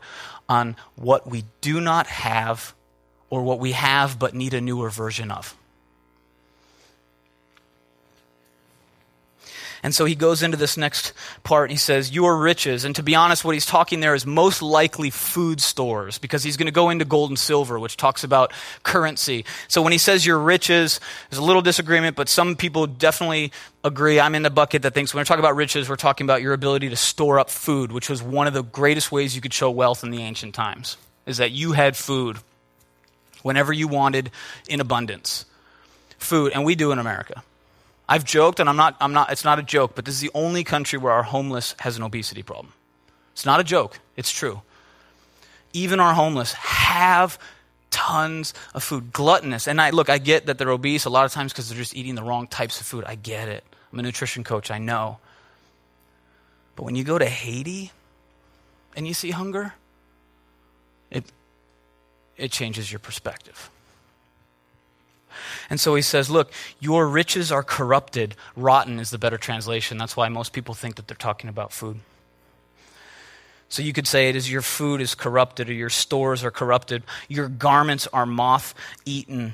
on 0.49 0.75
what 0.95 1.29
we 1.29 1.43
do 1.61 1.79
not 1.79 2.07
have 2.07 2.73
or 3.29 3.43
what 3.43 3.59
we 3.59 3.73
have 3.73 4.17
but 4.17 4.33
need 4.33 4.55
a 4.55 4.59
newer 4.59 4.89
version 4.89 5.29
of. 5.29 5.55
And 9.83 9.95
so 9.95 10.05
he 10.05 10.13
goes 10.13 10.43
into 10.43 10.57
this 10.57 10.77
next 10.77 11.13
part 11.43 11.65
and 11.65 11.71
he 11.71 11.77
says, 11.77 12.11
Your 12.11 12.37
riches. 12.37 12.85
And 12.85 12.95
to 12.95 13.03
be 13.03 13.15
honest, 13.15 13.43
what 13.43 13.55
he's 13.55 13.65
talking 13.65 13.99
there 13.99 14.13
is 14.13 14.25
most 14.25 14.61
likely 14.61 15.09
food 15.09 15.59
stores 15.61 16.17
because 16.19 16.43
he's 16.43 16.57
going 16.57 16.67
to 16.67 16.71
go 16.71 16.89
into 16.89 17.05
gold 17.05 17.31
and 17.31 17.39
silver, 17.39 17.79
which 17.79 17.97
talks 17.97 18.23
about 18.23 18.53
currency. 18.83 19.45
So 19.67 19.81
when 19.81 19.91
he 19.91 19.97
says 19.97 20.25
your 20.25 20.37
riches, 20.37 20.99
there's 21.29 21.39
a 21.39 21.43
little 21.43 21.61
disagreement, 21.61 22.15
but 22.15 22.29
some 22.29 22.55
people 22.55 22.85
definitely 22.85 23.51
agree. 23.83 24.19
I'm 24.19 24.35
in 24.35 24.43
the 24.43 24.49
bucket 24.49 24.83
that 24.83 24.93
thinks 24.93 25.13
when 25.13 25.21
we're 25.21 25.25
talking 25.25 25.43
about 25.43 25.55
riches, 25.55 25.89
we're 25.89 25.95
talking 25.95 26.25
about 26.25 26.41
your 26.41 26.53
ability 26.53 26.89
to 26.89 26.95
store 26.95 27.39
up 27.39 27.49
food, 27.49 27.91
which 27.91 28.09
was 28.09 28.21
one 28.21 28.47
of 28.47 28.53
the 28.53 28.63
greatest 28.63 29.11
ways 29.11 29.35
you 29.35 29.41
could 29.41 29.53
show 29.53 29.71
wealth 29.71 30.03
in 30.03 30.11
the 30.11 30.21
ancient 30.21 30.53
times, 30.53 30.97
is 31.25 31.37
that 31.37 31.51
you 31.51 31.71
had 31.71 31.97
food 31.97 32.37
whenever 33.41 33.73
you 33.73 33.87
wanted 33.87 34.31
in 34.69 34.79
abundance. 34.79 35.45
Food, 36.19 36.51
and 36.53 36.63
we 36.63 36.75
do 36.75 36.91
in 36.91 36.99
America. 36.99 37.43
I've 38.11 38.25
joked, 38.25 38.59
and 38.59 38.67
I'm 38.67 38.75
not, 38.75 38.97
I'm 38.99 39.13
not, 39.13 39.31
it's 39.31 39.45
not 39.45 39.57
a 39.57 39.63
joke, 39.63 39.95
but 39.95 40.03
this 40.03 40.13
is 40.13 40.19
the 40.19 40.31
only 40.33 40.65
country 40.65 40.99
where 40.99 41.13
our 41.13 41.23
homeless 41.23 41.75
has 41.79 41.95
an 41.95 42.03
obesity 42.03 42.43
problem. 42.43 42.73
It's 43.31 43.45
not 43.45 43.61
a 43.61 43.63
joke, 43.63 43.99
it's 44.17 44.29
true. 44.29 44.61
Even 45.71 46.01
our 46.01 46.13
homeless 46.13 46.51
have 46.51 47.39
tons 47.89 48.53
of 48.73 48.83
food, 48.83 49.13
gluttonous. 49.13 49.65
And 49.65 49.79
I 49.79 49.91
look, 49.91 50.09
I 50.09 50.17
get 50.17 50.47
that 50.47 50.57
they're 50.57 50.71
obese 50.71 51.05
a 51.05 51.09
lot 51.09 51.23
of 51.23 51.31
times 51.31 51.53
because 51.53 51.69
they're 51.69 51.77
just 51.77 51.95
eating 51.95 52.15
the 52.15 52.21
wrong 52.21 52.47
types 52.47 52.81
of 52.81 52.85
food. 52.85 53.05
I 53.07 53.15
get 53.15 53.47
it. 53.47 53.63
I'm 53.93 53.99
a 53.99 54.01
nutrition 54.01 54.43
coach, 54.43 54.71
I 54.71 54.77
know. 54.77 55.19
But 56.75 56.83
when 56.83 56.95
you 56.95 57.05
go 57.05 57.17
to 57.17 57.25
Haiti 57.25 57.93
and 58.93 59.07
you 59.07 59.13
see 59.13 59.31
hunger, 59.31 59.73
it, 61.09 61.23
it 62.35 62.51
changes 62.51 62.91
your 62.91 62.99
perspective. 62.99 63.71
And 65.69 65.79
so 65.79 65.95
he 65.95 66.01
says, 66.01 66.29
Look, 66.29 66.51
your 66.79 67.07
riches 67.07 67.51
are 67.51 67.63
corrupted. 67.63 68.35
Rotten 68.55 68.99
is 68.99 69.09
the 69.09 69.17
better 69.17 69.37
translation. 69.37 69.97
That's 69.97 70.17
why 70.17 70.29
most 70.29 70.53
people 70.53 70.73
think 70.73 70.95
that 70.95 71.07
they're 71.07 71.15
talking 71.15 71.49
about 71.49 71.71
food. 71.71 71.99
So 73.69 73.81
you 73.81 73.93
could 73.93 74.07
say 74.07 74.27
it 74.27 74.35
is 74.35 74.51
your 74.51 74.61
food 74.61 74.99
is 74.99 75.15
corrupted 75.15 75.69
or 75.69 75.73
your 75.73 75.89
stores 75.89 76.43
are 76.43 76.51
corrupted. 76.51 77.03
Your 77.29 77.47
garments 77.47 78.05
are 78.11 78.25
moth 78.25 78.73
eaten. 79.05 79.53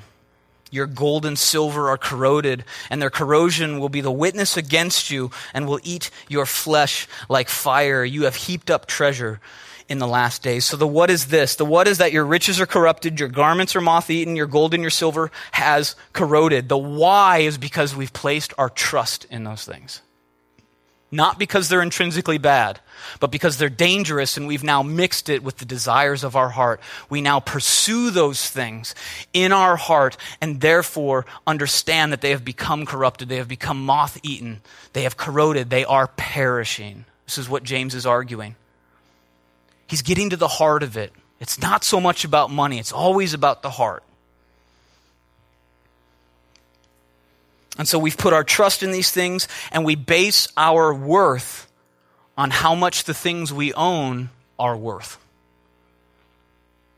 Your 0.70 0.86
gold 0.86 1.24
and 1.24 1.38
silver 1.38 1.88
are 1.88 1.96
corroded, 1.96 2.64
and 2.90 3.00
their 3.00 3.08
corrosion 3.08 3.78
will 3.78 3.88
be 3.88 4.02
the 4.02 4.10
witness 4.10 4.56
against 4.56 5.10
you 5.10 5.30
and 5.54 5.66
will 5.66 5.80
eat 5.82 6.10
your 6.28 6.44
flesh 6.44 7.08
like 7.28 7.48
fire. 7.48 8.04
You 8.04 8.24
have 8.24 8.34
heaped 8.34 8.70
up 8.70 8.86
treasure 8.86 9.40
in 9.88 9.98
the 9.98 10.06
last 10.06 10.42
days. 10.42 10.64
So 10.64 10.76
the 10.76 10.86
what 10.86 11.10
is 11.10 11.26
this? 11.26 11.54
The 11.54 11.64
what 11.64 11.88
is 11.88 11.98
that 11.98 12.12
your 12.12 12.24
riches 12.24 12.60
are 12.60 12.66
corrupted, 12.66 13.18
your 13.18 13.28
garments 13.28 13.74
are 13.74 13.80
moth 13.80 14.10
eaten, 14.10 14.36
your 14.36 14.46
gold 14.46 14.74
and 14.74 14.82
your 14.82 14.90
silver 14.90 15.30
has 15.52 15.96
corroded. 16.12 16.68
The 16.68 16.78
why 16.78 17.38
is 17.38 17.58
because 17.58 17.96
we've 17.96 18.12
placed 18.12 18.52
our 18.58 18.68
trust 18.68 19.24
in 19.30 19.44
those 19.44 19.64
things. 19.64 20.02
Not 21.10 21.38
because 21.38 21.68
they're 21.70 21.80
intrinsically 21.80 22.36
bad, 22.36 22.80
but 23.18 23.30
because 23.30 23.56
they're 23.56 23.70
dangerous 23.70 24.36
and 24.36 24.46
we've 24.46 24.62
now 24.62 24.82
mixed 24.82 25.30
it 25.30 25.42
with 25.42 25.56
the 25.56 25.64
desires 25.64 26.22
of 26.22 26.36
our 26.36 26.50
heart. 26.50 26.80
We 27.08 27.22
now 27.22 27.40
pursue 27.40 28.10
those 28.10 28.50
things 28.50 28.94
in 29.32 29.50
our 29.50 29.76
heart 29.76 30.18
and 30.42 30.60
therefore 30.60 31.24
understand 31.46 32.12
that 32.12 32.20
they 32.20 32.30
have 32.30 32.44
become 32.44 32.84
corrupted. 32.84 33.30
They 33.30 33.36
have 33.36 33.48
become 33.48 33.86
moth 33.86 34.18
eaten. 34.22 34.60
They 34.92 35.04
have 35.04 35.16
corroded. 35.16 35.70
They 35.70 35.86
are 35.86 36.08
perishing. 36.08 37.06
This 37.24 37.38
is 37.38 37.48
what 37.48 37.62
James 37.62 37.94
is 37.94 38.04
arguing. 38.04 38.56
He's 39.88 40.02
getting 40.02 40.30
to 40.30 40.36
the 40.36 40.48
heart 40.48 40.82
of 40.82 40.96
it. 40.96 41.12
It's 41.40 41.60
not 41.60 41.82
so 41.82 42.00
much 42.00 42.24
about 42.24 42.50
money, 42.50 42.78
it's 42.78 42.92
always 42.92 43.34
about 43.34 43.62
the 43.62 43.70
heart. 43.70 44.04
And 47.78 47.86
so 47.86 47.98
we've 47.98 48.18
put 48.18 48.32
our 48.32 48.42
trust 48.42 48.82
in 48.82 48.90
these 48.90 49.12
things 49.12 49.46
and 49.70 49.84
we 49.84 49.94
base 49.94 50.48
our 50.56 50.92
worth 50.92 51.70
on 52.36 52.50
how 52.50 52.74
much 52.74 53.04
the 53.04 53.14
things 53.14 53.52
we 53.52 53.72
own 53.72 54.30
are 54.58 54.76
worth. 54.76 55.16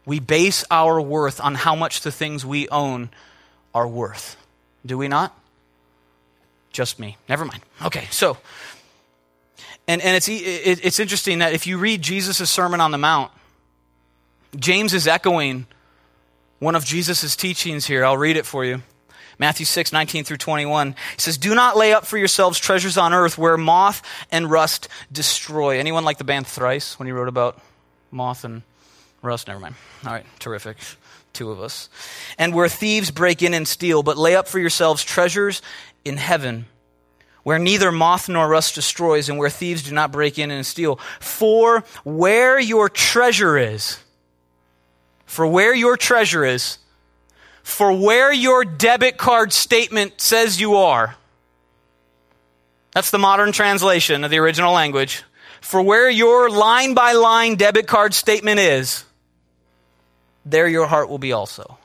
We 0.07 0.19
base 0.21 0.65
our 0.71 1.01
worth 1.01 1.39
on 1.41 1.55
how 1.55 1.75
much 1.75 2.01
the 2.01 2.11
things 2.11 2.47
we 2.47 2.67
own 2.71 3.11
are 3.75 3.87
worth. 3.87 4.37
Do 4.85 4.97
we 4.97 5.07
not? 5.07 5.39
Just 6.73 6.99
me. 6.99 7.19
Never 7.29 7.45
mind. 7.45 7.63
Okay, 7.85 8.09
so 8.11 8.39
and, 9.87 10.01
and 10.03 10.17
it's, 10.17 10.29
it's 10.29 11.01
interesting 11.01 11.41
that 11.41 11.53
if 11.53 11.67
you 11.67 11.79
read 11.79 12.03
Jesus' 12.03 12.51
Sermon 12.51 12.81
on 12.81 12.91
the 12.91 12.99
Mount, 12.99 13.33
James 14.57 14.95
is 14.95 15.07
echoing 15.07 15.67
one 16.59 16.75
of 16.75 16.85
Jesus' 16.85 17.35
teachings 17.37 17.87
here. 17.87 18.05
I'll 18.05 18.17
read 18.17 18.37
it 18.37 18.47
for 18.47 18.65
you. 18.65 18.83
Matthew 19.39 19.65
6, 19.65 19.93
19 19.93 20.25
through 20.25 20.37
21. 20.37 20.89
He 20.91 20.95
says, 21.21 21.39
Do 21.39 21.55
not 21.55 21.77
lay 21.77 21.95
up 21.95 22.05
for 22.05 22.19
yourselves 22.19 22.59
treasures 22.59 22.99
on 22.99 23.15
earth 23.15 23.39
where 23.39 23.57
moth 23.57 24.03
and 24.31 24.51
rust 24.51 24.89
destroy. 25.11 25.79
Anyone 25.79 26.05
like 26.05 26.19
the 26.19 26.25
band 26.25 26.47
Thrice 26.47 26.99
when 26.99 27.07
he 27.07 27.13
wrote 27.13 27.29
about 27.29 27.59
moth 28.11 28.45
and 28.45 28.63
rust? 29.23 29.49
Never 29.49 29.61
mind. 29.61 29.77
All 30.05 30.13
right, 30.13 30.27
terrific. 30.39 30.77
Two 31.33 31.51
of 31.51 31.61
us. 31.61 31.89
And 32.39 32.55
where 32.55 32.69
thieves 32.69 33.11
break 33.11 33.43
in 33.43 33.55
and 33.55 33.67
steal, 33.67 34.03
but 34.03 34.19
lay 34.19 34.37
up 34.37 34.47
for 34.47 34.59
yourselves 34.59 35.03
treasures 35.03 35.63
in 36.05 36.19
heaven 36.19 36.67
where 37.43 37.59
neither 37.59 37.91
moth 37.91 38.29
nor 38.29 38.49
rust 38.49 38.75
destroys, 38.75 39.29
and 39.29 39.39
where 39.39 39.51
thieves 39.51 39.83
do 39.83 39.93
not 39.93 40.13
break 40.13 40.39
in 40.39 40.51
and 40.51 40.65
steal. 40.65 40.97
For 41.21 41.85
where 42.05 42.59
your 42.59 42.89
treasure 42.89 43.57
is, 43.57 43.99
for 45.25 45.47
where 45.47 45.75
your 45.75 45.97
treasure 45.97 46.45
is, 46.45 46.79
for 47.63 47.93
where 47.93 48.33
your 48.33 48.65
debit 48.65 49.17
card 49.17 49.53
statement 49.53 50.21
says 50.21 50.61
you 50.61 50.77
are. 50.77 51.17
That's 52.93 53.11
the 53.11 53.19
modern 53.19 53.53
translation 53.53 54.25
of 54.25 54.31
the 54.31 54.39
original 54.39 54.73
language. 54.73 55.23
For 55.61 55.81
where 55.81 56.11
your 56.11 56.51
line 56.51 56.95
by 56.95 57.13
line 57.13 57.57
debit 57.57 57.87
card 57.87 58.15
statement 58.15 58.59
is, 58.59 59.05
there 60.45 60.67
your 60.67 60.87
heart 60.87 61.09
will 61.09 61.19
be 61.19 61.33
also. 61.33 61.79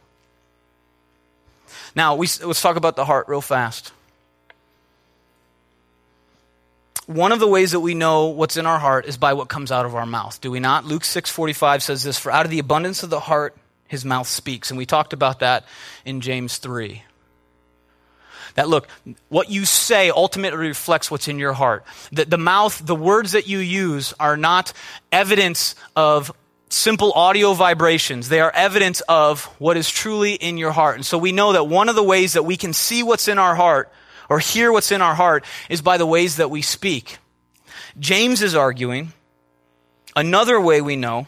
Now, 1.94 2.16
we, 2.16 2.28
let's 2.44 2.62
talk 2.62 2.76
about 2.78 2.96
the 2.96 3.06
heart 3.06 3.28
real 3.28 3.42
fast 3.42 3.92
one 7.08 7.32
of 7.32 7.40
the 7.40 7.48
ways 7.48 7.72
that 7.72 7.80
we 7.80 7.94
know 7.94 8.28
what's 8.28 8.58
in 8.58 8.66
our 8.66 8.80
heart 8.80 9.06
is 9.06 9.18
by 9.18 9.34
what 9.34 9.48
comes 9.48 9.72
out 9.72 9.86
of 9.86 9.96
our 9.96 10.06
mouth, 10.06 10.40
do 10.42 10.50
we 10.52 10.60
not? 10.60 10.86
Luke 10.86 11.04
6:45 11.04 11.84
says 11.84 12.04
this, 12.04 12.18
"For 12.18 12.32
out 12.32 12.46
of 12.46 12.52
the 12.52 12.60
abundance 12.60 13.04
of 13.04 13.10
the 13.10 13.20
heart 13.20 13.56
his 13.88 14.04
mouth 14.04 14.28
speaks." 14.28 14.72
And 14.72 14.78
we 14.78 14.86
talked 14.86 15.14
about 15.14 15.40
that 15.40 15.66
in 16.04 16.22
James 16.22 16.58
3. 16.58 17.04
That 18.56 18.70
look, 18.70 18.88
what 19.30 19.50
you 19.50 19.66
say 19.66 20.10
ultimately 20.10 20.68
reflects 20.68 21.12
what's 21.12 21.28
in 21.28 21.40
your 21.40 21.54
heart. 21.54 21.84
The, 22.12 22.26
the 22.26 22.38
mouth, 22.38 22.82
the 22.84 22.96
words 22.96 23.34
that 23.34 23.48
you 23.48 23.60
use 23.60 24.14
are 24.20 24.38
not 24.38 24.72
evidence 25.12 25.76
of 25.96 26.32
simple 26.70 27.12
audio 27.14 27.54
vibrations. 27.54 28.30
They 28.30 28.40
are 28.40 28.52
evidence 28.52 29.02
of 29.02 29.46
what 29.60 29.78
is 29.78 29.90
truly 29.90 30.34
in 30.34 30.58
your 30.58 30.72
heart. 30.72 30.96
And 30.96 31.06
so 31.06 31.18
we 31.18 31.32
know 31.32 31.54
that 31.54 31.66
one 31.66 31.90
of 31.90 31.96
the 31.96 32.04
ways 32.04 32.34
that 32.34 32.44
we 32.44 32.58
can 32.58 32.74
see 32.74 33.04
what's 33.04 33.28
in 33.28 33.38
our 33.38 33.56
heart 33.56 33.92
or 34.30 34.40
hear 34.40 34.72
what's 34.72 34.92
in 34.92 35.02
our 35.02 35.16
heart 35.16 35.46
is 35.70 35.82
by 35.82 35.98
the 35.98 36.06
ways 36.06 36.38
that 36.38 36.50
we 36.50 36.62
speak. 36.62 37.18
James 38.00 38.42
is 38.42 38.56
arguing 38.56 39.14
another 40.16 40.60
way 40.60 40.82
we 40.82 40.96
know 40.96 41.28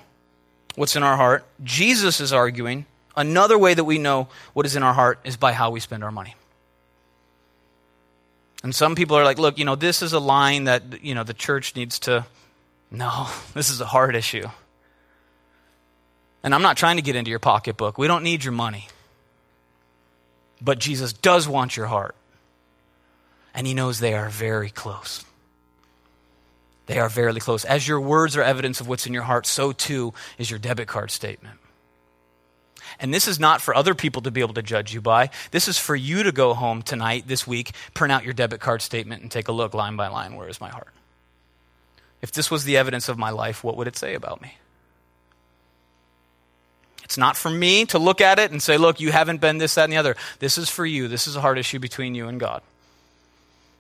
what's 0.76 0.96
in 0.96 1.04
our 1.04 1.18
heart. 1.18 1.46
Jesus 1.64 2.20
is 2.20 2.34
arguing 2.34 2.86
another 3.16 3.58
way 3.58 3.74
that 3.74 3.84
we 3.84 3.98
know 3.98 4.28
what 4.54 4.66
is 4.66 4.76
in 4.76 4.84
our 4.84 4.94
heart 4.94 5.20
is 5.24 5.38
by 5.38 5.52
how 5.52 5.72
we 5.72 5.80
spend 5.80 6.04
our 6.04 6.12
money. 6.12 6.36
And 8.64 8.74
some 8.74 8.96
people 8.96 9.18
are 9.18 9.24
like, 9.24 9.40
look, 9.40 9.60
you 9.60 9.66
know, 9.66 9.76
this 9.76 10.02
is 10.02 10.14
a 10.14 10.20
line 10.20 10.66
that, 10.66 11.04
you 11.04 11.16
know, 11.16 11.24
the 11.24 11.34
church 11.34 11.76
needs 11.76 12.00
to. 12.00 12.26
No, 12.90 13.28
this 13.54 13.70
is 13.70 13.82
a 13.82 13.86
hard 13.86 14.16
issue. 14.16 14.48
And 16.44 16.56
I'm 16.56 16.62
not 16.62 16.78
trying 16.78 16.96
to 16.96 17.02
get 17.02 17.16
into 17.16 17.30
your 17.30 17.40
pocketbook. 17.40 17.98
We 17.98 18.08
don't 18.08 18.24
need 18.24 18.44
your 18.44 18.54
money. 18.54 18.88
But 20.62 20.80
Jesus 20.80 21.14
does 21.14 21.48
want 21.48 21.76
your 21.76 21.88
heart. 21.88 22.16
And 23.54 23.66
he 23.66 23.74
knows 23.74 24.00
they 24.00 24.14
are 24.14 24.30
very 24.30 24.70
close. 24.70 25.26
They 26.86 27.00
are 27.00 27.10
very 27.10 27.40
close. 27.40 27.66
As 27.66 27.88
your 27.88 28.00
words 28.00 28.38
are 28.38 28.44
evidence 28.44 28.80
of 28.80 28.88
what's 28.88 29.06
in 29.06 29.14
your 29.14 29.24
heart, 29.24 29.46
so 29.46 29.72
too 29.72 30.14
is 30.38 30.50
your 30.50 30.60
debit 30.60 30.88
card 30.88 31.12
statement. 31.12 31.60
And 33.00 33.14
this 33.14 33.28
is 33.28 33.40
not 33.40 33.62
for 33.62 33.76
other 33.76 33.94
people 33.94 34.22
to 34.24 34.32
be 34.32 34.42
able 34.42 34.54
to 34.56 34.62
judge 34.62 34.94
you 34.94 35.02
by. 35.02 35.30
This 35.52 35.68
is 35.68 35.78
for 35.78 35.96
you 35.96 36.24
to 36.24 36.32
go 36.32 36.54
home 36.54 36.82
tonight, 36.82 37.26
this 37.28 37.46
week, 37.46 37.72
print 37.94 38.12
out 38.12 38.24
your 38.24 38.34
debit 38.34 38.60
card 38.60 38.82
statement 38.82 39.22
and 39.22 39.30
take 39.30 39.50
a 39.50 39.52
look 39.52 39.74
line 39.74 39.96
by 39.96 40.08
line. 40.08 40.36
Where 40.36 40.48
is 40.48 40.62
my 40.62 40.70
heart? 40.70 40.94
If 42.22 42.32
this 42.32 42.50
was 42.50 42.64
the 42.64 42.78
evidence 42.78 43.10
of 43.10 43.18
my 43.18 43.30
life, 43.30 43.64
what 43.64 43.78
would 43.78 43.88
it 43.88 43.98
say 43.98 44.16
about 44.16 44.42
me? 44.42 44.58
It's 47.04 47.18
not 47.18 47.38
for 47.38 47.50
me 47.50 47.86
to 47.88 48.00
look 48.00 48.20
at 48.20 48.40
it 48.40 48.52
and 48.52 48.62
say, 48.62 48.78
look, 48.78 49.00
you 49.00 49.12
haven't 49.12 49.40
been 49.40 49.60
this, 49.60 49.76
that, 49.76 49.84
and 49.84 49.94
the 49.94 49.98
other. 49.98 50.16
This 50.40 50.58
is 50.58 50.70
for 50.70 50.86
you. 50.86 51.08
This 51.08 51.28
is 51.28 51.36
a 51.36 51.42
heart 51.42 51.58
issue 51.58 51.80
between 51.80 52.16
you 52.16 52.28
and 52.28 52.40
God. 52.40 52.62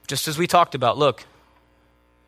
Just 0.08 0.28
as 0.28 0.38
we 0.38 0.48
talked 0.48 0.74
about, 0.74 0.98
look, 0.98 1.26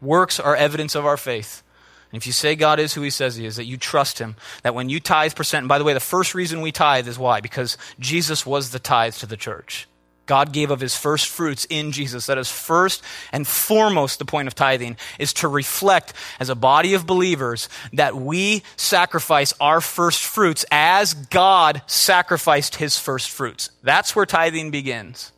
works 0.01 0.39
are 0.39 0.55
evidence 0.55 0.95
of 0.95 1.05
our 1.05 1.17
faith. 1.17 1.63
And 2.11 2.21
if 2.21 2.27
you 2.27 2.34
say 2.34 2.55
God 2.55 2.80
is 2.80 2.93
who 2.93 3.01
he 3.01 3.09
says 3.09 3.36
he 3.36 3.45
is, 3.45 3.55
that 3.57 3.65
you 3.65 3.77
trust 3.77 4.19
him, 4.19 4.36
that 4.63 4.75
when 4.75 4.89
you 4.89 4.99
tithe 4.99 5.36
percent, 5.36 5.63
and 5.63 5.69
by 5.69 5.77
the 5.77 5.84
way, 5.84 5.93
the 5.93 5.99
first 5.99 6.34
reason 6.34 6.61
we 6.61 6.71
tithe 6.71 7.07
is 7.07 7.19
why? 7.19 7.39
Because 7.39 7.77
Jesus 7.99 8.45
was 8.45 8.71
the 8.71 8.80
tithe 8.80 9.13
to 9.15 9.25
the 9.25 9.38
church. 9.38 9.88
God 10.25 10.53
gave 10.53 10.69
of 10.69 10.80
his 10.80 10.95
first 10.95 11.27
fruits 11.27 11.65
in 11.71 11.91
Jesus. 11.91 12.27
That 12.27 12.38
is 12.38 12.51
first 12.51 13.01
and 13.32 13.47
foremost 13.47 14.19
the 14.19 14.25
point 14.25 14.47
of 14.47 14.53
tithing 14.53 14.95
is 15.17 15.34
to 15.34 15.47
reflect 15.47 16.13
as 16.39 16.49
a 16.49 16.55
body 16.55 16.93
of 16.93 17.07
believers 17.07 17.67
that 17.93 18.15
we 18.15 18.61
sacrifice 18.75 19.53
our 19.59 19.82
first 19.82 20.23
fruits 20.23 20.65
as 20.69 21.15
God 21.15 21.82
sacrificed 21.88 22.75
his 22.75 22.99
first 22.99 23.32
fruits. 23.32 23.71
That's 23.82 24.15
where 24.15 24.27
tithing 24.27 24.69
begins. 24.69 25.32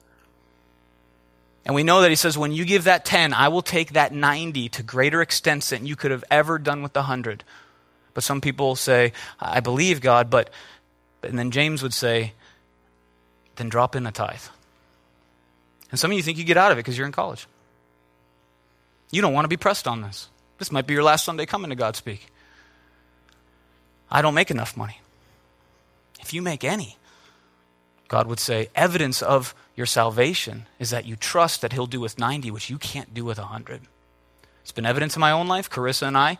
And 1.65 1.75
we 1.75 1.83
know 1.83 2.01
that 2.01 2.09
he 2.09 2.15
says, 2.15 2.37
when 2.37 2.51
you 2.51 2.65
give 2.65 2.85
that 2.85 3.05
10, 3.05 3.33
I 3.33 3.49
will 3.49 3.61
take 3.61 3.93
that 3.93 4.13
90 4.13 4.69
to 4.69 4.83
greater 4.83 5.21
extents 5.21 5.69
than 5.69 5.85
you 5.85 5.95
could 5.95 6.11
have 6.11 6.23
ever 6.31 6.57
done 6.57 6.81
with 6.81 6.93
the 6.93 7.01
100. 7.01 7.43
But 8.13 8.23
some 8.23 8.41
people 8.41 8.75
say, 8.75 9.13
I 9.39 9.59
believe 9.59 10.01
God, 10.01 10.29
but, 10.29 10.49
and 11.21 11.37
then 11.37 11.51
James 11.51 11.83
would 11.83 11.93
say, 11.93 12.33
then 13.57 13.69
drop 13.69 13.95
in 13.95 14.07
a 14.07 14.11
tithe. 14.11 14.41
And 15.91 15.99
some 15.99 16.09
of 16.09 16.17
you 16.17 16.23
think 16.23 16.37
you 16.37 16.43
get 16.43 16.57
out 16.57 16.71
of 16.71 16.77
it 16.77 16.81
because 16.81 16.97
you're 16.97 17.05
in 17.05 17.13
college. 17.13 17.47
You 19.11 19.21
don't 19.21 19.33
want 19.33 19.45
to 19.45 19.49
be 19.49 19.57
pressed 19.57 19.87
on 19.87 20.01
this. 20.01 20.29
This 20.57 20.71
might 20.71 20.87
be 20.87 20.93
your 20.93 21.03
last 21.03 21.25
Sunday 21.25 21.45
coming 21.45 21.69
to 21.69 21.75
Godspeak. 21.75 22.21
I 24.09 24.21
don't 24.21 24.33
make 24.33 24.51
enough 24.51 24.75
money. 24.75 24.99
If 26.21 26.33
you 26.33 26.41
make 26.41 26.63
any, 26.63 26.97
God 28.11 28.27
would 28.27 28.41
say, 28.41 28.67
evidence 28.75 29.21
of 29.21 29.55
your 29.73 29.85
salvation 29.85 30.65
is 30.79 30.89
that 30.89 31.05
you 31.05 31.15
trust 31.15 31.61
that 31.61 31.71
He'll 31.71 31.87
do 31.87 32.01
with 32.01 32.19
90, 32.19 32.51
which 32.51 32.69
you 32.69 32.77
can't 32.77 33.13
do 33.13 33.23
with 33.23 33.37
100. 33.37 33.83
It's 34.63 34.73
been 34.73 34.85
evidence 34.85 35.15
in 35.15 35.21
my 35.21 35.31
own 35.31 35.47
life, 35.47 35.69
Carissa 35.69 36.07
and 36.07 36.17
I. 36.17 36.37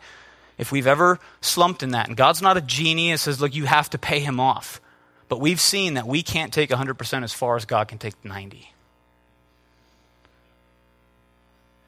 If 0.58 0.70
we've 0.70 0.86
ever 0.86 1.18
slumped 1.40 1.82
in 1.82 1.92
that, 1.92 2.08
and 2.08 2.16
God's 2.16 2.42
not 2.42 2.58
a 2.58 2.60
genie 2.60 3.16
says, 3.16 3.40
look, 3.40 3.54
you 3.54 3.64
have 3.64 3.88
to 3.88 3.96
pay 3.96 4.20
Him 4.20 4.38
off. 4.38 4.82
But 5.30 5.40
we've 5.40 5.62
seen 5.62 5.94
that 5.94 6.06
we 6.06 6.22
can't 6.22 6.52
take 6.52 6.68
100% 6.68 7.24
as 7.24 7.32
far 7.32 7.56
as 7.56 7.64
God 7.64 7.88
can 7.88 7.96
take 7.96 8.22
90. 8.22 8.70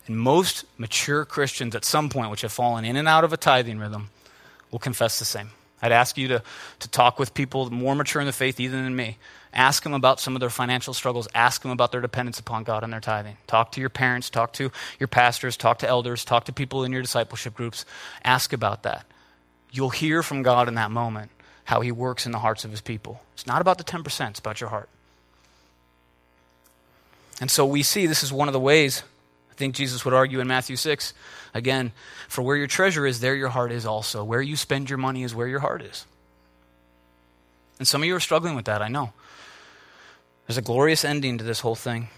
And 0.07 0.18
most 0.18 0.64
mature 0.78 1.26
Christians 1.26 1.76
at 1.76 1.85
some 1.85 2.09
point, 2.09 2.30
which 2.30 2.41
have 2.41 2.53
fallen 2.53 2.87
in 2.87 2.97
and 2.97 3.07
out 3.07 3.22
of 3.22 3.35
a 3.35 3.37
tithing 3.37 3.78
rhythm, 3.78 4.09
will 4.70 4.78
confess 4.78 5.18
the 5.18 5.26
same. 5.26 5.51
I'd 5.82 5.93
ask 5.93 6.16
you 6.16 6.28
to, 6.28 6.43
to 6.78 6.89
talk 6.89 7.18
with 7.18 7.35
people 7.35 7.68
more 7.70 7.95
mature 7.95 8.22
in 8.22 8.26
the 8.26 8.32
faith 8.32 8.59
even 8.59 8.82
than 8.82 8.97
me. 8.97 9.18
Ask 9.55 9.84
them 9.84 9.94
about 9.94 10.18
some 10.18 10.34
of 10.34 10.40
their 10.40 10.50
financial 10.50 10.92
struggles. 10.92 11.28
Ask 11.32 11.62
them 11.62 11.70
about 11.70 11.92
their 11.92 12.00
dependence 12.00 12.40
upon 12.40 12.64
God 12.64 12.82
and 12.82 12.92
their 12.92 13.00
tithing. 13.00 13.36
Talk 13.46 13.70
to 13.72 13.80
your 13.80 13.88
parents, 13.88 14.28
talk 14.28 14.52
to 14.55 14.72
your 14.98 15.07
pastors, 15.07 15.57
talk 15.57 15.78
to 15.78 15.88
elders, 15.88 16.24
talk 16.24 16.44
to 16.46 16.52
people 16.52 16.82
in 16.82 16.90
your 16.90 17.02
discipleship 17.02 17.55
groups. 17.55 17.84
Ask 18.24 18.52
about 18.52 18.82
that. 18.82 19.07
You'll 19.70 19.90
hear 19.90 20.24
from 20.24 20.42
God 20.42 20.66
in 20.66 20.74
that 20.74 20.90
moment 20.90 21.30
how 21.64 21.80
he 21.80 21.92
works 21.92 22.26
in 22.26 22.32
the 22.32 22.40
hearts 22.40 22.64
of 22.64 22.72
his 22.72 22.80
people. 22.80 23.22
It's 23.34 23.46
not 23.46 23.61
about 23.61 23.78
the 23.78 23.84
10%, 23.84 24.30
it's 24.30 24.38
about 24.40 24.61
your 24.61 24.70
heart. 24.70 24.88
And 27.40 27.50
so 27.50 27.64
we 27.64 27.82
see 27.82 28.07
this 28.07 28.22
is 28.22 28.32
one 28.32 28.48
of 28.48 28.52
the 28.52 28.61
ways 28.61 29.02
I 29.50 29.55
think 29.55 29.76
Jesus 29.76 30.05
would 30.05 30.14
argue 30.14 30.40
in 30.40 30.48
Matthew 30.48 30.74
6 30.74 31.14
again, 31.55 31.92
for 32.28 32.42
where 32.42 32.57
your 32.57 32.66
treasure 32.66 33.07
is, 33.07 33.20
there 33.20 33.36
your 33.36 33.50
heart 33.50 33.70
is 33.70 33.86
also. 33.86 34.24
Where 34.24 34.42
you 34.42 34.57
spend 34.57 34.90
your 34.90 34.98
money 34.98 35.22
is 35.22 35.32
where 35.32 35.46
your 35.46 35.61
heart 35.61 35.80
is. 35.80 36.07
And 37.78 37.86
some 37.86 38.02
of 38.02 38.09
you 38.09 38.16
are 38.16 38.20
struggling 38.20 38.57
with 38.57 38.64
that, 38.64 38.82
I 38.82 38.88
know. 38.88 39.12
There's 40.47 40.59
a 40.59 40.62
glorious 40.62 41.05
ending 41.05 41.38
to 41.38 41.45
this 41.45 41.61
whole 41.61 41.74
thing. 41.74 42.09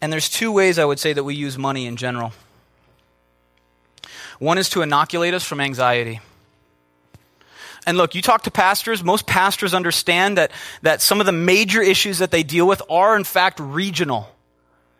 And 0.00 0.12
there's 0.12 0.28
two 0.28 0.52
ways 0.52 0.78
I 0.78 0.84
would 0.84 0.98
say 0.98 1.12
that 1.12 1.24
we 1.24 1.34
use 1.34 1.56
money 1.56 1.86
in 1.86 1.96
general. 1.96 2.32
One 4.38 4.58
is 4.58 4.68
to 4.70 4.82
inoculate 4.82 5.34
us 5.34 5.44
from 5.44 5.60
anxiety. 5.60 6.20
And 7.86 7.96
look, 7.96 8.14
you 8.14 8.22
talk 8.22 8.42
to 8.42 8.50
pastors, 8.50 9.02
most 9.02 9.26
pastors 9.26 9.74
understand 9.74 10.38
that, 10.38 10.52
that 10.82 11.00
some 11.00 11.20
of 11.20 11.26
the 11.26 11.32
major 11.32 11.82
issues 11.82 12.18
that 12.18 12.30
they 12.30 12.42
deal 12.42 12.66
with 12.66 12.82
are, 12.88 13.16
in 13.16 13.24
fact, 13.24 13.58
regional. 13.60 14.28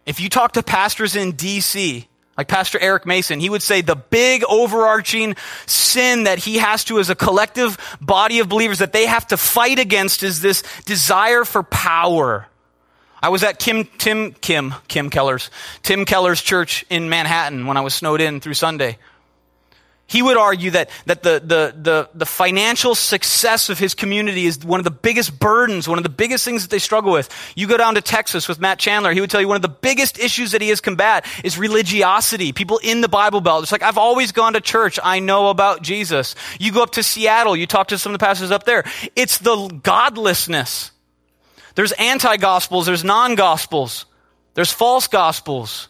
If 0.07 0.21
you 0.21 0.29
talk 0.29 0.53
to 0.53 0.63
pastors 0.63 1.15
in 1.15 1.33
D.C., 1.33 2.09
like 2.37 2.49
Pastor 2.49 2.79
Eric 2.81 3.05
Mason, 3.05 3.41
he 3.41 3.51
would 3.51 3.63
say 3.63 3.83
the 3.83 3.97
big 3.97 4.43
overarching 4.45 5.37
sin 5.67 6.25
that 6.25 6.39
he 6.39 6.59
has 6.59 6.85
to, 6.85 6.99
as 6.99 7.11
a 7.11 7.15
collective 7.15 7.79
body 8.01 8.39
of 8.39 8.49
believers, 8.49 8.79
that 8.79 8.93
they 8.93 9.07
have 9.07 9.27
to 9.29 9.37
fight 9.37 9.79
against 9.79 10.23
is 10.23 10.41
this 10.41 10.63
desire 10.85 11.45
for 11.45 11.63
power. 11.63 12.47
I 13.23 13.29
was 13.29 13.45
at 13.45 13.59
Kim, 13.59 13.85
Tim, 13.99 14.33
Kim, 14.33 14.75
Kim 14.89 15.11
Keller's, 15.11 15.51
Tim 15.83 16.05
Keller's 16.05 16.43
church 16.43 16.85
in 16.91 17.09
Manhattan 17.09 17.67
when 17.67 17.77
I 17.77 17.83
was 17.83 17.95
snowed 17.95 18.21
in 18.21 18.41
through 18.41 18.55
Sunday. 18.55 18.99
He 20.13 20.21
would 20.21 20.37
argue 20.37 20.73
that, 20.73 20.91
that 21.07 21.23
the, 21.23 21.41
the, 21.43 21.75
the, 21.75 22.09
the, 22.13 22.27
financial 22.27 22.95
success 22.95 23.71
of 23.71 23.79
his 23.79 23.95
community 23.95 24.45
is 24.45 24.63
one 24.63 24.79
of 24.79 24.85
the 24.85 24.91
biggest 24.91 25.39
burdens, 25.41 25.89
one 25.89 25.97
of 25.97 26.05
the 26.05 26.11
biggest 26.11 26.45
things 26.45 26.61
that 26.61 26.71
they 26.71 26.79
struggle 26.79 27.13
with. 27.13 27.31
You 27.57 27.67
go 27.67 27.79
down 27.79 27.95
to 27.95 28.03
Texas 28.03 28.47
with 28.47 28.61
Matt 28.61 28.79
Chandler, 28.79 29.15
he 29.15 29.23
would 29.23 29.31
tell 29.31 29.41
you 29.41 29.49
one 29.49 29.57
of 29.57 29.63
the 29.63 29.71
biggest 29.71 30.19
issues 30.19 30.53
that 30.53 30.61
he 30.61 30.69
has 30.69 30.83
combat 30.83 31.25
is 31.43 31.57
religiosity. 31.57 32.53
People 32.53 32.79
in 32.83 33.01
the 33.01 33.09
Bible 33.09 33.41
Belt. 33.41 33.63
It's 33.63 33.73
like, 33.73 33.83
I've 33.83 33.97
always 33.97 34.33
gone 34.33 34.53
to 34.53 34.61
church. 34.61 34.99
I 35.03 35.19
know 35.19 35.49
about 35.49 35.81
Jesus. 35.81 36.35
You 36.61 36.73
go 36.73 36.83
up 36.83 36.91
to 36.91 37.03
Seattle, 37.03 37.57
you 37.57 37.67
talk 37.67 37.89
to 37.89 37.97
some 37.97 38.13
of 38.13 38.19
the 38.19 38.23
pastors 38.23 38.51
up 38.51 38.65
there. 38.65 38.85
It's 39.17 39.39
the 39.39 39.81
godlessness. 39.83 40.91
There's 41.75 41.93
anti-gospels, 41.93 42.85
there's 42.85 43.03
non-gospels, 43.03 44.05
there's 44.53 44.73
false 44.73 45.09
gospels. 45.09 45.89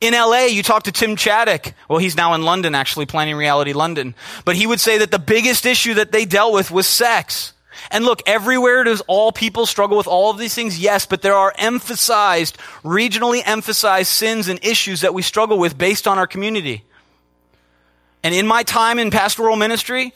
In 0.00 0.14
LA, 0.14 0.44
you 0.44 0.62
talk 0.62 0.84
to 0.84 0.92
Tim 0.92 1.16
Chaddick. 1.16 1.72
Well, 1.88 1.98
he's 1.98 2.16
now 2.16 2.34
in 2.34 2.42
London, 2.42 2.74
actually, 2.74 3.06
planning 3.06 3.34
reality 3.34 3.72
London. 3.72 4.14
But 4.44 4.54
he 4.54 4.66
would 4.66 4.80
say 4.80 4.98
that 4.98 5.10
the 5.10 5.18
biggest 5.18 5.66
issue 5.66 5.94
that 5.94 6.12
they 6.12 6.24
dealt 6.24 6.52
with 6.52 6.70
was 6.70 6.86
sex. 6.86 7.52
And 7.90 8.04
look, 8.04 8.22
everywhere 8.26 8.84
does 8.84 9.00
all 9.02 9.32
people 9.32 9.66
struggle 9.66 9.96
with 9.96 10.06
all 10.06 10.30
of 10.30 10.38
these 10.38 10.54
things? 10.54 10.78
Yes, 10.78 11.06
but 11.06 11.22
there 11.22 11.34
are 11.34 11.52
emphasized, 11.56 12.58
regionally 12.84 13.42
emphasized 13.44 14.10
sins 14.10 14.48
and 14.48 14.62
issues 14.64 15.00
that 15.00 15.14
we 15.14 15.22
struggle 15.22 15.58
with 15.58 15.76
based 15.76 16.06
on 16.06 16.18
our 16.18 16.26
community. 16.26 16.84
And 18.22 18.34
in 18.34 18.46
my 18.46 18.62
time 18.62 18.98
in 18.98 19.10
pastoral 19.10 19.56
ministry, 19.56 20.12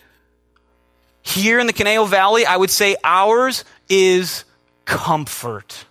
here 1.22 1.58
in 1.58 1.66
the 1.66 1.72
Conejo 1.72 2.04
Valley, 2.04 2.46
I 2.46 2.56
would 2.56 2.70
say 2.70 2.96
ours 3.02 3.64
is 3.88 4.44
comfort. 4.84 5.86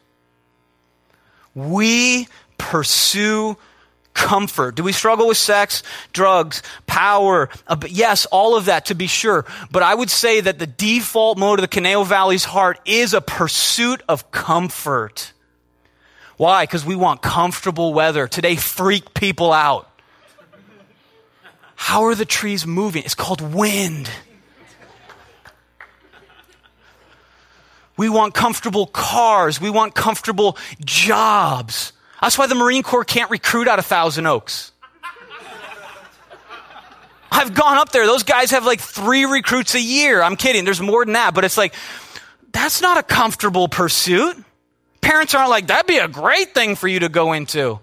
We 1.56 2.28
pursue 2.58 3.58
comfort. 4.22 4.76
Do 4.76 4.84
we 4.84 4.92
struggle 4.92 5.28
with 5.28 5.38
sex, 5.38 5.82
drugs, 6.14 6.62
power? 6.86 7.50
Uh, 7.68 7.76
yes, 7.90 8.28
all 8.28 8.56
of 8.56 8.66
that 8.66 8.86
to 8.86 8.96
be 8.96 9.08
sure. 9.08 9.46
But 9.72 9.82
I 9.82 9.96
would 9.96 10.12
say 10.12 10.42
that 10.42 10.60
the 10.60 10.68
default 10.68 11.40
mode 11.40 11.58
of 11.58 11.64
the 11.64 11.68
Conejo 11.68 12.04
Valley's 12.04 12.46
heart 12.46 12.80
is 12.86 13.16
a 13.16 13.22
pursuit 13.22 14.04
of 14.08 14.30
comfort. 14.30 15.34
Why? 16.38 16.64
Because 16.64 16.86
we 16.86 16.96
want 16.96 17.24
comfortable 17.24 17.94
weather. 17.94 18.28
Today, 18.28 18.56
freak 18.56 19.14
people 19.16 19.52
out. 19.52 19.90
How 21.76 22.04
are 22.06 22.16
the 22.16 22.26
trees 22.26 22.66
moving? 22.68 23.04
It's 23.04 23.16
called 23.16 23.42
wind. 23.42 24.10
We 27.98 28.08
want 28.08 28.36
comfortable 28.36 28.86
cars. 28.86 29.60
We 29.60 29.72
want 29.72 29.96
comfortable 29.96 30.58
jobs. 30.86 31.92
That's 32.22 32.38
why 32.38 32.48
the 32.48 32.56
Marine 32.56 32.84
Corps 32.84 33.04
can't 33.04 33.32
recruit 33.32 33.68
out 33.68 33.80
of 33.80 33.86
Thousand 33.86 34.28
Oaks. 34.28 34.72
I've 37.32 37.54
gone 37.54 37.78
up 37.78 37.92
there. 37.92 38.06
Those 38.06 38.24
guys 38.24 38.52
have 38.52 38.66
like 38.66 38.80
three 38.80 39.26
recruits 39.26 39.74
a 39.74 39.82
year. 39.82 40.22
I'm 40.22 40.36
kidding. 40.36 40.66
There's 40.66 40.82
more 40.82 41.04
than 41.06 41.14
that. 41.14 41.34
But 41.34 41.46
it's 41.46 41.58
like, 41.58 41.74
that's 42.52 42.82
not 42.82 42.98
a 42.98 43.04
comfortable 43.04 43.68
pursuit. 43.68 44.44
Parents 45.00 45.34
aren't 45.34 45.50
like, 45.50 45.68
that'd 45.68 45.88
be 45.88 45.98
a 45.98 46.08
great 46.08 46.54
thing 46.54 46.76
for 46.76 46.88
you 46.88 47.00
to 47.00 47.10
go 47.10 47.34
into. 47.34 47.80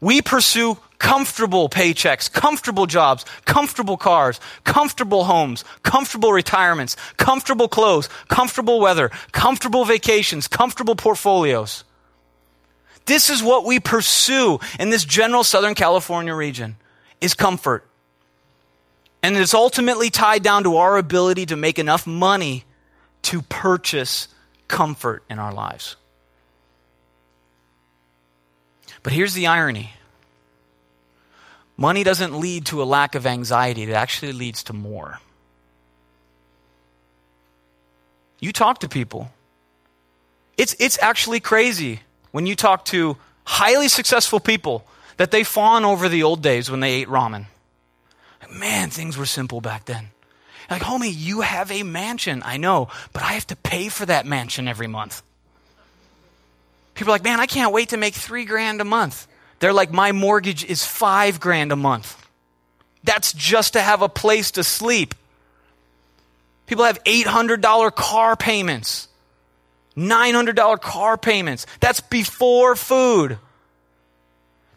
We 0.00 0.22
pursue 0.22 0.78
comfortable 0.98 1.68
paychecks, 1.68 2.32
comfortable 2.32 2.86
jobs, 2.86 3.24
comfortable 3.44 3.96
cars, 3.96 4.38
comfortable 4.62 5.24
homes, 5.24 5.64
comfortable 5.82 6.32
retirements, 6.32 6.96
comfortable 7.16 7.66
clothes, 7.66 8.08
comfortable 8.28 8.78
weather, 8.78 9.10
comfortable 9.32 9.84
vacations, 9.84 10.46
comfortable 10.46 10.94
portfolios. 10.94 11.82
This 13.06 13.30
is 13.30 13.42
what 13.42 13.64
we 13.64 13.80
pursue 13.80 14.60
in 14.78 14.90
this 14.90 15.04
general 15.04 15.44
Southern 15.44 15.74
California 15.74 16.34
region 16.34 16.76
is 17.20 17.34
comfort. 17.34 17.86
And 19.22 19.36
it's 19.36 19.54
ultimately 19.54 20.10
tied 20.10 20.42
down 20.42 20.64
to 20.64 20.76
our 20.76 20.96
ability 20.96 21.46
to 21.46 21.56
make 21.56 21.78
enough 21.78 22.06
money 22.06 22.64
to 23.22 23.42
purchase 23.42 24.28
comfort 24.68 25.22
in 25.30 25.38
our 25.38 25.52
lives. 25.52 25.96
But 29.02 29.12
here's 29.12 29.34
the 29.34 29.46
irony 29.46 29.92
money 31.76 32.04
doesn't 32.04 32.38
lead 32.38 32.66
to 32.66 32.82
a 32.82 32.84
lack 32.84 33.14
of 33.14 33.26
anxiety, 33.26 33.82
it 33.82 33.90
actually 33.90 34.32
leads 34.32 34.64
to 34.64 34.72
more. 34.72 35.18
You 38.38 38.52
talk 38.52 38.80
to 38.80 38.88
people, 38.88 39.30
it's, 40.56 40.74
it's 40.78 40.98
actually 41.00 41.40
crazy 41.40 42.00
when 42.32 42.46
you 42.46 42.56
talk 42.56 42.84
to 42.86 43.16
highly 43.44 43.88
successful 43.88 44.40
people 44.40 44.84
that 45.16 45.30
they 45.30 45.44
fawn 45.44 45.84
over 45.84 46.08
the 46.08 46.24
old 46.24 46.42
days 46.42 46.70
when 46.70 46.80
they 46.80 46.94
ate 46.94 47.08
ramen. 47.08 47.46
Man, 48.50 48.90
things 48.90 49.16
were 49.16 49.26
simple 49.26 49.60
back 49.60 49.84
then. 49.84 50.08
Like, 50.70 50.82
homie, 50.82 51.12
you 51.14 51.42
have 51.42 51.70
a 51.70 51.82
mansion. 51.82 52.42
I 52.44 52.56
know, 52.56 52.88
but 53.12 53.22
I 53.22 53.32
have 53.32 53.46
to 53.48 53.56
pay 53.56 53.88
for 53.88 54.06
that 54.06 54.26
mansion 54.26 54.68
every 54.68 54.86
month. 54.86 55.22
People 56.94 57.12
are 57.12 57.14
like, 57.14 57.24
man, 57.24 57.40
I 57.40 57.46
can't 57.46 57.72
wait 57.72 57.90
to 57.90 57.96
make 57.96 58.14
three 58.14 58.44
grand 58.44 58.80
a 58.80 58.84
month. 58.84 59.26
They're 59.58 59.72
like, 59.72 59.92
my 59.92 60.12
mortgage 60.12 60.64
is 60.64 60.84
five 60.84 61.40
grand 61.40 61.72
a 61.72 61.76
month. 61.76 62.18
That's 63.04 63.32
just 63.32 63.74
to 63.74 63.80
have 63.80 64.02
a 64.02 64.08
place 64.08 64.52
to 64.52 64.64
sleep. 64.64 65.14
People 66.66 66.84
have 66.84 67.02
$800 67.04 67.94
car 67.94 68.36
payments. 68.36 69.08
$900 69.96 70.80
car 70.80 71.16
payments. 71.18 71.66
That's 71.80 72.00
before 72.00 72.76
food. 72.76 73.38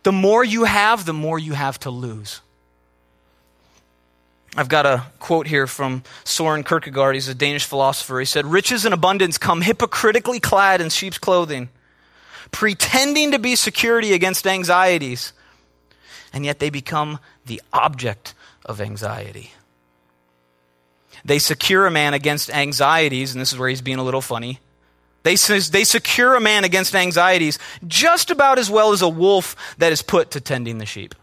The 0.03 0.11
more 0.11 0.43
you 0.43 0.66
have, 0.66 1.05
the 1.05 1.13
more 1.13 1.39
you 1.39 1.53
have 1.53 1.80
to 1.80 1.89
lose. 1.89 2.41
I've 4.57 4.70
got 4.70 4.86
a 4.86 5.03
quote 5.20 5.47
here 5.47 5.68
from 5.68 6.03
Soren 6.24 6.63
Kierkegaard. 6.63 7.16
He's 7.16 7.28
a 7.28 7.36
Danish 7.36 7.66
philosopher. 7.66 8.20
He 8.20 8.26
said, 8.26 8.45
Riches 8.45 8.86
and 8.86 8.93
abundance 8.93 9.38
come 9.38 9.61
hypocritically 9.61 10.39
clad 10.39 10.80
in 10.80 10.89
sheep's 10.89 11.18
clothing, 11.18 11.70
pretending 12.51 13.32
to 13.32 13.39
be 13.39 13.55
security 13.55 14.13
against 14.13 14.47
anxieties, 14.47 15.34
and 16.32 16.45
yet 16.45 16.59
they 16.59 16.70
become 16.70 17.20
the 17.45 17.61
object 17.74 18.34
of 18.66 18.80
anxiety. 18.80 19.51
They 21.26 21.39
secure 21.39 21.86
a 21.86 21.91
man 21.91 22.13
against 22.13 22.49
anxieties, 22.49 23.34
and 23.34 23.41
this 23.41 23.51
is 23.51 23.59
where 23.59 23.68
he's 23.68 23.82
being 23.82 23.97
a 23.97 24.03
little 24.03 24.22
funny. 24.22 24.59
They, 25.26 25.34
they 25.38 25.84
secure 25.86 26.36
a 26.36 26.39
man 26.39 26.65
against 26.65 26.93
anxieties 26.93 27.57
just 27.88 28.30
about 28.30 28.59
as 28.59 28.69
well 28.69 28.91
as 28.91 29.01
a 29.01 29.09
wolf 29.09 29.55
that 29.80 29.91
is 29.91 30.03
put 30.03 30.30
to 30.32 30.39
tending 30.39 30.78
the 30.78 30.86
sheep. 30.86 31.15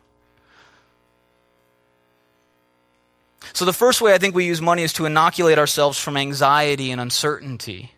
So, 3.52 3.64
the 3.64 3.72
first 3.72 4.00
way 4.00 4.12
I 4.12 4.18
think 4.18 4.34
we 4.34 4.44
use 4.44 4.60
money 4.60 4.82
is 4.82 4.92
to 4.94 5.04
inoculate 5.04 5.56
ourselves 5.56 6.00
from 6.00 6.16
anxiety 6.16 6.90
and 6.90 7.00
uncertainty. 7.00 7.92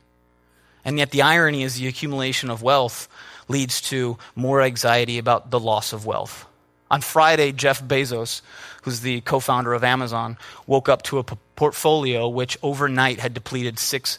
And 0.85 0.99
yet, 0.99 1.11
the 1.11 1.23
irony 1.23 1.63
is 1.63 1.77
the 1.77 1.89
accumulation 1.89 2.51
of 2.51 2.61
wealth 2.61 3.09
leads 3.49 3.81
to 3.83 4.19
more 4.35 4.61
anxiety 4.61 5.17
about 5.17 5.51
the 5.51 5.61
loss 5.61 5.95
of 5.95 6.05
wealth. 6.05 6.45
On 6.91 7.01
Friday, 7.01 7.51
Jeff 7.53 7.83
Bezos, 7.83 8.43
who's 8.83 9.01
the 9.01 9.23
co 9.23 9.41
founder 9.41 9.73
of 9.73 9.83
Amazon, 9.83 10.37
woke 10.67 10.91
up 10.91 11.01
to 11.05 11.19
a 11.19 11.25
portfolio 11.25 12.29
which 12.29 12.59
overnight 12.63 13.21
had 13.21 13.33
depleted 13.33 13.77
$6 13.77 14.19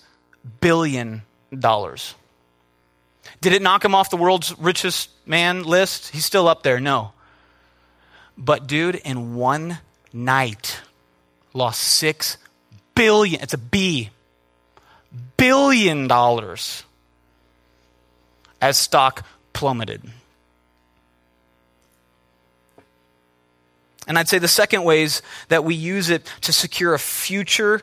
billion 0.61 1.21
dollars. 1.57 2.15
Did 3.41 3.53
it 3.53 3.61
knock 3.61 3.83
him 3.83 3.95
off 3.95 4.09
the 4.09 4.17
world's 4.17 4.57
richest 4.57 5.09
man 5.25 5.63
list? 5.63 6.09
He's 6.09 6.25
still 6.25 6.47
up 6.47 6.63
there, 6.63 6.79
no. 6.79 7.11
But 8.37 8.67
dude, 8.67 8.95
in 8.95 9.35
one 9.35 9.79
night, 10.13 10.81
lost 11.53 11.81
six 11.81 12.37
billion. 12.93 13.41
It's 13.41 13.53
a 13.53 13.57
B. 13.57 14.09
Billion 15.37 16.07
dollars 16.07 16.83
as 18.61 18.77
stock 18.77 19.25
plummeted. 19.53 20.01
And 24.07 24.19
I'd 24.19 24.29
say 24.29 24.37
the 24.37 24.47
second 24.47 24.83
ways 24.83 25.21
that 25.47 25.63
we 25.63 25.73
use 25.75 26.09
it 26.09 26.29
to 26.41 26.53
secure 26.53 26.93
a 26.93 26.99
future, 26.99 27.81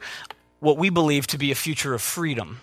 what 0.60 0.76
we 0.76 0.88
believe 0.88 1.26
to 1.28 1.38
be 1.38 1.50
a 1.50 1.54
future 1.54 1.94
of 1.94 2.02
freedom. 2.02 2.60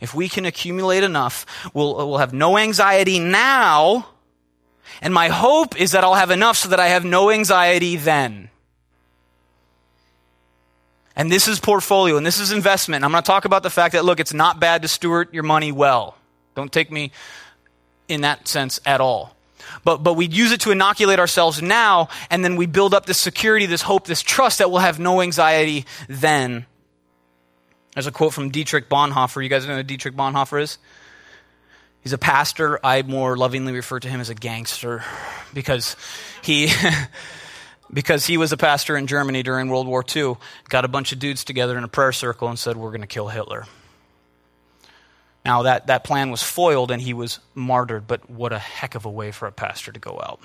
If 0.00 0.14
we 0.14 0.28
can 0.28 0.44
accumulate 0.44 1.02
enough, 1.02 1.46
we'll, 1.74 1.96
we'll 1.96 2.18
have 2.18 2.32
no 2.32 2.58
anxiety 2.58 3.18
now. 3.18 4.08
And 5.00 5.12
my 5.12 5.28
hope 5.28 5.80
is 5.80 5.92
that 5.92 6.04
I'll 6.04 6.14
have 6.14 6.30
enough 6.30 6.56
so 6.56 6.68
that 6.70 6.80
I 6.80 6.88
have 6.88 7.04
no 7.04 7.30
anxiety 7.30 7.96
then. 7.96 8.50
And 11.14 11.32
this 11.32 11.48
is 11.48 11.58
portfolio 11.58 12.16
and 12.18 12.26
this 12.26 12.38
is 12.38 12.52
investment. 12.52 13.04
I'm 13.04 13.10
going 13.10 13.22
to 13.22 13.26
talk 13.26 13.46
about 13.46 13.62
the 13.62 13.70
fact 13.70 13.94
that, 13.94 14.04
look, 14.04 14.20
it's 14.20 14.34
not 14.34 14.60
bad 14.60 14.82
to 14.82 14.88
steward 14.88 15.32
your 15.32 15.42
money 15.42 15.72
well. 15.72 16.16
Don't 16.54 16.70
take 16.70 16.92
me 16.92 17.10
in 18.06 18.20
that 18.20 18.46
sense 18.48 18.80
at 18.84 19.00
all. 19.00 19.34
But, 19.82 20.02
but 20.02 20.14
we 20.14 20.26
use 20.26 20.52
it 20.52 20.60
to 20.62 20.70
inoculate 20.70 21.18
ourselves 21.18 21.60
now, 21.60 22.08
and 22.30 22.44
then 22.44 22.56
we 22.56 22.66
build 22.66 22.94
up 22.94 23.06
this 23.06 23.18
security, 23.18 23.66
this 23.66 23.82
hope, 23.82 24.06
this 24.06 24.22
trust 24.22 24.58
that 24.58 24.70
we'll 24.70 24.80
have 24.80 24.98
no 24.98 25.20
anxiety 25.20 25.86
then. 26.08 26.66
There's 27.96 28.06
a 28.06 28.12
quote 28.12 28.34
from 28.34 28.50
Dietrich 28.50 28.90
Bonhoeffer. 28.90 29.42
You 29.42 29.48
guys 29.48 29.66
know 29.66 29.74
who 29.74 29.82
Dietrich 29.82 30.14
Bonhoeffer 30.14 30.60
is? 30.60 30.76
He's 32.02 32.12
a 32.12 32.18
pastor. 32.18 32.78
I 32.84 33.00
more 33.00 33.38
lovingly 33.38 33.72
refer 33.72 33.98
to 34.00 34.08
him 34.08 34.20
as 34.20 34.28
a 34.28 34.34
gangster 34.34 35.02
because 35.54 35.96
he. 36.42 36.70
because 37.90 38.26
he 38.26 38.36
was 38.36 38.52
a 38.52 38.58
pastor 38.58 38.98
in 38.98 39.06
Germany 39.06 39.42
during 39.42 39.70
World 39.70 39.86
War 39.86 40.04
II, 40.14 40.34
got 40.68 40.84
a 40.84 40.88
bunch 40.88 41.12
of 41.12 41.20
dudes 41.20 41.42
together 41.42 41.78
in 41.78 41.84
a 41.84 41.88
prayer 41.88 42.12
circle 42.12 42.48
and 42.48 42.58
said, 42.58 42.76
We're 42.76 42.90
going 42.90 43.00
to 43.00 43.06
kill 43.06 43.28
Hitler. 43.28 43.64
Now, 45.42 45.62
that, 45.62 45.86
that 45.86 46.04
plan 46.04 46.30
was 46.30 46.42
foiled 46.42 46.90
and 46.90 47.00
he 47.00 47.14
was 47.14 47.38
martyred, 47.54 48.06
but 48.06 48.28
what 48.28 48.52
a 48.52 48.58
heck 48.58 48.94
of 48.94 49.06
a 49.06 49.10
way 49.10 49.30
for 49.30 49.48
a 49.48 49.52
pastor 49.52 49.90
to 49.90 50.00
go 50.00 50.20
out 50.22 50.40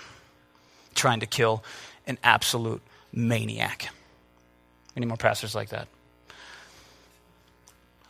trying 0.96 1.20
to 1.20 1.26
kill 1.26 1.66
an 2.08 2.18
absolute 2.24 2.82
maniac. 3.12 3.90
Any 4.96 5.06
more 5.06 5.18
pastors 5.18 5.54
like 5.54 5.70
that? 5.70 5.90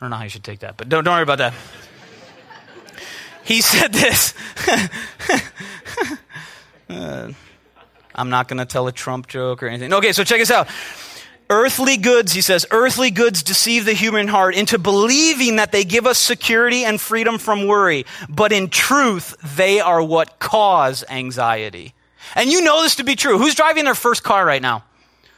I 0.02 0.04
don't 0.04 0.10
know 0.10 0.16
how 0.16 0.24
you 0.24 0.30
should 0.30 0.42
take 0.42 0.58
that, 0.58 0.76
but 0.76 0.88
don't, 0.88 1.04
don't 1.04 1.14
worry 1.14 1.22
about 1.22 1.38
that. 1.38 1.54
he 3.44 3.60
said 3.60 3.92
this. 3.92 4.34
uh, 6.88 7.30
I'm 8.16 8.28
not 8.28 8.48
going 8.48 8.58
to 8.58 8.64
tell 8.64 8.88
a 8.88 8.92
Trump 8.92 9.28
joke 9.28 9.62
or 9.62 9.68
anything. 9.68 9.92
Okay, 9.92 10.10
so 10.10 10.24
check 10.24 10.40
this 10.40 10.50
out. 10.50 10.66
Earthly 11.48 11.98
goods, 11.98 12.32
he 12.32 12.40
says, 12.40 12.66
earthly 12.72 13.12
goods 13.12 13.44
deceive 13.44 13.84
the 13.84 13.92
human 13.92 14.26
heart 14.26 14.56
into 14.56 14.76
believing 14.76 15.54
that 15.54 15.70
they 15.70 15.84
give 15.84 16.08
us 16.08 16.18
security 16.18 16.84
and 16.84 17.00
freedom 17.00 17.38
from 17.38 17.68
worry. 17.68 18.04
But 18.28 18.50
in 18.50 18.70
truth, 18.70 19.36
they 19.56 19.78
are 19.78 20.02
what 20.02 20.40
cause 20.40 21.04
anxiety. 21.08 21.94
And 22.34 22.50
you 22.50 22.62
know 22.62 22.82
this 22.82 22.96
to 22.96 23.04
be 23.04 23.14
true. 23.14 23.38
Who's 23.38 23.54
driving 23.54 23.84
their 23.84 23.94
first 23.94 24.24
car 24.24 24.44
right 24.44 24.62
now? 24.62 24.82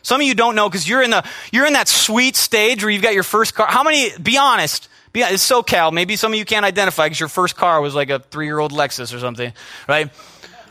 Some 0.05 0.21
of 0.21 0.27
you 0.27 0.35
don't 0.35 0.55
know 0.55 0.69
because 0.69 0.87
you're 0.87 1.03
in 1.03 1.11
the 1.11 1.25
you're 1.51 1.67
in 1.67 1.73
that 1.73 1.89
sweet 1.89 2.37
stage 2.37 2.85
where 2.85 2.91
you've 2.91 3.03
got 3.03 3.15
your 3.15 3.23
first 3.23 3.55
car. 3.55 3.67
How 3.67 3.83
many? 3.83 4.17
Be 4.19 4.37
honest. 4.37 4.89
Be, 5.15 5.23
it's 5.23 5.49
SoCal. 5.49 5.93
Maybe 5.93 6.17
some 6.17 6.33
of 6.33 6.39
you 6.39 6.45
can't 6.45 6.65
identify 6.65 7.07
because 7.07 7.19
your 7.19 7.31
first 7.31 7.57
car 7.57 7.81
was 7.81 7.95
like 7.95 8.11
a 8.11 8.19
three 8.19 8.45
year 8.45 8.59
old 8.59 8.71
Lexus 8.71 9.15
or 9.15 9.19
something, 9.19 9.53
right? 9.89 10.11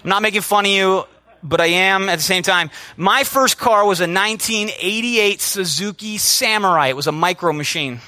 I'm 0.03 0.09
not 0.09 0.21
making 0.21 0.41
fun 0.41 0.65
of 0.65 0.71
you, 0.71 1.05
but 1.41 1.61
I 1.61 1.65
am 1.65 2.09
at 2.09 2.17
the 2.17 2.23
same 2.23 2.43
time. 2.43 2.69
My 2.95 3.23
first 3.23 3.57
car 3.57 3.86
was 3.88 4.01
a 4.01 4.03
1988 4.03 5.41
Suzuki 5.41 6.17
Samurai. 6.19 6.89
It 6.89 6.95
was 6.95 7.07
a 7.07 7.11
micro 7.11 7.53
machine. 7.53 8.01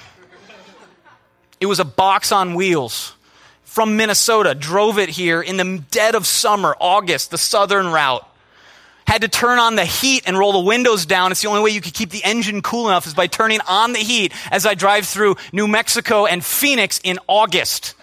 It 1.59 1.65
was 1.65 1.79
a 1.79 1.85
box 1.85 2.31
on 2.31 2.53
wheels 2.53 3.15
from 3.63 3.97
Minnesota, 3.97 4.53
drove 4.53 4.99
it 4.99 5.09
here 5.09 5.41
in 5.41 5.57
the 5.57 5.83
dead 5.89 6.13
of 6.13 6.27
summer, 6.27 6.75
August, 6.79 7.31
the 7.31 7.37
southern 7.37 7.87
route. 7.87 8.27
Had 9.07 9.21
to 9.21 9.27
turn 9.27 9.59
on 9.59 9.75
the 9.75 9.85
heat 9.85 10.23
and 10.25 10.37
roll 10.37 10.51
the 10.51 10.67
windows 10.67 11.05
down. 11.05 11.31
It's 11.31 11.41
the 11.41 11.47
only 11.47 11.61
way 11.61 11.69
you 11.69 11.81
could 11.81 11.93
keep 11.93 12.09
the 12.09 12.23
engine 12.23 12.61
cool 12.61 12.87
enough 12.87 13.05
is 13.05 13.13
by 13.13 13.27
turning 13.27 13.59
on 13.67 13.93
the 13.93 13.99
heat 13.99 14.33
as 14.51 14.65
I 14.65 14.73
drive 14.73 15.05
through 15.05 15.35
New 15.53 15.67
Mexico 15.67 16.25
and 16.25 16.43
Phoenix 16.43 16.99
in 17.03 17.19
August. 17.27 17.93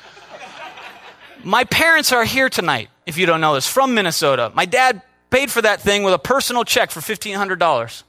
My 1.44 1.64
parents 1.64 2.12
are 2.12 2.24
here 2.24 2.48
tonight, 2.48 2.88
if 3.04 3.18
you 3.18 3.26
don't 3.26 3.40
know 3.40 3.54
this, 3.54 3.66
from 3.66 3.94
Minnesota. 3.94 4.52
My 4.54 4.64
dad 4.64 5.02
paid 5.30 5.50
for 5.50 5.62
that 5.62 5.80
thing 5.80 6.02
with 6.04 6.14
a 6.14 6.18
personal 6.18 6.62
check 6.62 6.90
for 6.90 7.00
$1,500. 7.00 8.02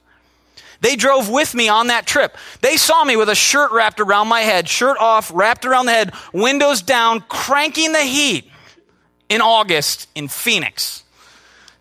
They 0.80 0.96
drove 0.96 1.30
with 1.30 1.54
me 1.54 1.68
on 1.68 1.86
that 1.86 2.06
trip. 2.06 2.36
They 2.60 2.76
saw 2.76 3.04
me 3.04 3.16
with 3.16 3.28
a 3.28 3.34
shirt 3.34 3.72
wrapped 3.72 4.00
around 4.00 4.28
my 4.28 4.40
head, 4.40 4.68
shirt 4.68 4.98
off, 4.98 5.32
wrapped 5.34 5.64
around 5.64 5.86
the 5.86 5.92
head, 5.92 6.12
windows 6.32 6.82
down, 6.82 7.22
cranking 7.22 7.92
the 7.92 8.02
heat 8.02 8.50
in 9.28 9.40
August 9.40 10.08
in 10.14 10.28
Phoenix. 10.28 11.03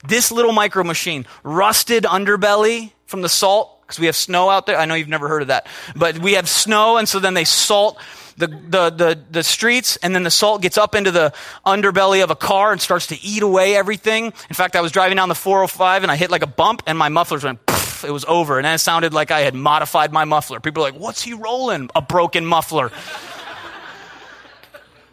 This 0.05 0.31
little 0.31 0.51
micro 0.51 0.83
machine, 0.83 1.25
rusted 1.43 2.03
underbelly 2.03 2.91
from 3.05 3.21
the 3.21 3.29
salt, 3.29 3.81
because 3.81 3.99
we 3.99 4.07
have 4.07 4.15
snow 4.15 4.49
out 4.49 4.65
there. 4.65 4.77
I 4.77 4.85
know 4.85 4.95
you've 4.95 5.07
never 5.07 5.27
heard 5.27 5.43
of 5.43 5.47
that, 5.49 5.67
but 5.95 6.17
we 6.19 6.33
have 6.33 6.49
snow, 6.49 6.97
and 6.97 7.07
so 7.07 7.19
then 7.19 7.33
they 7.33 7.45
salt 7.45 7.97
the, 8.37 8.47
the, 8.47 8.89
the, 8.89 9.19
the 9.31 9.43
streets, 9.43 9.97
and 9.97 10.15
then 10.15 10.23
the 10.23 10.31
salt 10.31 10.61
gets 10.61 10.77
up 10.77 10.95
into 10.95 11.11
the 11.11 11.33
underbelly 11.65 12.23
of 12.23 12.31
a 12.31 12.35
car 12.35 12.71
and 12.71 12.81
starts 12.81 13.07
to 13.07 13.21
eat 13.21 13.43
away 13.43 13.75
everything. 13.75 14.25
In 14.25 14.55
fact, 14.55 14.75
I 14.75 14.81
was 14.81 14.91
driving 14.91 15.17
down 15.17 15.29
the 15.29 15.35
405 15.35 16.03
and 16.03 16.11
I 16.11 16.15
hit 16.15 16.31
like 16.31 16.41
a 16.41 16.47
bump, 16.47 16.83
and 16.87 16.97
my 16.97 17.09
mufflers 17.09 17.43
went, 17.43 17.59
it 18.03 18.11
was 18.11 18.25
over. 18.25 18.57
And 18.57 18.65
then 18.65 18.73
it 18.73 18.79
sounded 18.79 19.13
like 19.13 19.31
I 19.31 19.41
had 19.41 19.55
modified 19.55 20.11
my 20.11 20.25
muffler. 20.25 20.59
People 20.59 20.83
are 20.83 20.91
like, 20.91 20.99
what's 20.99 21.21
he 21.21 21.33
rolling? 21.33 21.89
A 21.95 22.01
broken 22.01 22.45
muffler. 22.45 22.91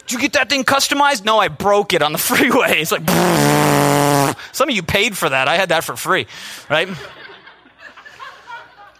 Did 0.06 0.12
you 0.12 0.18
get 0.18 0.32
that 0.32 0.48
thing 0.48 0.64
customized? 0.64 1.24
No, 1.24 1.38
I 1.38 1.48
broke 1.48 1.92
it 1.92 2.02
on 2.02 2.12
the 2.12 2.18
freeway. 2.30 2.80
It's 2.80 2.92
like, 2.92 3.02
some 4.52 4.68
of 4.68 4.74
you 4.74 4.82
paid 4.82 5.16
for 5.16 5.28
that. 5.28 5.48
I 5.48 5.56
had 5.56 5.70
that 5.70 5.84
for 5.84 5.96
free, 5.96 6.26
right? 6.68 6.88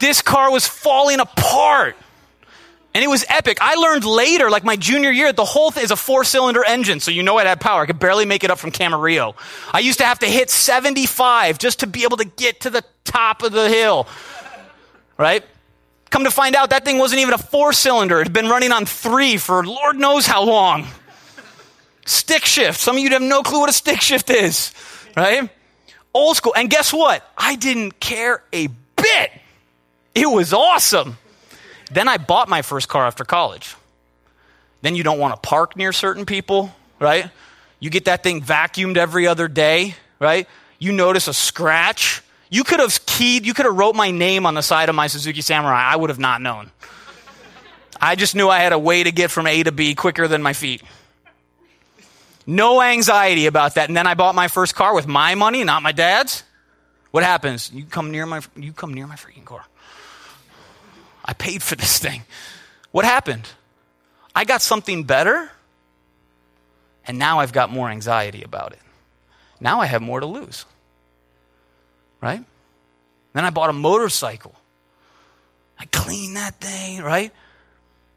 this 0.01 0.23
car 0.23 0.51
was 0.51 0.67
falling 0.67 1.21
apart. 1.21 1.97
And 2.93 3.05
it 3.05 3.09
was 3.09 3.25
epic. 3.29 3.59
I 3.61 3.77
learned 3.77 4.05
later, 4.05 4.51
like 4.51 4.65
my 4.65 4.75
junior 4.75 5.13
year, 5.13 5.33
the 5.33 5.45
whole 5.45 5.71
thing 5.71 5.85
is 5.85 5.93
a 5.93 5.97
four 5.97 6.25
cylinder 6.25 6.65
engine, 6.65 6.99
so 6.99 7.13
you 7.13 7.23
know 7.23 7.39
it 7.39 7.47
had 7.47 7.61
power. 7.61 7.83
I 7.83 7.87
could 7.87 8.01
barely 8.01 8.25
make 8.25 8.43
it 8.43 8.51
up 8.51 8.59
from 8.59 8.73
Camarillo. 8.73 9.35
I 9.73 9.79
used 9.79 9.99
to 9.99 10.05
have 10.05 10.19
to 10.21 10.27
hit 10.27 10.51
75 10.51 11.59
just 11.59 11.81
to 11.81 11.87
be 11.87 12.03
able 12.03 12.17
to 12.17 12.25
get 12.25 12.63
to 12.63 12.71
the 12.71 12.83
top 13.05 13.45
of 13.45 13.53
the 13.53 13.69
hill. 13.69 14.09
Right? 15.17 15.45
Come 16.11 16.25
to 16.25 16.33
find 16.33 16.57
out, 16.57 16.71
that 16.71 16.85
thing 16.85 16.99
wasn't 16.99 17.21
even 17.21 17.35
a 17.35 17.39
four 17.39 17.73
cylinder. 17.73 18.21
It 18.21 18.25
had 18.25 18.33
been 18.33 18.49
running 18.49 18.73
on 18.73 18.87
three 18.87 19.37
for 19.37 19.65
Lord 19.65 19.97
knows 19.97 20.27
how 20.27 20.43
long. 20.43 20.89
Stick 22.07 22.45
shift. 22.45 22.81
Some 22.81 22.97
of 22.97 23.03
you 23.03 23.11
have 23.11 23.23
no 23.23 23.43
clue 23.43 23.61
what 23.61 23.71
a 23.71 23.73
stick 23.73 24.01
shift 24.01 24.31
is. 24.31 24.73
Right? 25.21 25.51
Old 26.15 26.37
school. 26.37 26.55
And 26.57 26.71
guess 26.71 26.95
what? 26.95 27.23
I 27.37 27.57
didn't 27.57 28.01
care 28.01 28.43
a 28.55 28.69
bit. 28.97 29.31
It 30.15 30.27
was 30.27 30.55
awesome. 30.55 31.19
Then 31.91 32.09
I 32.09 32.17
bought 32.17 32.49
my 32.49 32.63
first 32.63 32.89
car 32.89 33.07
after 33.07 33.25
college. 33.25 33.77
Then 34.81 34.95
you 34.95 35.03
don't 35.03 35.19
want 35.19 35.35
to 35.35 35.47
park 35.47 35.77
near 35.77 35.93
certain 35.93 36.25
people, 36.25 36.75
right? 36.99 37.31
You 37.81 37.91
get 37.91 38.07
that 38.07 38.23
thing 38.23 38.41
vacuumed 38.41 38.97
every 38.97 39.27
other 39.27 39.47
day, 39.47 39.95
right? 40.19 40.49
You 40.79 40.93
notice 40.93 41.29
a 41.29 41.35
scratch. 41.35 42.23
You 42.49 42.65
could 42.65 42.81
have 42.81 43.05
keyed, 43.05 43.45
you 43.45 43.53
could 43.53 43.67
have 43.67 43.77
wrote 43.77 43.95
my 43.95 44.11
name 44.11 44.47
on 44.47 44.55
the 44.55 44.63
side 44.63 44.89
of 44.89 44.95
my 44.95 45.07
Suzuki 45.07 45.43
Samurai. 45.43 45.83
I 45.85 45.97
would 45.97 46.09
have 46.09 46.19
not 46.19 46.41
known. 46.41 46.71
I 48.01 48.15
just 48.15 48.35
knew 48.35 48.49
I 48.49 48.61
had 48.61 48.73
a 48.73 48.79
way 48.79 49.03
to 49.03 49.13
get 49.13 49.31
from 49.31 49.47
A 49.47 49.63
to 49.63 49.71
B 49.71 49.95
quicker 49.95 50.27
than 50.27 50.43
my 50.43 50.55
feet. 50.55 50.83
No 52.47 52.81
anxiety 52.81 53.47
about 53.47 53.75
that. 53.75 53.89
And 53.89 53.97
then 53.97 54.07
I 54.07 54.15
bought 54.15 54.35
my 54.35 54.49
first 54.49 54.75
car 54.75 54.95
with 54.95 55.07
my 55.07 55.35
money, 55.35 55.63
not 55.65 55.83
my 55.83 55.93
dad's. 55.93 56.43
What 57.11 57.23
happens? 57.23 57.71
You 57.73 57.85
come 57.85 58.11
near 58.11 58.25
my 58.27 58.41
you 58.57 58.73
come 58.73 58.95
near 58.95 59.07
my 59.07 59.17
freaking 59.17 59.45
car. 59.45 59.65
I 61.25 61.33
paid 61.33 61.63
for 61.63 61.77
this 61.77 61.99
thing. 61.99 62.23
What 62.93 63.05
happened? 63.05 63.49
I 64.35 64.45
got 64.45 64.63
something 64.63 65.05
better, 65.05 65.51
and 67.07 67.19
now 67.19 67.41
I've 67.41 67.53
got 67.53 67.71
more 67.71 67.91
anxiety 67.91 68.43
about 68.43 68.73
it. 68.73 68.81
Now 69.61 69.81
I 69.81 69.87
have 69.87 70.03
more 70.03 70.21
to 70.21 70.27
lose. 70.27 70.65
Right? 72.21 72.45
Then 73.33 73.45
I 73.45 73.51
bought 73.51 73.71
a 73.71 73.75
motorcycle. 73.75 74.55
I 75.79 75.87
cleaned 75.87 76.37
that 76.37 76.61
thing, 76.61 77.03
right? 77.03 77.33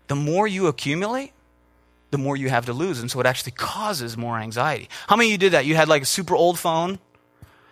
The 0.08 0.16
more 0.16 0.48
you 0.48 0.68
accumulate, 0.68 1.33
the 2.14 2.18
more 2.20 2.38
you 2.38 2.48
have 2.48 2.68
to 2.68 2.74
lose. 2.74 3.02
And 3.02 3.10
so 3.10 3.20
it 3.20 3.26
actually 3.26 3.54
causes 3.54 4.16
more 4.16 4.38
anxiety. 4.38 4.88
How 5.08 5.16
many 5.16 5.30
of 5.30 5.32
you 5.32 5.38
did 5.40 5.54
that? 5.54 5.66
You 5.66 5.76
had 5.76 5.90
like 5.90 6.04
a 6.04 6.06
super 6.06 6.36
old 6.36 6.60
phone, 6.60 7.00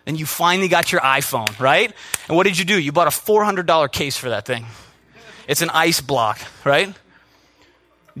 and 0.04 0.18
you 0.18 0.26
finally 0.26 0.66
got 0.66 0.90
your 0.90 1.00
iPhone, 1.00 1.58
right? 1.60 1.92
And 2.26 2.36
what 2.36 2.42
did 2.42 2.58
you 2.58 2.64
do? 2.64 2.78
You 2.78 2.90
bought 2.90 3.06
a 3.06 3.10
$400 3.10 3.92
case 3.92 4.16
for 4.16 4.30
that 4.30 4.44
thing. 4.44 4.66
It's 5.46 5.62
an 5.62 5.70
ice 5.70 6.00
block, 6.00 6.40
right? 6.64 6.92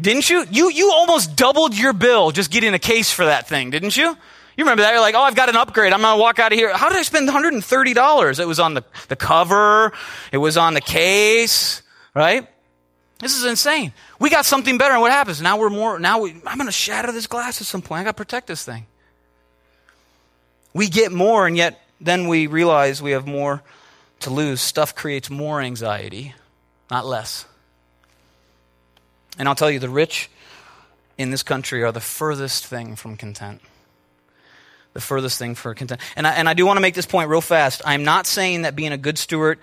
Didn't 0.00 0.30
you? 0.30 0.46
You, 0.48 0.70
you 0.70 0.92
almost 0.92 1.34
doubled 1.34 1.76
your 1.76 1.92
bill 1.92 2.30
just 2.30 2.52
getting 2.52 2.72
a 2.72 2.78
case 2.78 3.12
for 3.12 3.24
that 3.24 3.48
thing, 3.48 3.70
didn't 3.70 3.96
you? 3.96 4.16
You 4.56 4.64
remember 4.64 4.82
that? 4.82 4.92
You're 4.92 5.00
like, 5.00 5.16
oh, 5.16 5.22
I've 5.22 5.34
got 5.34 5.48
an 5.48 5.56
upgrade. 5.56 5.92
I'm 5.92 6.02
going 6.02 6.16
to 6.16 6.20
walk 6.20 6.38
out 6.38 6.52
of 6.52 6.58
here. 6.58 6.72
How 6.72 6.88
did 6.88 6.98
I 6.98 7.02
spend 7.02 7.28
$130? 7.28 8.38
It 8.38 8.44
was 8.46 8.60
on 8.60 8.74
the, 8.74 8.84
the 9.08 9.16
cover. 9.16 9.92
It 10.30 10.38
was 10.38 10.56
on 10.56 10.74
the 10.74 10.80
case, 10.80 11.82
right? 12.14 12.46
This 13.22 13.36
is 13.36 13.44
insane. 13.44 13.94
We 14.18 14.28
got 14.28 14.44
something 14.44 14.76
better, 14.76 14.92
and 14.92 15.00
what 15.00 15.12
happens? 15.12 15.40
Now 15.40 15.56
we're 15.56 15.70
more, 15.70 15.98
now 15.98 16.20
we, 16.20 16.32
I'm 16.44 16.58
going 16.58 16.66
to 16.66 16.72
shatter 16.72 17.10
this 17.12 17.26
glass 17.26 17.62
at 17.62 17.66
some 17.66 17.80
point. 17.80 18.00
I 18.00 18.04
got 18.04 18.10
to 18.10 18.16
protect 18.16 18.48
this 18.48 18.64
thing. 18.64 18.84
We 20.74 20.88
get 20.88 21.12
more, 21.12 21.46
and 21.46 21.56
yet 21.56 21.80
then 22.00 22.28
we 22.28 22.48
realize 22.48 23.00
we 23.00 23.12
have 23.12 23.26
more 23.26 23.62
to 24.20 24.30
lose. 24.30 24.60
Stuff 24.60 24.94
creates 24.94 25.30
more 25.30 25.62
anxiety 25.62 26.34
not 26.92 27.06
less. 27.06 27.46
And 29.38 29.48
I'll 29.48 29.54
tell 29.54 29.70
you, 29.70 29.78
the 29.78 29.88
rich 29.88 30.28
in 31.16 31.30
this 31.30 31.42
country 31.42 31.82
are 31.82 31.90
the 31.90 32.00
furthest 32.00 32.66
thing 32.66 32.96
from 32.96 33.16
content. 33.16 33.62
The 34.92 35.00
furthest 35.00 35.38
thing 35.38 35.54
for 35.54 35.74
content. 35.74 36.02
And 36.16 36.26
I, 36.26 36.32
and 36.32 36.50
I 36.50 36.52
do 36.52 36.66
want 36.66 36.76
to 36.76 36.82
make 36.82 36.94
this 36.94 37.06
point 37.06 37.30
real 37.30 37.40
fast. 37.40 37.80
I'm 37.86 38.04
not 38.04 38.26
saying 38.26 38.62
that 38.62 38.76
being 38.76 38.92
a 38.92 38.98
good 38.98 39.16
steward 39.16 39.58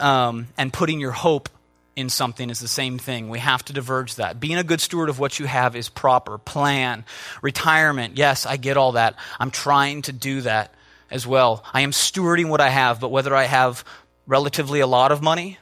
um, 0.00 0.48
and 0.58 0.72
putting 0.72 0.98
your 0.98 1.12
hope 1.12 1.48
in 1.96 2.08
something 2.08 2.50
is 2.50 2.60
the 2.60 2.68
same 2.68 2.98
thing. 2.98 3.28
We 3.28 3.38
have 3.38 3.64
to 3.66 3.72
diverge 3.72 4.16
that. 4.16 4.40
Being 4.40 4.56
a 4.56 4.64
good 4.64 4.80
steward 4.80 5.08
of 5.08 5.18
what 5.18 5.38
you 5.38 5.46
have 5.46 5.76
is 5.76 5.88
proper. 5.88 6.38
Plan, 6.38 7.04
retirement. 7.42 8.16
Yes, 8.16 8.46
I 8.46 8.56
get 8.56 8.76
all 8.76 8.92
that. 8.92 9.14
I'm 9.38 9.50
trying 9.50 10.02
to 10.02 10.12
do 10.12 10.40
that 10.40 10.74
as 11.10 11.26
well. 11.26 11.64
I 11.72 11.82
am 11.82 11.92
stewarding 11.92 12.48
what 12.48 12.60
I 12.60 12.68
have, 12.68 13.00
but 13.00 13.10
whether 13.10 13.34
I 13.34 13.44
have 13.44 13.84
relatively 14.26 14.80
a 14.80 14.86
lot 14.86 15.12
of 15.12 15.22
money 15.22 15.58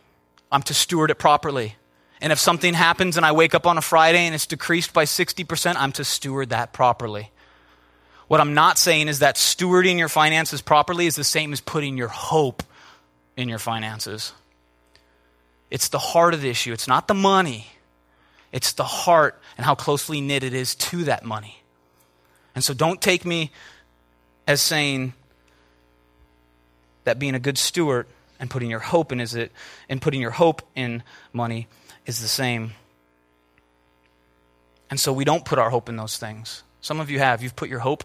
I'm 0.52 0.62
to 0.64 0.74
steward 0.74 1.10
it 1.10 1.16
properly. 1.16 1.76
And 2.20 2.32
if 2.32 2.38
something 2.38 2.74
happens 2.74 3.16
and 3.16 3.26
I 3.26 3.32
wake 3.32 3.54
up 3.54 3.66
on 3.66 3.78
a 3.78 3.82
Friday 3.82 4.26
and 4.26 4.34
it's 4.34 4.46
decreased 4.46 4.92
by 4.92 5.06
60%, 5.06 5.74
I'm 5.76 5.92
to 5.92 6.04
steward 6.04 6.50
that 6.50 6.72
properly. 6.72 7.30
What 8.28 8.40
I'm 8.40 8.54
not 8.54 8.78
saying 8.78 9.08
is 9.08 9.20
that 9.20 9.36
stewarding 9.36 9.98
your 9.98 10.08
finances 10.08 10.62
properly 10.62 11.06
is 11.06 11.16
the 11.16 11.24
same 11.24 11.52
as 11.52 11.60
putting 11.60 11.96
your 11.96 12.08
hope 12.08 12.62
in 13.36 13.48
your 13.48 13.58
finances. 13.58 14.32
It's 15.72 15.88
the 15.88 15.98
heart 15.98 16.34
of 16.34 16.42
the 16.42 16.50
issue. 16.50 16.74
It's 16.74 16.86
not 16.86 17.08
the 17.08 17.14
money, 17.14 17.66
it's 18.52 18.74
the 18.74 18.84
heart 18.84 19.40
and 19.56 19.64
how 19.64 19.74
closely 19.74 20.20
knit 20.20 20.44
it 20.44 20.52
is 20.52 20.74
to 20.74 21.04
that 21.04 21.24
money. 21.24 21.62
And 22.54 22.62
so 22.62 22.74
don't 22.74 23.00
take 23.00 23.24
me 23.24 23.50
as 24.46 24.60
saying 24.60 25.14
that 27.04 27.18
being 27.18 27.34
a 27.34 27.38
good 27.38 27.56
steward 27.56 28.06
and 28.38 28.50
putting 28.50 28.68
your 28.68 28.80
hope 28.80 29.12
in 29.12 29.20
is 29.20 29.34
it 29.34 29.50
and 29.88 30.02
putting 30.02 30.20
your 30.20 30.30
hope 30.30 30.60
in 30.74 31.02
money 31.32 31.68
is 32.04 32.20
the 32.20 32.28
same. 32.28 32.72
And 34.90 35.00
so 35.00 35.10
we 35.10 35.24
don't 35.24 35.46
put 35.46 35.58
our 35.58 35.70
hope 35.70 35.88
in 35.88 35.96
those 35.96 36.18
things. 36.18 36.64
Some 36.82 37.00
of 37.00 37.10
you 37.10 37.18
have. 37.18 37.42
You've 37.42 37.56
put 37.56 37.70
your 37.70 37.78
hope 37.78 38.04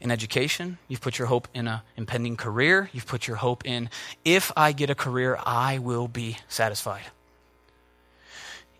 in 0.00 0.10
education. 0.10 0.78
You've 0.88 1.00
put 1.00 1.18
your 1.18 1.28
hope 1.28 1.48
in 1.54 1.68
an 1.68 1.80
impending 1.96 2.36
career. 2.36 2.90
You've 2.92 3.06
put 3.06 3.26
your 3.26 3.36
hope 3.36 3.66
in, 3.66 3.90
if 4.24 4.52
I 4.56 4.72
get 4.72 4.90
a 4.90 4.94
career, 4.94 5.38
I 5.44 5.78
will 5.78 6.08
be 6.08 6.38
satisfied. 6.48 7.04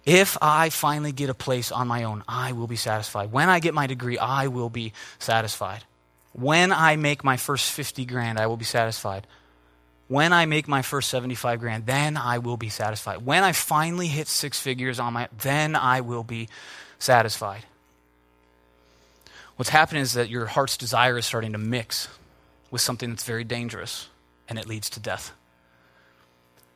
If 0.04 0.38
I 0.40 0.70
finally 0.70 1.12
get 1.12 1.28
a 1.28 1.34
place 1.34 1.70
on 1.70 1.86
my 1.86 2.04
own, 2.04 2.24
I 2.26 2.52
will 2.52 2.66
be 2.66 2.76
satisfied. 2.76 3.30
When 3.30 3.50
I 3.50 3.60
get 3.60 3.74
my 3.74 3.86
degree, 3.86 4.16
I 4.16 4.46
will 4.46 4.70
be 4.70 4.94
satisfied. 5.18 5.84
When 6.32 6.72
I 6.72 6.96
make 6.96 7.24
my 7.24 7.36
first 7.36 7.70
50 7.72 8.06
grand, 8.06 8.38
I 8.38 8.46
will 8.46 8.56
be 8.56 8.64
satisfied. 8.64 9.26
When 10.06 10.32
I 10.32 10.46
make 10.46 10.66
my 10.66 10.80
first 10.80 11.10
75 11.10 11.60
grand, 11.60 11.84
then 11.84 12.16
I 12.16 12.38
will 12.38 12.56
be 12.56 12.70
satisfied. 12.70 13.26
When 13.26 13.44
I 13.44 13.52
finally 13.52 14.06
hit 14.06 14.28
six 14.28 14.58
figures 14.58 14.98
on 14.98 15.12
my, 15.12 15.28
then 15.42 15.76
I 15.76 16.00
will 16.00 16.24
be 16.24 16.48
satisfied. 16.98 17.66
What's 19.58 19.70
happening 19.70 20.02
is 20.02 20.12
that 20.12 20.28
your 20.28 20.46
heart's 20.46 20.76
desire 20.76 21.18
is 21.18 21.26
starting 21.26 21.50
to 21.50 21.58
mix 21.58 22.06
with 22.70 22.80
something 22.80 23.10
that's 23.10 23.24
very 23.24 23.42
dangerous 23.42 24.08
and 24.48 24.56
it 24.56 24.68
leads 24.68 24.88
to 24.90 25.00
death. 25.00 25.32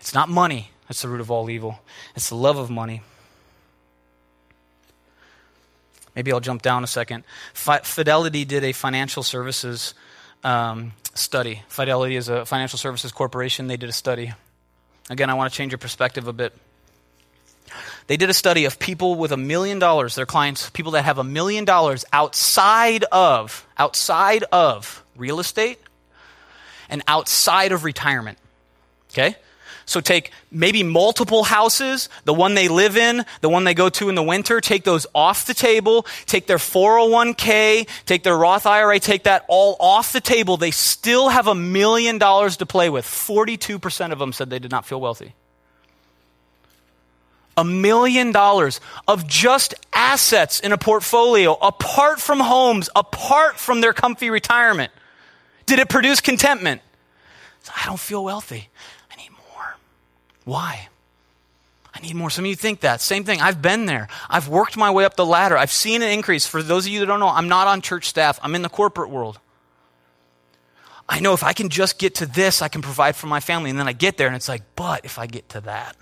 It's 0.01 0.13
not 0.13 0.29
money 0.29 0.73
that's 0.89 1.01
the 1.03 1.09
root 1.09 1.21
of 1.21 1.31
all 1.31 1.49
evil, 1.49 1.81
it's 2.17 2.29
the 2.29 2.35
love 2.35 2.59
of 2.59 2.71
money. 2.71 3.03
Maybe 6.17 6.33
I'll 6.33 6.41
jump 6.41 6.61
down 6.61 6.83
a 6.83 6.89
second. 6.89 7.23
Fidelity 7.55 8.45
did 8.45 8.65
a 8.65 8.73
financial 8.73 9.23
services 9.23 9.95
um, 10.43 10.93
study. 11.15 11.63
Fidelity 11.69 12.17
is 12.17 12.29
a 12.29 12.45
financial 12.45 12.81
services 12.81 13.13
corporation. 13.13 13.69
They 13.69 13.77
did 13.77 13.91
a 13.91 13.95
study. 13.95 14.33
Again, 15.09 15.31
I 15.31 15.35
want 15.35 15.53
to 15.53 15.57
change 15.57 15.71
your 15.71 15.79
perspective 15.79 16.27
a 16.27 16.33
bit. 16.33 16.53
They 18.07 18.17
did 18.17 18.31
a 18.31 18.35
study 18.35 18.65
of 18.65 18.79
people 18.79 19.15
with 19.15 19.33
a 19.33 19.37
million 19.37 19.79
dollars, 19.79 20.15
their 20.15 20.27
clients, 20.27 20.71
people 20.71 20.93
that 20.93 21.05
have 21.05 21.19
a 21.19 21.25
million 21.25 21.65
dollars 21.65 22.05
outside 22.13 23.05
of 23.13 23.67
outside 23.79 24.45
of 24.53 25.05
real 25.17 25.41
estate 25.41 25.79
and 26.89 27.03
outside 27.07 27.73
of 27.73 27.85
retirement. 27.85 28.39
Okay? 29.13 29.37
So 29.85 30.01
take 30.01 30.31
maybe 30.51 30.83
multiple 30.83 31.43
houses, 31.43 32.09
the 32.25 32.35
one 32.35 32.55
they 32.55 32.69
live 32.69 32.97
in, 32.97 33.25
the 33.41 33.49
one 33.49 33.65
they 33.65 33.75
go 33.75 33.89
to 33.91 34.09
in 34.09 34.15
the 34.15 34.23
winter, 34.23 34.61
take 34.61 34.85
those 34.85 35.07
off 35.15 35.47
the 35.47 35.55
table, 35.55 36.07
take 36.27 36.47
their 36.47 36.59
401k, 36.59 37.89
take 38.07 38.23
their 38.23 38.37
Roth 38.37 38.67
IRA, 38.67 39.01
take 39.01 39.25
that 39.25 39.45
all 39.49 39.77
off 39.81 40.13
the 40.13 40.21
table. 40.21 40.57
They 40.57 40.71
still 40.71 41.29
have 41.29 41.47
a 41.47 41.55
million 41.55 42.19
dollars 42.19 42.59
to 42.59 42.67
play 42.67 42.91
with. 42.91 43.05
42% 43.05 44.13
of 44.13 44.19
them 44.19 44.33
said 44.33 44.51
they 44.51 44.59
did 44.59 44.71
not 44.71 44.87
feel 44.87 45.01
wealthy. 45.01 45.35
A 47.57 47.65
million 47.65 48.33
dollars 48.33 48.81
of 49.07 49.27
just 49.27 49.75
assets 49.93 50.61
in 50.61 50.73
a 50.73 50.79
portfolio, 50.79 51.53
apart 51.55 52.21
from 52.21 52.41
homes, 52.41 52.89
apart 52.97 53.59
from 53.59 53.81
their 53.81 53.93
comfy 53.93 54.31
retirement. 54.31 54.93
Did 55.67 55.79
it 55.79 55.89
produce 55.89 56.21
contentment? 56.21 56.81
I 57.77 57.87
don't 57.87 58.01
feel 58.01 58.25
wealthy. 58.25 58.69
I 59.11 59.17
need 59.17 59.31
more. 59.31 59.77
Why? 60.45 60.89
I 61.95 62.01
need 62.01 62.17
more. 62.17 62.31
Some 62.31 62.45
of 62.45 62.49
you 62.49 62.57
think 62.57 62.81
that. 62.81 63.01
Same 63.01 63.25
thing. 63.25 63.41
I've 63.41 63.61
been 63.61 63.87
there. 63.87 64.09
I've 64.29 64.49
worked 64.49 64.77
my 64.77 64.91
way 64.91 65.05
up 65.05 65.17
the 65.17 65.27
ladder. 65.27 65.57
I've 65.57 65.73
seen 65.73 66.03
an 66.03 66.11
increase. 66.11 66.47
For 66.47 66.63
those 66.63 66.87
of 66.87 66.93
you 66.93 67.01
that 67.01 67.07
don't 67.07 67.21
know, 67.21 67.29
I'm 67.29 67.49
not 67.49 67.69
on 67.69 67.83
church 67.83 68.09
staff, 68.09 68.41
I'm 68.43 68.55
in 68.55 68.63
the 68.63 68.69
corporate 68.69 69.11
world. 69.11 69.39
I 71.09 71.21
know 71.21 71.35
if 71.35 71.45
I 71.45 71.53
can 71.53 71.69
just 71.69 71.99
get 71.99 72.17
to 72.17 72.27
this, 72.27 72.63
I 72.63 72.69
can 72.69 72.81
provide 72.81 73.17
for 73.17 73.27
my 73.27 73.41
family. 73.41 73.71
And 73.71 73.79
then 73.79 73.89
I 73.89 73.93
get 73.93 74.17
there 74.17 74.27
and 74.27 74.37
it's 74.37 74.49
like, 74.49 74.63
but 74.77 75.05
if 75.05 75.19
I 75.19 75.27
get 75.27 75.51
to 75.51 75.61
that, 75.63 75.97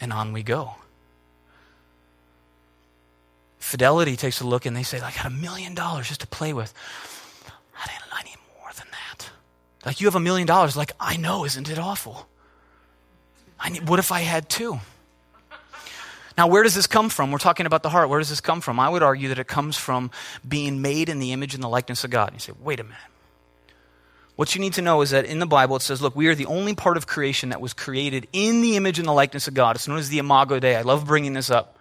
and 0.00 0.12
on 0.12 0.32
we 0.32 0.42
go. 0.42 0.74
Fidelity 3.58 4.16
takes 4.16 4.40
a 4.40 4.46
look 4.46 4.66
and 4.66 4.76
they 4.76 4.82
say, 4.82 4.98
I 5.00 5.12
got 5.12 5.26
a 5.26 5.30
million 5.30 5.74
dollars 5.74 6.08
just 6.08 6.20
to 6.20 6.26
play 6.26 6.52
with. 6.52 6.72
I, 7.76 7.90
I 8.12 8.22
need 8.22 8.36
more 8.58 8.70
than 8.74 8.86
that. 8.90 9.30
Like, 9.84 10.00
you 10.00 10.06
have 10.06 10.14
a 10.14 10.20
million 10.20 10.46
dollars. 10.46 10.76
Like, 10.76 10.92
I 10.98 11.16
know, 11.16 11.44
isn't 11.44 11.68
it 11.68 11.78
awful? 11.78 12.26
I 13.60 13.70
need, 13.70 13.88
what 13.88 13.98
if 13.98 14.10
I 14.10 14.20
had 14.20 14.48
two? 14.48 14.80
Now, 16.38 16.46
where 16.46 16.62
does 16.62 16.76
this 16.76 16.86
come 16.86 17.08
from? 17.08 17.32
We're 17.32 17.38
talking 17.38 17.66
about 17.66 17.82
the 17.82 17.88
heart. 17.88 18.08
Where 18.08 18.20
does 18.20 18.28
this 18.28 18.40
come 18.40 18.60
from? 18.60 18.78
I 18.78 18.88
would 18.88 19.02
argue 19.02 19.28
that 19.30 19.40
it 19.40 19.48
comes 19.48 19.76
from 19.76 20.12
being 20.46 20.80
made 20.80 21.08
in 21.08 21.18
the 21.18 21.32
image 21.32 21.52
and 21.54 21.62
the 21.62 21.68
likeness 21.68 22.04
of 22.04 22.10
God. 22.10 22.32
You 22.32 22.38
say, 22.38 22.52
wait 22.60 22.78
a 22.78 22.84
minute. 22.84 22.98
What 24.38 24.54
you 24.54 24.60
need 24.60 24.74
to 24.74 24.82
know 24.82 25.02
is 25.02 25.10
that 25.10 25.24
in 25.24 25.40
the 25.40 25.46
Bible 25.46 25.74
it 25.74 25.82
says, 25.82 26.00
look, 26.00 26.14
we 26.14 26.28
are 26.28 26.34
the 26.36 26.46
only 26.46 26.72
part 26.72 26.96
of 26.96 27.08
creation 27.08 27.48
that 27.48 27.60
was 27.60 27.72
created 27.72 28.28
in 28.32 28.60
the 28.60 28.76
image 28.76 29.00
and 29.00 29.08
the 29.08 29.12
likeness 29.12 29.48
of 29.48 29.54
God. 29.54 29.74
It's 29.74 29.88
known 29.88 29.98
as 29.98 30.10
the 30.10 30.20
Imago 30.20 30.60
Dei. 30.60 30.76
I 30.76 30.82
love 30.82 31.08
bringing 31.08 31.32
this 31.32 31.50
up. 31.50 31.76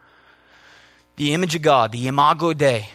The 1.18 1.36
image 1.36 1.54
of 1.54 1.62
God, 1.62 1.92
the 1.92 2.08
Imago 2.08 2.54
Dei. 2.54 2.90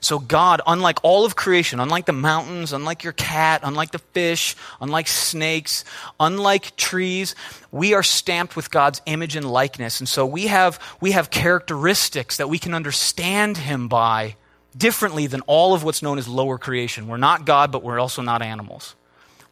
So, 0.00 0.18
God, 0.18 0.62
unlike 0.66 1.00
all 1.02 1.26
of 1.26 1.36
creation, 1.36 1.78
unlike 1.78 2.06
the 2.06 2.14
mountains, 2.14 2.72
unlike 2.72 3.04
your 3.04 3.12
cat, 3.12 3.60
unlike 3.64 3.90
the 3.90 3.98
fish, 3.98 4.56
unlike 4.80 5.08
snakes, 5.08 5.84
unlike 6.18 6.74
trees, 6.76 7.34
we 7.70 7.92
are 7.92 8.02
stamped 8.02 8.56
with 8.56 8.70
God's 8.70 9.02
image 9.04 9.36
and 9.36 9.44
likeness. 9.44 10.00
And 10.00 10.08
so 10.08 10.24
we 10.24 10.46
have, 10.46 10.80
we 11.02 11.10
have 11.10 11.28
characteristics 11.28 12.38
that 12.38 12.48
we 12.48 12.58
can 12.58 12.72
understand 12.72 13.58
Him 13.58 13.88
by 13.88 14.36
differently 14.76 15.26
than 15.26 15.40
all 15.42 15.74
of 15.74 15.84
what's 15.84 16.02
known 16.02 16.18
as 16.18 16.28
lower 16.28 16.58
creation. 16.58 17.08
We're 17.08 17.16
not 17.16 17.44
God, 17.44 17.72
but 17.72 17.82
we're 17.82 17.98
also 17.98 18.22
not 18.22 18.42
animals. 18.42 18.94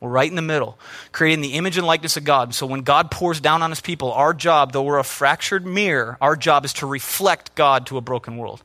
We're 0.01 0.09
right 0.09 0.29
in 0.29 0.37
the 0.37 0.43
middle, 0.43 0.79
creating 1.13 1.43
the 1.43 1.55
image 1.55 1.77
and 1.77 1.87
likeness 1.87 2.17
of 2.17 2.25
God. 2.25 2.55
So 2.55 2.65
when 2.65 2.81
God 2.81 3.11
pours 3.11 3.39
down 3.39 3.63
on 3.63 3.71
his 3.71 3.83
people, 3.83 4.13
our 4.13 4.33
job, 4.33 4.73
though 4.73 4.83
we're 4.83 4.99
a 4.99 5.05
fractured 5.05 5.67
mirror, 5.67 6.17
our 6.23 6.37
job 6.37 6.65
is 6.65 6.73
to 6.75 6.87
reflect 6.87 7.55
God 7.55 7.87
to 7.87 7.99
a 7.99 8.01
broken 8.01 8.39
world. 8.39 8.63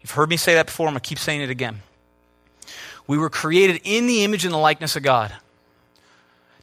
You've 0.00 0.10
heard 0.10 0.28
me 0.28 0.36
say 0.36 0.54
that 0.54 0.66
before, 0.66 0.88
I'm 0.88 0.94
going 0.94 1.00
to 1.00 1.08
keep 1.08 1.18
saying 1.18 1.42
it 1.42 1.50
again. 1.50 1.82
We 3.06 3.18
were 3.18 3.30
created 3.30 3.80
in 3.84 4.06
the 4.06 4.24
image 4.24 4.44
and 4.44 4.52
the 4.52 4.58
likeness 4.58 4.96
of 4.96 5.02
God. 5.02 5.32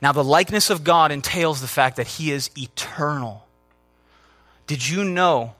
Now, 0.02 0.12
the 0.12 0.24
likeness 0.24 0.70
of 0.70 0.84
God 0.84 1.12
entails 1.12 1.62
the 1.62 1.68
fact 1.68 1.96
that 1.98 2.08
He 2.08 2.32
is 2.32 2.50
eternal. 2.58 3.48
Did 4.66 4.88
you 4.88 5.04
know 5.04 5.56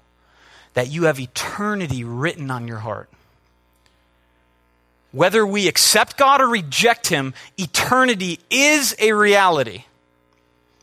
that 0.78 0.92
you 0.92 1.06
have 1.06 1.20
eternity 1.20 2.04
written 2.04 2.52
on 2.52 2.68
your 2.68 2.78
heart? 2.78 3.10
Whether 5.12 5.44
we 5.44 5.68
accept 5.68 6.18
God 6.18 6.40
or 6.40 6.48
reject 6.48 7.08
Him, 7.08 7.34
eternity 7.58 8.40
is 8.52 8.96
a 9.00 9.14
reality. 9.14 9.86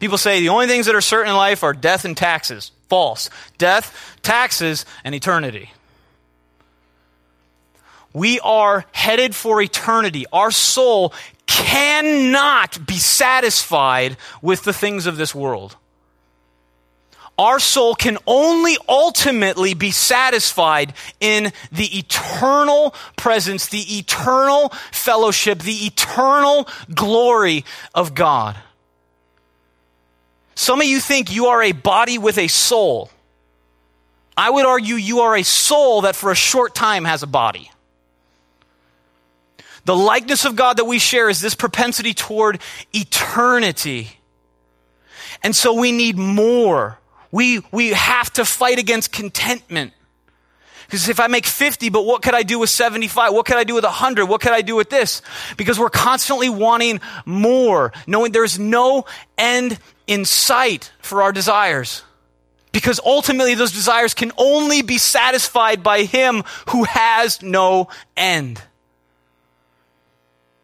People 0.01 0.19
say 0.19 0.41
the 0.41 0.49
only 0.49 0.67
things 0.67 0.87
that 0.87 0.97
are 0.97 1.01
certain 1.01 1.31
in 1.31 1.37
life 1.37 1.63
are 1.63 1.73
death 1.73 2.05
and 2.05 2.17
taxes. 2.17 2.73
False. 2.89 3.31
Death, 3.57 4.19
taxes, 4.21 4.85
and 5.05 5.15
eternity. 5.15 5.71
We 8.13 8.41
are 8.41 8.87
headed 8.91 9.33
for 9.33 9.63
eternity. 9.63 10.27
Our 10.33 10.51
soul 10.51 11.15
cannot 11.47 12.85
be 12.85 12.99
satisfied 12.99 14.17
with 14.43 14.65
the 14.65 14.73
things 14.73 15.07
of 15.07 15.19
this 15.19 15.37
world. 15.37 15.77
Our 17.37 17.59
soul 17.59 17.95
can 17.97 18.19
only 18.27 18.77
ultimately 18.89 19.75
be 19.75 19.91
satisfied 19.91 20.95
in 21.19 21.53
the 21.73 21.99
eternal 21.99 22.95
presence, 23.17 23.67
the 23.67 23.99
eternal 23.99 24.69
fellowship, 24.93 25.59
the 25.59 25.87
eternal 25.87 26.69
glory 26.95 27.65
of 27.95 28.15
God. 28.15 28.57
Some 30.55 30.81
of 30.81 30.87
you 30.87 31.01
think 31.01 31.33
you 31.33 31.47
are 31.47 31.63
a 31.63 31.73
body 31.73 32.19
with 32.19 32.39
a 32.39 32.47
soul. 32.47 33.11
I 34.37 34.51
would 34.51 34.67
argue 34.67 34.95
you 34.95 35.21
are 35.21 35.37
a 35.37 35.43
soul 35.43 36.03
that 36.03 36.15
for 36.15 36.31
a 36.31 36.37
short 36.37 36.75
time 36.75 37.05
has 37.05 37.25
a 37.25 37.27
body. 37.27 37.71
The 39.85 39.97
likeness 39.97 40.45
of 40.45 40.57
God 40.57 40.77
that 40.79 40.87
we 40.87 40.99
share 40.99 41.29
is 41.29 41.41
this 41.41 41.55
propensity 41.55 42.15
toward 42.15 42.61
eternity. 42.93 44.19
And 45.43 45.55
so 45.55 45.75
we 45.75 45.93
need 45.93 46.17
more. 46.17 46.99
We, 47.35 47.63
we 47.73 47.89
have 47.89 48.33
to 48.35 48.45
fight 48.45 48.79
against 48.79 49.11
contentment. 49.11 49.93
Because 50.87 51.09
if 51.09 51.19
I 51.19 51.27
make 51.27 51.47
50, 51.47 51.89
but 51.89 52.07
what 52.07 52.23
could 52.23 52.33
I 52.33 52.45
do 52.45 52.61
with 52.61 52.71
75? 52.71 53.35
What 53.35 53.45
could 53.45 53.57
I 53.57 53.65
do 53.65 53.75
with 53.75 53.83
100? 53.83 54.27
What 54.27 54.41
could 54.41 54.53
I 54.53 54.63
do 54.63 54.77
with 54.77 54.89
this? 54.89 55.21
Because 55.57 55.77
we're 55.77 55.91
constantly 55.91 56.49
wanting 56.49 57.01
more, 57.27 57.93
knowing 58.07 58.31
there's 58.31 58.57
no 58.57 59.05
end 59.37 59.81
in 60.07 60.25
sight 60.25 60.93
for 61.01 61.23
our 61.23 61.33
desires. 61.33 62.05
Because 62.71 63.01
ultimately, 63.05 63.57
those 63.57 63.73
desires 63.73 64.15
can 64.15 64.31
only 64.39 64.83
be 64.83 64.99
satisfied 64.99 65.83
by 65.83 66.05
Him 66.05 66.45
who 66.69 66.85
has 66.85 67.43
no 67.43 67.89
end. 68.17 68.63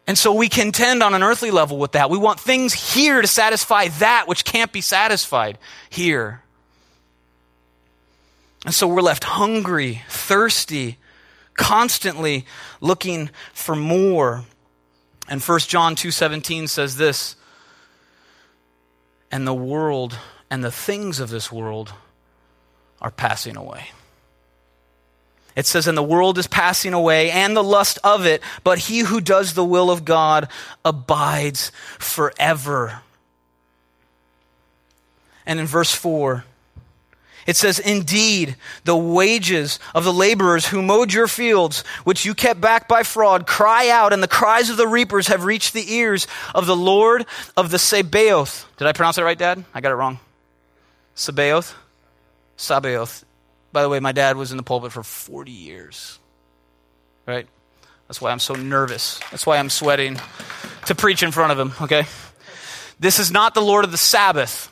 And 0.06 0.16
so 0.16 0.34
we 0.34 0.48
contend 0.48 1.02
on 1.02 1.14
an 1.14 1.24
earthly 1.24 1.50
level 1.50 1.78
with 1.78 1.92
that. 1.92 2.10
We 2.10 2.18
want 2.18 2.38
things 2.38 2.94
here 2.94 3.20
to 3.20 3.26
satisfy 3.26 3.88
that 3.98 4.28
which 4.28 4.44
can't 4.44 4.70
be 4.70 4.82
satisfied 4.82 5.58
here. 5.88 6.44
And 8.64 8.74
so 8.74 8.86
we're 8.86 9.00
left 9.00 9.24
hungry, 9.24 10.02
thirsty, 10.08 10.98
constantly 11.54 12.46
looking 12.80 13.30
for 13.52 13.74
more. 13.74 14.44
And 15.28 15.42
1 15.42 15.60
John 15.60 15.94
2:17 15.94 16.68
says 16.68 16.96
this, 16.96 17.36
and 19.30 19.46
the 19.46 19.54
world 19.54 20.18
and 20.50 20.64
the 20.64 20.72
things 20.72 21.20
of 21.20 21.30
this 21.30 21.52
world 21.52 21.92
are 23.00 23.10
passing 23.10 23.56
away. 23.56 23.90
It 25.56 25.66
says, 25.66 25.86
And 25.86 25.96
the 25.96 26.02
world 26.02 26.38
is 26.38 26.46
passing 26.46 26.94
away 26.94 27.30
and 27.30 27.56
the 27.56 27.62
lust 27.62 27.98
of 28.04 28.26
it, 28.26 28.42
but 28.64 28.78
he 28.78 29.00
who 29.00 29.20
does 29.20 29.54
the 29.54 29.64
will 29.64 29.90
of 29.90 30.04
God 30.04 30.48
abides 30.84 31.70
forever. 31.98 33.00
And 35.46 35.58
in 35.58 35.66
verse 35.66 35.92
4, 35.92 36.44
it 37.50 37.56
says, 37.56 37.80
Indeed, 37.80 38.54
the 38.84 38.96
wages 38.96 39.80
of 39.92 40.04
the 40.04 40.12
laborers 40.12 40.66
who 40.66 40.82
mowed 40.82 41.12
your 41.12 41.26
fields, 41.26 41.80
which 42.04 42.24
you 42.24 42.32
kept 42.32 42.60
back 42.60 42.86
by 42.86 43.02
fraud, 43.02 43.44
cry 43.44 43.88
out, 43.88 44.12
and 44.12 44.22
the 44.22 44.28
cries 44.28 44.70
of 44.70 44.76
the 44.76 44.86
reapers 44.86 45.26
have 45.26 45.44
reached 45.44 45.72
the 45.72 45.94
ears 45.94 46.28
of 46.54 46.66
the 46.66 46.76
Lord 46.76 47.26
of 47.56 47.72
the 47.72 47.78
Sabaoth. 47.80 48.68
Did 48.76 48.86
I 48.86 48.92
pronounce 48.92 49.18
it 49.18 49.24
right, 49.24 49.36
Dad? 49.36 49.64
I 49.74 49.80
got 49.80 49.90
it 49.90 49.96
wrong. 49.96 50.20
Sabaoth? 51.16 51.74
Sabaoth. 52.56 53.24
By 53.72 53.82
the 53.82 53.88
way, 53.88 53.98
my 53.98 54.12
dad 54.12 54.36
was 54.36 54.52
in 54.52 54.56
the 54.56 54.62
pulpit 54.62 54.92
for 54.92 55.02
40 55.02 55.50
years. 55.50 56.20
Right? 57.26 57.48
That's 58.06 58.20
why 58.20 58.30
I'm 58.30 58.38
so 58.38 58.54
nervous. 58.54 59.18
That's 59.32 59.44
why 59.44 59.58
I'm 59.58 59.70
sweating 59.70 60.20
to 60.86 60.94
preach 60.94 61.24
in 61.24 61.32
front 61.32 61.50
of 61.50 61.58
him, 61.58 61.72
okay? 61.82 62.06
This 63.00 63.18
is 63.18 63.32
not 63.32 63.54
the 63.54 63.60
Lord 63.60 63.84
of 63.84 63.90
the 63.90 63.98
Sabbath. 63.98 64.70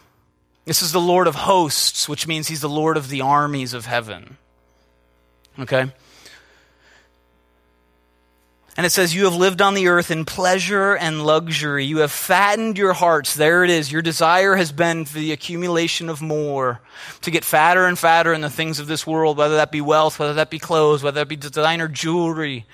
This 0.68 0.82
is 0.82 0.92
the 0.92 1.00
Lord 1.00 1.26
of 1.26 1.34
hosts, 1.34 2.10
which 2.10 2.26
means 2.26 2.46
he's 2.46 2.60
the 2.60 2.68
Lord 2.68 2.98
of 2.98 3.08
the 3.08 3.22
armies 3.22 3.72
of 3.72 3.86
heaven. 3.86 4.36
Okay? 5.58 5.90
And 8.76 8.84
it 8.84 8.90
says, 8.90 9.14
You 9.14 9.24
have 9.24 9.34
lived 9.34 9.62
on 9.62 9.72
the 9.72 9.88
earth 9.88 10.10
in 10.10 10.26
pleasure 10.26 10.94
and 10.94 11.24
luxury. 11.24 11.86
You 11.86 12.00
have 12.00 12.12
fattened 12.12 12.76
your 12.76 12.92
hearts. 12.92 13.32
There 13.32 13.64
it 13.64 13.70
is. 13.70 13.90
Your 13.90 14.02
desire 14.02 14.56
has 14.56 14.70
been 14.70 15.06
for 15.06 15.18
the 15.18 15.32
accumulation 15.32 16.10
of 16.10 16.20
more, 16.20 16.82
to 17.22 17.30
get 17.30 17.46
fatter 17.46 17.86
and 17.86 17.98
fatter 17.98 18.34
in 18.34 18.42
the 18.42 18.50
things 18.50 18.78
of 18.78 18.88
this 18.88 19.06
world, 19.06 19.38
whether 19.38 19.56
that 19.56 19.72
be 19.72 19.80
wealth, 19.80 20.18
whether 20.18 20.34
that 20.34 20.50
be 20.50 20.58
clothes, 20.58 21.02
whether 21.02 21.20
that 21.20 21.28
be 21.28 21.36
designer 21.36 21.88
jewelry. 21.88 22.66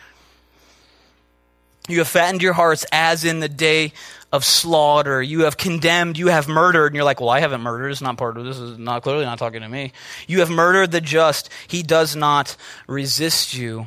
You 1.89 1.99
have 1.99 2.09
fattened 2.09 2.43
your 2.43 2.55
hearts 2.55 2.87
as 2.93 3.24
in 3.24 3.41
the 3.41 3.49
day 3.49 3.93
of 4.32 4.45
slaughter. 4.45 5.22
You 5.22 5.43
have 5.43 5.57
condemned, 5.57 6.16
you 6.16 6.28
have 6.28 6.49
murdered. 6.49 6.87
And 6.87 6.97
you're 6.97 7.05
like, 7.05 7.20
well, 7.20 7.30
I 7.30 7.41
haven't 7.41 7.61
murdered. 7.61 7.91
It's 7.91 8.01
not 8.01 8.16
part 8.16 8.39
of 8.39 8.45
this. 8.45 8.59
is 8.59 8.78
not 8.78 9.03
clearly 9.03 9.24
not 9.24 9.39
talking 9.39 9.61
to 9.61 9.68
me. 9.68 9.93
You 10.26 10.41
have 10.41 10.51
murdered 10.51 10.93
the 10.93 11.01
just. 11.01 11.51
He 11.68 11.82
does 11.82 12.16
not 12.16 12.57
resist 12.87 13.55
you. 13.55 13.87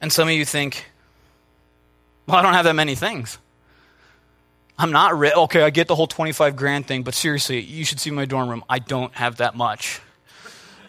And 0.00 0.12
some 0.12 0.28
of 0.28 0.34
you 0.34 0.44
think, 0.44 0.84
well, 2.26 2.36
I 2.36 2.42
don't 2.42 2.54
have 2.54 2.64
that 2.64 2.74
many 2.74 2.94
things. 2.94 3.38
I'm 4.78 4.92
not 4.92 5.18
rich. 5.18 5.34
Okay, 5.34 5.62
I 5.62 5.70
get 5.70 5.88
the 5.88 5.96
whole 5.96 6.06
25 6.06 6.54
grand 6.54 6.86
thing, 6.86 7.02
but 7.02 7.14
seriously, 7.14 7.60
you 7.60 7.84
should 7.84 7.98
see 7.98 8.10
my 8.10 8.26
dorm 8.26 8.48
room. 8.48 8.62
I 8.68 8.78
don't 8.78 9.12
have 9.14 9.36
that 9.36 9.56
much. 9.56 10.00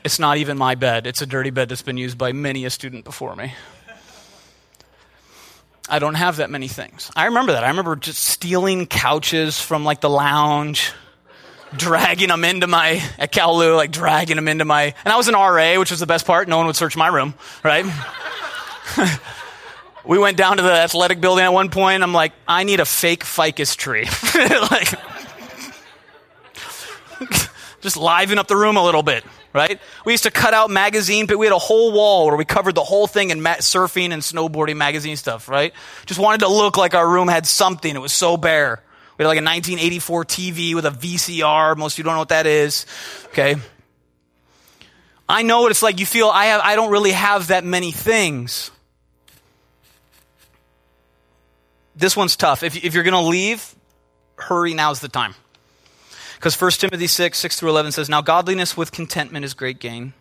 It's 0.03 0.19
not 0.19 0.37
even 0.37 0.57
my 0.57 0.75
bed, 0.75 1.07
it's 1.07 1.21
a 1.21 1.25
dirty 1.25 1.49
bed 1.49 1.69
that's 1.69 1.81
been 1.81 1.97
used 1.97 2.17
by 2.17 2.31
many 2.31 2.65
a 2.65 2.69
student 2.69 3.03
before 3.03 3.35
me. 3.35 3.53
I 5.87 5.99
don't 5.99 6.15
have 6.15 6.37
that 6.37 6.49
many 6.49 6.67
things. 6.67 7.11
I 7.15 7.25
remember 7.25 7.53
that. 7.53 7.63
I 7.63 7.69
remember 7.69 7.95
just 7.95 8.23
stealing 8.23 8.85
couches 8.85 9.61
from 9.61 9.83
like 9.83 10.01
the 10.01 10.09
lounge, 10.09 10.91
dragging 11.75 12.29
them 12.29 12.43
into 12.43 12.67
my, 12.67 13.01
at 13.17 13.31
Kowloon, 13.31 13.75
like 13.75 13.91
dragging 13.91 14.35
them 14.35 14.47
into 14.47 14.65
my, 14.65 14.93
and 15.03 15.13
I 15.13 15.17
was 15.17 15.27
an 15.27 15.35
RA, 15.35 15.79
which 15.79 15.91
was 15.91 15.99
the 15.99 16.05
best 16.05 16.25
part. 16.25 16.47
No 16.47 16.57
one 16.57 16.67
would 16.67 16.75
search 16.75 16.97
my 16.97 17.07
room, 17.07 17.33
right? 17.63 17.85
we 20.05 20.17
went 20.17 20.37
down 20.37 20.57
to 20.57 20.63
the 20.63 20.71
athletic 20.71 21.21
building 21.21 21.45
at 21.45 21.53
one 21.53 21.69
point. 21.69 22.03
I'm 22.03 22.13
like, 22.13 22.33
I 22.47 22.63
need 22.63 22.79
a 22.79 22.85
fake 22.85 23.23
ficus 23.23 23.75
tree. 23.75 24.05
like, 24.35 24.93
just 27.81 27.97
liven 27.97 28.37
up 28.39 28.47
the 28.47 28.55
room 28.55 28.77
a 28.77 28.83
little 28.83 29.03
bit, 29.03 29.23
right? 29.53 29.79
We 30.05 30.13
used 30.13 30.23
to 30.23 30.31
cut 30.31 30.53
out 30.53 30.69
magazine, 30.69 31.25
but 31.25 31.37
we 31.37 31.45
had 31.45 31.53
a 31.53 31.59
whole 31.59 31.91
wall 31.91 32.27
where 32.27 32.35
we 32.35 32.45
covered 32.45 32.75
the 32.75 32.83
whole 32.83 33.07
thing 33.07 33.29
in 33.29 33.39
surfing 33.39 34.11
and 34.11 34.21
snowboarding 34.21 34.77
magazine 34.77 35.15
stuff, 35.15 35.49
right? 35.49 35.73
Just 36.05 36.19
wanted 36.19 36.41
to 36.41 36.47
look 36.47 36.77
like 36.77 36.93
our 36.93 37.07
room 37.07 37.27
had 37.27 37.45
something. 37.45 37.95
It 37.95 37.99
was 37.99 38.13
so 38.13 38.37
bare. 38.37 38.81
We 39.17 39.23
had 39.23 39.29
like 39.29 39.39
a 39.39 39.43
1984 39.43 40.25
TV 40.25 40.75
with 40.75 40.85
a 40.85 40.91
VCR. 40.91 41.75
Most 41.77 41.93
of 41.93 41.97
you 41.97 42.03
don't 42.05 42.13
know 42.13 42.19
what 42.19 42.29
that 42.29 42.45
is. 42.45 42.85
Okay. 43.27 43.55
I 45.27 45.43
know 45.43 45.61
what 45.61 45.71
it's 45.71 45.83
like. 45.83 45.99
You 45.99 46.05
feel 46.05 46.29
I 46.29 46.45
have, 46.45 46.61
I 46.63 46.75
don't 46.75 46.91
really 46.91 47.11
have 47.11 47.47
that 47.47 47.63
many 47.63 47.91
things. 47.91 48.71
This 51.95 52.15
one's 52.15 52.37
tough. 52.37 52.63
If, 52.63 52.83
if 52.83 52.93
you're 52.93 53.03
going 53.03 53.13
to 53.13 53.29
leave, 53.29 53.75
hurry, 54.37 54.73
now's 54.73 55.01
the 55.01 55.09
time. 55.09 55.35
Because 56.39 56.59
1 56.59 56.71
Timothy 56.71 57.07
6, 57.07 57.37
6 57.37 57.59
through 57.59 57.69
11 57.69 57.91
says, 57.91 58.07
Now 58.07 58.21
godliness 58.21 58.77
with 58.77 58.93
contentment 58.93 59.43
is 59.43 59.53
great 59.53 59.77
gain. 59.77 60.13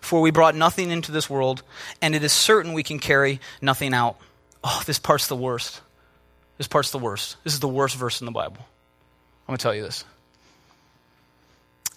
For 0.00 0.20
we 0.20 0.32
brought 0.32 0.56
nothing 0.56 0.90
into 0.90 1.12
this 1.12 1.30
world, 1.30 1.62
and 2.02 2.16
it 2.16 2.24
is 2.24 2.32
certain 2.32 2.72
we 2.72 2.82
can 2.82 2.98
carry 2.98 3.40
nothing 3.62 3.94
out. 3.94 4.16
Oh, 4.64 4.82
this 4.84 4.98
part's 4.98 5.28
the 5.28 5.36
worst. 5.36 5.80
This 6.56 6.66
part's 6.66 6.90
the 6.90 6.98
worst. 6.98 7.36
This 7.44 7.54
is 7.54 7.60
the 7.60 7.68
worst 7.68 7.94
verse 7.94 8.20
in 8.20 8.24
the 8.24 8.32
Bible. 8.32 8.58
I'm 8.58 9.52
going 9.52 9.58
to 9.58 9.62
tell 9.62 9.74
you 9.76 9.82
this. 9.82 10.04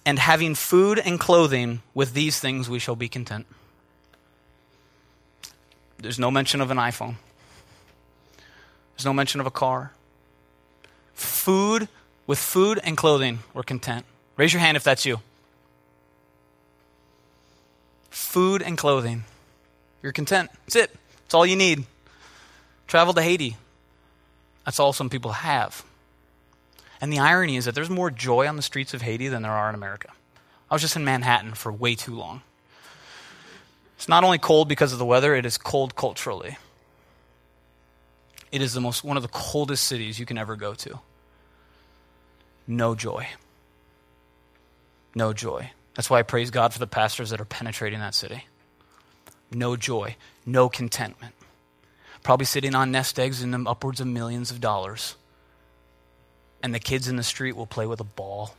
And 0.06 0.20
having 0.20 0.54
food 0.54 1.00
and 1.00 1.20
clothing, 1.20 1.82
with 1.96 2.14
these 2.14 2.40
things 2.40 2.70
we 2.70 2.78
shall 2.78 2.96
be 2.96 3.10
content. 3.10 3.48
There's 5.98 6.20
no 6.20 6.30
mention 6.30 6.62
of 6.62 6.70
an 6.70 6.78
iPhone. 6.78 7.16
There's 8.94 9.06
no 9.06 9.14
mention 9.14 9.42
of 9.42 9.48
a 9.48 9.52
car. 9.52 9.94
Food, 11.16 11.88
with 12.28 12.40
food 12.40 12.80
and 12.84 12.96
clothing, 12.96 13.40
we're 13.54 13.64
content. 13.64 14.06
Raise 14.38 14.54
your 14.54 14.60
hand 14.62 14.78
if 14.78 14.84
that's 14.84 15.06
you. 15.06 15.20
Food 18.10 18.62
and 18.62 18.78
clothing. 18.78 19.24
You're 20.02 20.12
content. 20.12 20.50
That's 20.66 20.76
it. 20.76 20.96
That's 21.24 21.34
all 21.34 21.46
you 21.46 21.56
need. 21.56 21.86
Travel 22.88 23.14
to 23.14 23.22
Haiti. 23.22 23.56
That's 24.66 24.80
all 24.80 24.94
some 24.94 25.10
people 25.10 25.32
have. 25.32 25.84
And 27.00 27.12
the 27.12 27.20
irony 27.20 27.58
is 27.58 27.66
that 27.66 27.76
there's 27.76 27.90
more 27.90 28.12
joy 28.12 28.48
on 28.48 28.56
the 28.56 28.62
streets 28.62 28.94
of 28.94 29.02
Haiti 29.02 29.28
than 29.28 29.42
there 29.42 29.52
are 29.52 29.70
in 29.70 29.76
America. 29.76 30.10
I 30.70 30.76
was 30.76 30.82
just 30.82 30.96
in 30.96 31.04
Manhattan 31.04 31.54
for 31.54 31.72
way 31.72 31.96
too 31.96 32.16
long. 32.16 32.42
It's 33.98 34.08
not 34.08 34.24
only 34.24 34.38
cold 34.38 34.68
because 34.68 34.94
of 34.94 35.00
the 35.00 35.06
weather, 35.06 35.36
it 35.36 35.46
is 35.46 35.58
cold 35.58 35.96
culturally. 35.96 36.58
It 38.52 38.62
is 38.62 38.74
the 38.74 38.82
most 38.82 39.04
one 39.04 39.18
of 39.18 39.24
the 39.24 39.30
coldest 39.30 39.84
cities 39.86 40.20
you 40.20 40.26
can 40.26 40.38
ever 40.38 40.56
go 40.56 40.74
to. 40.74 41.00
No 42.68 42.96
joy. 42.96 43.28
No 45.14 45.34
joy. 45.34 45.72
That's 45.96 46.10
why 46.10 46.20
I 46.20 46.24
praise 46.24 46.52
God 46.52 46.74
for 46.74 46.80
the 46.80 46.88
pastors 46.88 47.32
that 47.32 47.42
are 47.42 47.46
penetrating 47.46 48.00
that 48.00 48.16
city. 48.16 48.46
No 49.52 49.76
joy, 49.76 50.16
no 50.46 50.70
contentment. 50.70 51.36
Probably 52.24 52.46
sitting 52.46 52.76
on 52.76 52.92
nest 52.92 53.20
eggs 53.20 53.42
in 53.42 53.52
them 53.52 53.68
upwards 53.68 54.00
of 54.00 54.08
millions 54.08 54.52
of 54.52 54.62
dollars. 54.62 55.16
And 56.64 56.74
the 56.74 56.80
kids 56.80 57.08
in 57.08 57.16
the 57.16 57.24
street 57.24 57.56
will 57.56 57.66
play 57.66 57.86
with 57.86 58.00
a 58.00 58.06
ball. 58.06 58.56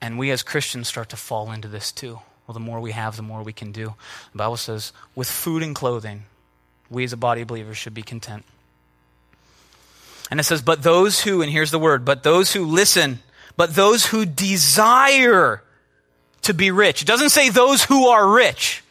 And 0.00 0.18
we 0.18 0.30
as 0.30 0.42
Christians 0.42 0.88
start 0.88 1.10
to 1.10 1.16
fall 1.16 1.52
into 1.52 1.68
this 1.68 1.92
too. 1.92 2.20
Well, 2.46 2.54
the 2.54 2.60
more 2.60 2.80
we 2.80 2.92
have, 2.92 3.16
the 3.16 3.22
more 3.22 3.42
we 3.42 3.52
can 3.52 3.72
do. 3.72 3.94
The 4.32 4.38
Bible 4.38 4.56
says, 4.56 4.92
with 5.14 5.30
food 5.30 5.62
and 5.62 5.74
clothing, 5.74 6.24
we 6.88 7.04
as 7.04 7.12
a 7.12 7.16
body 7.16 7.42
of 7.42 7.48
believers 7.48 7.76
should 7.76 7.94
be 7.94 8.02
content. 8.02 8.44
And 10.30 10.38
it 10.40 10.44
says, 10.44 10.62
but 10.62 10.82
those 10.82 11.20
who, 11.20 11.42
and 11.42 11.50
here's 11.50 11.70
the 11.70 11.78
word, 11.78 12.04
but 12.04 12.22
those 12.22 12.52
who 12.52 12.66
listen, 12.66 13.20
but 13.56 13.74
those 13.74 14.06
who 14.06 14.26
desire 14.26 15.62
to 16.42 16.54
be 16.54 16.70
rich. 16.70 17.02
It 17.02 17.08
doesn't 17.08 17.30
say 17.30 17.50
those 17.50 17.84
who 17.84 18.08
are 18.08 18.28
rich. 18.30 18.82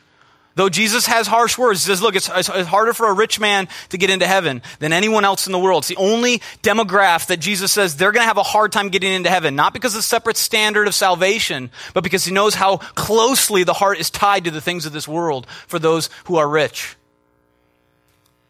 Though 0.56 0.70
Jesus 0.70 1.06
has 1.06 1.28
harsh 1.28 1.56
words, 1.56 1.86
he 1.86 1.92
says, 1.92 2.02
look, 2.02 2.16
it's, 2.16 2.30
it's, 2.34 2.48
harder 2.48 2.92
for 2.92 3.08
a 3.08 3.14
rich 3.14 3.40
man 3.40 3.68
to 3.90 3.98
get 4.00 4.10
into 4.10 4.26
heaven 4.26 4.64
than 4.80 4.92
anyone 4.92 5.24
else 5.24 5.46
in 5.46 5.52
the 5.52 5.60
world. 5.60 5.82
It's 5.82 5.90
the 5.90 5.98
only 5.98 6.40
demographic 6.64 7.28
that 7.28 7.38
Jesus 7.38 7.72
says 7.72 7.96
they're 7.96 8.12
going 8.12 8.24
to 8.24 8.28
have 8.28 8.38
a 8.38 8.44
hard 8.44 8.72
time 8.72 8.90
getting 8.90 9.14
into 9.14 9.30
heaven. 9.30 9.56
Not 9.56 9.72
because 9.72 9.94
of 9.94 10.00
a 10.00 10.04
separate 10.04 10.36
standard 10.36 10.88
of 10.88 10.96
salvation, 10.96 11.70
but 11.94 12.04
because 12.04 12.26
he 12.26 12.34
knows 12.34 12.56
how 12.56 12.78
closely 12.78 13.64
the 13.64 13.74
heart 13.74 14.00
is 14.00 14.10
tied 14.10 14.46
to 14.46 14.52
the 14.52 14.60
things 14.60 14.88
of 14.88 14.94
this 14.94 15.08
world 15.08 15.46
for 15.68 15.78
those 15.78 16.10
who 16.26 16.38
are 16.38 16.50
rich. 16.50 16.96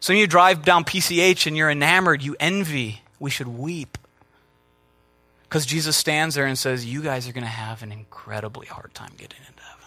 So 0.00 0.12
when 0.12 0.20
you 0.20 0.26
drive 0.26 0.64
down 0.64 0.84
PCH 0.84 1.46
and 1.46 1.56
you're 1.56 1.70
enamored, 1.70 2.22
you 2.22 2.36
envy. 2.38 3.02
We 3.18 3.30
should 3.30 3.48
weep. 3.48 3.98
Because 5.42 5.66
Jesus 5.66 5.96
stands 5.96 6.34
there 6.34 6.46
and 6.46 6.56
says, 6.56 6.84
You 6.84 7.02
guys 7.02 7.28
are 7.28 7.32
going 7.32 7.44
to 7.44 7.48
have 7.48 7.82
an 7.82 7.90
incredibly 7.90 8.66
hard 8.66 8.94
time 8.94 9.12
getting 9.16 9.40
into 9.40 9.62
heaven. 9.62 9.86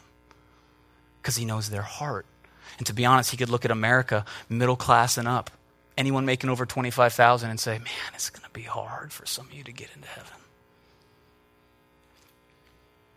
Because 1.22 1.36
he 1.36 1.46
knows 1.46 1.70
their 1.70 1.82
heart. 1.82 2.26
And 2.78 2.88
to 2.88 2.94
be 2.94 3.06
honest, 3.06 3.32
he 3.32 3.38
could 3.38 3.50
look 3.50 3.64
at 3.64 3.72
America, 3.72 4.26
middle 4.50 4.76
class 4.76 5.18
and 5.18 5.28
up, 5.28 5.52
anyone 5.98 6.26
making 6.26 6.50
over 6.50 6.66
25,000 6.66 7.50
and 7.50 7.60
say, 7.60 7.78
Man, 7.78 8.12
it's 8.14 8.30
going 8.30 8.44
to 8.44 8.50
be 8.50 8.64
hard 8.64 9.14
for 9.14 9.26
some 9.26 9.46
of 9.46 9.54
you 9.54 9.64
to 9.64 9.72
get 9.72 9.90
into 9.96 10.08
heaven. 10.08 10.34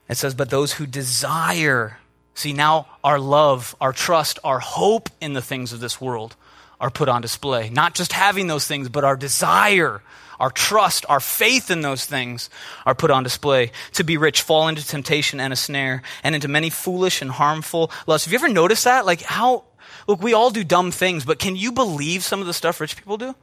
It 0.08 0.16
says, 0.16 0.34
But 0.34 0.50
those 0.50 0.74
who 0.74 0.86
desire, 0.86 1.98
see, 2.34 2.52
now 2.52 2.86
our 3.02 3.18
love, 3.18 3.74
our 3.80 3.92
trust, 3.92 4.38
our 4.44 4.60
hope 4.60 5.08
in 5.20 5.32
the 5.32 5.42
things 5.42 5.72
of 5.72 5.80
this 5.80 6.00
world 6.00 6.36
are 6.84 6.90
put 6.90 7.08
on 7.08 7.22
display. 7.22 7.70
Not 7.70 7.94
just 7.94 8.12
having 8.12 8.46
those 8.46 8.66
things, 8.66 8.90
but 8.90 9.04
our 9.04 9.16
desire, 9.16 10.02
our 10.38 10.50
trust, 10.50 11.06
our 11.08 11.18
faith 11.18 11.70
in 11.70 11.80
those 11.80 12.04
things 12.04 12.50
are 12.84 12.94
put 12.94 13.10
on 13.10 13.22
display. 13.22 13.72
To 13.94 14.04
be 14.04 14.18
rich, 14.18 14.42
fall 14.42 14.68
into 14.68 14.86
temptation 14.86 15.40
and 15.40 15.50
a 15.50 15.56
snare, 15.56 16.02
and 16.22 16.34
into 16.34 16.46
many 16.46 16.68
foolish 16.68 17.22
and 17.22 17.30
harmful 17.30 17.90
lusts. 18.06 18.26
Have 18.26 18.32
you 18.34 18.38
ever 18.38 18.52
noticed 18.52 18.84
that? 18.84 19.06
Like 19.06 19.22
how, 19.22 19.64
look, 20.06 20.22
we 20.22 20.34
all 20.34 20.50
do 20.50 20.62
dumb 20.62 20.90
things, 20.90 21.24
but 21.24 21.38
can 21.38 21.56
you 21.56 21.72
believe 21.72 22.22
some 22.22 22.42
of 22.42 22.46
the 22.46 22.52
stuff 22.52 22.82
rich 22.82 22.98
people 22.98 23.16
do? 23.16 23.34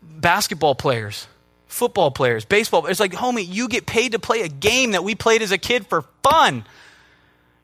Basketball 0.00 0.74
players, 0.74 1.26
football 1.66 2.10
players, 2.10 2.46
baseball. 2.46 2.86
It's 2.86 2.98
like, 2.98 3.12
homie, 3.12 3.46
you 3.46 3.68
get 3.68 3.84
paid 3.84 4.12
to 4.12 4.18
play 4.18 4.40
a 4.40 4.48
game 4.48 4.92
that 4.92 5.04
we 5.04 5.14
played 5.14 5.42
as 5.42 5.52
a 5.52 5.58
kid 5.58 5.86
for 5.86 6.06
fun. 6.22 6.64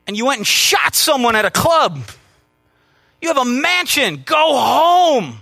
And 0.07 0.15
you 0.15 0.27
went 0.27 0.41
and 0.41 0.47
shot 0.47 0.95
someone 0.95 1.37
at 1.37 1.47
a 1.47 1.51
club. 1.51 2.03
You 3.25 3.29
have 3.29 3.39
a 3.39 3.45
mansion. 3.47 4.23
Go 4.27 4.55
home. 4.55 5.39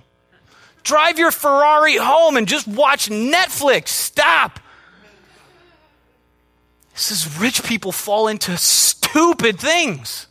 Drive 0.85 1.19
your 1.19 1.33
Ferrari 1.33 1.97
home 1.97 2.37
and 2.37 2.47
just 2.47 2.69
watch 2.69 3.09
Netflix. 3.09 3.89
Stop. 3.89 4.61
This 6.93 7.11
is 7.11 7.41
rich 7.41 7.65
people 7.65 7.91
fall 7.91 8.29
into 8.29 8.57
stupid 8.57 9.59
things. 9.59 10.29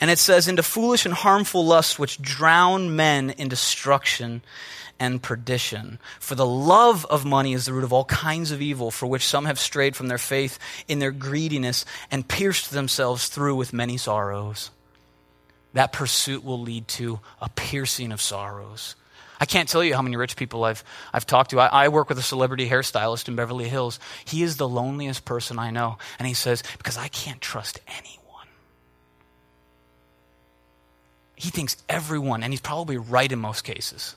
And 0.00 0.10
it 0.10 0.18
says, 0.18 0.48
into 0.48 0.62
foolish 0.62 1.04
and 1.04 1.14
harmful 1.14 1.64
lusts 1.64 1.98
which 1.98 2.20
drown 2.20 2.96
men 2.96 3.30
in 3.30 3.48
destruction 3.48 4.42
and 4.98 5.22
perdition. 5.22 5.98
For 6.20 6.34
the 6.34 6.46
love 6.46 7.06
of 7.06 7.24
money 7.24 7.54
is 7.54 7.66
the 7.66 7.72
root 7.72 7.84
of 7.84 7.92
all 7.92 8.04
kinds 8.04 8.50
of 8.50 8.62
evil, 8.62 8.90
for 8.90 9.06
which 9.06 9.26
some 9.26 9.46
have 9.46 9.58
strayed 9.58 9.96
from 9.96 10.08
their 10.08 10.18
faith 10.18 10.58
in 10.88 10.98
their 10.98 11.10
greediness 11.10 11.84
and 12.10 12.28
pierced 12.28 12.70
themselves 12.70 13.28
through 13.28 13.56
with 13.56 13.72
many 13.72 13.96
sorrows. 13.96 14.70
That 15.72 15.92
pursuit 15.92 16.44
will 16.44 16.60
lead 16.60 16.88
to 16.88 17.20
a 17.40 17.48
piercing 17.48 18.12
of 18.12 18.20
sorrows. 18.20 18.94
I 19.40 19.46
can't 19.46 19.68
tell 19.68 19.82
you 19.82 19.94
how 19.94 20.02
many 20.02 20.16
rich 20.16 20.36
people 20.36 20.64
I've, 20.64 20.84
I've 21.14 21.26
talked 21.26 21.50
to. 21.50 21.60
I, 21.60 21.84
I 21.84 21.88
work 21.88 22.10
with 22.10 22.18
a 22.18 22.22
celebrity 22.22 22.68
hairstylist 22.68 23.26
in 23.28 23.36
Beverly 23.36 23.68
Hills. 23.68 23.98
He 24.26 24.42
is 24.42 24.58
the 24.58 24.68
loneliest 24.68 25.24
person 25.24 25.58
I 25.58 25.70
know. 25.70 25.96
And 26.18 26.28
he 26.28 26.34
says, 26.34 26.62
Because 26.76 26.98
I 26.98 27.08
can't 27.08 27.40
trust 27.40 27.80
anyone. 27.88 28.19
He 31.40 31.48
thinks 31.48 31.78
everyone, 31.88 32.42
and 32.42 32.52
he's 32.52 32.60
probably 32.60 32.98
right 32.98 33.32
in 33.32 33.38
most 33.38 33.62
cases. 33.62 34.14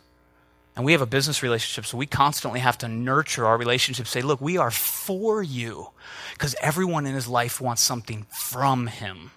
And 0.75 0.83
we 0.83 0.91
have 0.91 1.01
a 1.01 1.05
business 1.05 1.41
relationship, 1.41 1.85
so 1.85 1.97
we 1.97 2.05
constantly 2.05 2.59
have 2.59 2.77
to 2.79 2.89
nurture 2.89 3.45
our 3.45 3.57
relationship. 3.57 4.07
Say, 4.07 4.21
look, 4.21 4.41
we 4.41 4.57
are 4.57 4.71
for 4.71 5.41
you 5.41 5.91
because 6.33 6.53
everyone 6.59 7.05
in 7.05 7.15
his 7.15 7.29
life 7.29 7.61
wants 7.61 7.81
something 7.81 8.25
from 8.29 8.87
him. 8.87 9.31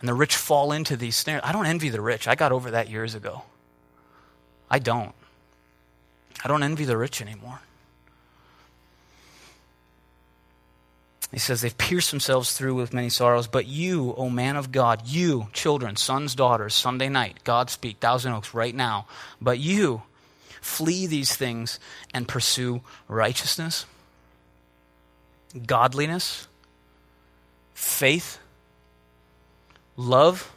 And 0.00 0.08
the 0.08 0.14
rich 0.14 0.34
fall 0.34 0.72
into 0.72 0.96
these 0.96 1.14
snares. 1.14 1.42
I 1.44 1.52
don't 1.52 1.66
envy 1.66 1.88
the 1.88 2.00
rich. 2.00 2.26
I 2.26 2.34
got 2.34 2.50
over 2.50 2.72
that 2.72 2.88
years 2.88 3.14
ago. 3.14 3.42
I 4.68 4.80
don't. 4.80 5.14
I 6.44 6.48
don't 6.48 6.64
envy 6.64 6.84
the 6.84 6.96
rich 6.96 7.22
anymore. 7.22 7.60
He 11.30 11.38
says 11.38 11.60
they've 11.60 11.76
pierced 11.76 12.10
themselves 12.10 12.52
through 12.54 12.74
with 12.74 12.94
many 12.94 13.10
sorrows. 13.10 13.46
But 13.46 13.66
you, 13.66 14.14
O 14.16 14.30
man 14.30 14.56
of 14.56 14.72
God, 14.72 15.06
you, 15.06 15.48
children, 15.52 15.96
sons, 15.96 16.34
daughters, 16.34 16.74
Sunday 16.74 17.08
night, 17.08 17.40
Godspeak, 17.44 17.98
Thousand 17.98 18.32
Oaks, 18.32 18.54
right 18.54 18.74
now. 18.74 19.06
But 19.40 19.58
you, 19.58 20.02
flee 20.60 21.06
these 21.06 21.36
things 21.36 21.78
and 22.14 22.26
pursue 22.26 22.80
righteousness, 23.08 23.84
godliness, 25.66 26.48
faith, 27.74 28.38
love, 29.96 30.50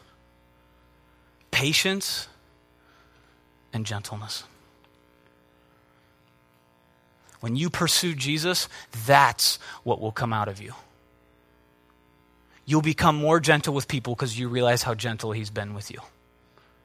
patience, 1.51 2.29
and 3.73 3.85
gentleness. 3.85 4.45
When 7.41 7.55
you 7.55 7.69
pursue 7.69 8.15
Jesus, 8.15 8.69
that's 9.05 9.59
what 9.83 9.99
will 9.99 10.11
come 10.11 10.31
out 10.31 10.47
of 10.47 10.61
you. 10.61 10.73
You'll 12.65 12.81
become 12.81 13.15
more 13.15 13.39
gentle 13.39 13.73
with 13.73 13.87
people 13.87 14.15
because 14.15 14.39
you 14.39 14.47
realize 14.47 14.83
how 14.83 14.93
gentle 14.93 15.31
he's 15.31 15.49
been 15.49 15.73
with 15.73 15.91
you. 15.91 15.99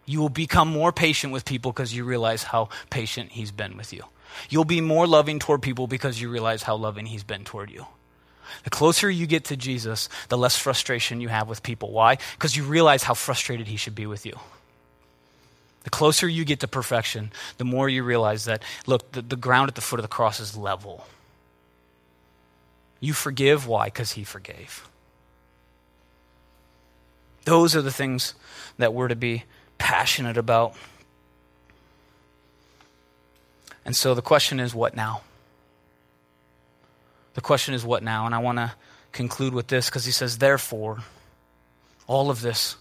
You 0.07 0.20
will 0.20 0.30
become 0.30 0.68
more 0.68 0.92
patient 0.92 1.32
with 1.32 1.44
people 1.44 1.72
because 1.72 1.94
you 1.94 2.04
realize 2.04 2.42
how 2.42 2.70
patient 2.90 3.32
he's 3.32 3.52
been 3.52 3.76
with 3.76 3.92
you. 3.92 4.04
You'll 4.48 4.64
be 4.64 4.80
more 4.80 5.07
loving 5.07 5.38
toward 5.38 5.62
people 5.62 5.86
because 5.86 6.20
you 6.20 6.30
realize 6.30 6.62
how 6.62 6.76
loving 6.76 7.07
he's 7.07 7.24
been 7.24 7.44
toward 7.44 7.70
you. 7.70 7.86
The 8.64 8.70
closer 8.70 9.11
you 9.11 9.26
get 9.26 9.44
to 9.46 9.57
Jesus, 9.57 10.09
the 10.28 10.38
less 10.38 10.57
frustration 10.57 11.20
you 11.20 11.28
have 11.28 11.48
with 11.48 11.62
people. 11.62 11.92
Why? 11.92 12.18
Because 12.32 12.57
you 12.57 12.64
realize 12.64 13.02
how 13.02 13.14
frustrated 13.14 13.66
he 13.66 13.76
should 13.76 13.94
be 13.94 14.07
with 14.07 14.24
you. 14.24 14.38
The 15.87 15.91
closer 15.91 16.26
you 16.26 16.45
get 16.45 16.59
to 16.61 16.66
perfection, 16.66 17.30
the 17.59 17.64
more 17.64 17.89
you 17.89 18.03
realize 18.03 18.47
that, 18.47 18.64
look, 18.89 19.12
the, 19.12 19.22
the 19.22 19.37
ground 19.37 19.68
at 19.68 19.76
the 19.76 19.80
foot 19.80 20.01
of 20.01 20.03
the 20.03 20.09
cross 20.09 20.41
is 20.41 20.57
level. 20.57 21.07
You 22.99 23.12
forgive. 23.12 23.68
Why? 23.68 23.84
Because 23.84 24.11
he 24.11 24.24
forgave. 24.24 24.89
Those 27.45 27.76
are 27.76 27.82
the 27.82 27.93
things 27.93 28.34
that 28.78 28.95
we're 28.95 29.07
to 29.07 29.14
be 29.14 29.45
passionate 29.78 30.37
about. 30.37 30.74
And 33.84 33.95
so 33.95 34.12
the 34.12 34.22
question 34.22 34.59
is, 34.59 34.74
what 34.74 34.97
now? 34.97 35.20
The 37.34 37.41
question 37.41 37.74
is, 37.74 37.84
what 37.84 38.03
now? 38.03 38.26
And 38.26 38.34
I 38.34 38.39
want 38.39 38.59
to 38.59 38.72
conclude 39.12 39.55
with 39.55 39.68
this 39.68 39.89
because 39.89 40.05
he 40.05 40.11
says, 40.11 40.39
therefore, 40.39 41.05
all 42.09 42.28
of 42.28 42.41
this 42.41 42.74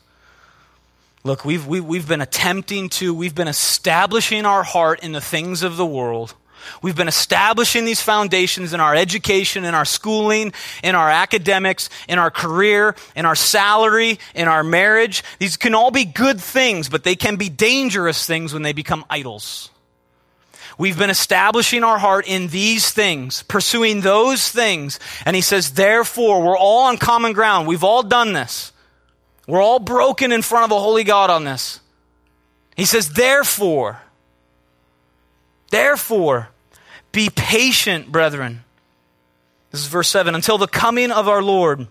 Look, 1.26 1.44
we've, 1.44 1.66
we, 1.66 1.80
have 1.80 1.86
we 1.88 1.98
have 1.98 2.08
been 2.08 2.22
attempting 2.22 2.88
to, 2.90 3.12
we've 3.12 3.34
been 3.34 3.48
establishing 3.48 4.46
our 4.46 4.62
heart 4.62 5.00
in 5.00 5.12
the 5.12 5.20
things 5.20 5.64
of 5.64 5.76
the 5.76 5.86
world. 5.86 6.36
We've 6.84 6.96
been 6.96 7.08
establishing 7.08 7.84
these 7.84 8.00
foundations 8.00 8.74
in 8.74 8.80
our 8.80 8.94
education, 8.94 9.66
in 9.66 9.74
our 9.74 9.86
schooling, 9.86 10.54
in 10.84 10.94
our 10.94 11.10
academics, 11.10 11.90
in 12.08 12.20
our 12.20 12.30
career, 12.30 12.96
in 13.16 13.26
our 13.26 13.36
salary, 13.36 14.20
in 14.36 14.48
our 14.48 14.64
marriage. 14.64 15.24
These 15.40 15.58
can 15.58 15.74
all 15.74 15.90
be 15.90 16.06
good 16.06 16.40
things, 16.40 16.90
but 16.90 17.04
they 17.04 17.16
can 17.16 17.38
be 17.38 17.50
dangerous 17.50 18.24
things 18.28 18.54
when 18.54 18.62
they 18.62 18.74
become 18.74 19.04
idols. 19.10 19.72
We've 20.78 20.98
been 20.98 21.10
establishing 21.10 21.84
our 21.84 21.98
heart 21.98 22.28
in 22.28 22.50
these 22.50 22.92
things, 22.92 23.42
pursuing 23.44 24.02
those 24.02 24.48
things. 24.52 25.00
And 25.26 25.36
he 25.36 25.42
says, 25.42 25.72
therefore, 25.72 26.44
we're 26.44 26.58
all 26.58 26.84
on 26.84 26.98
common 26.98 27.34
ground. 27.34 27.68
We've 27.68 27.84
all 27.84 28.04
done 28.04 28.34
this. 28.34 28.74
We're 29.48 29.62
all 29.62 29.80
broken 29.80 30.32
in 30.32 30.42
front 30.42 30.66
of 30.66 30.72
a 30.72 30.80
holy 30.80 31.04
God 31.04 31.30
on 31.30 31.44
this. 31.44 31.80
He 32.76 32.86
says, 32.86 33.14
therefore, 33.14 34.02
therefore, 35.70 36.50
be 37.12 37.30
patient, 37.30 38.12
brethren. 38.12 38.64
This 39.72 39.82
is 39.82 39.88
verse 39.88 40.10
7 40.10 40.36
until 40.36 40.58
the 40.58 40.68
coming 40.68 41.12
of 41.12 41.28
our 41.28 41.42
Lord. 41.42 41.88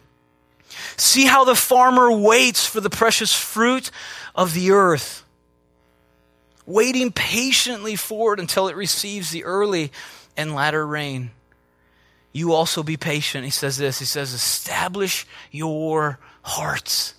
See 0.96 1.26
how 1.26 1.44
the 1.44 1.54
farmer 1.54 2.10
waits 2.10 2.66
for 2.66 2.80
the 2.80 2.90
precious 2.90 3.32
fruit 3.32 3.90
of 4.34 4.52
the 4.52 4.72
earth, 4.72 5.24
waiting 6.66 7.12
patiently 7.12 7.96
for 7.96 8.34
it 8.34 8.40
until 8.40 8.68
it 8.68 8.76
receives 8.76 9.30
the 9.30 9.44
early 9.44 9.92
and 10.36 10.54
latter 10.54 10.84
rain. 10.86 11.30
You 12.32 12.52
also 12.52 12.82
be 12.82 12.96
patient. 12.96 13.44
He 13.44 13.50
says 13.50 13.76
this 13.76 14.00
He 14.00 14.04
says, 14.04 14.32
establish 14.32 15.24
your 15.52 16.18
hearts 16.42 17.14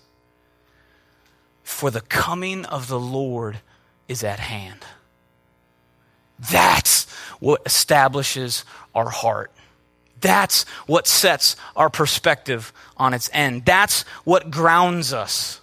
for 1.66 1.90
the 1.90 2.02
coming 2.02 2.64
of 2.66 2.88
the 2.88 3.00
Lord 3.00 3.58
is 4.08 4.24
at 4.24 4.40
hand. 4.40 4.86
That's 6.40 7.10
what 7.40 7.64
establishes 7.66 8.64
our 8.94 9.10
heart. 9.10 9.52
That's 10.22 10.64
what 10.86 11.08
sets 11.08 11.56
our 11.76 11.90
perspective 11.90 12.72
on 12.96 13.14
its 13.14 13.30
end. 13.34 13.66
That's 13.66 14.04
what 14.24 14.52
grounds 14.52 15.12
us. 15.12 15.60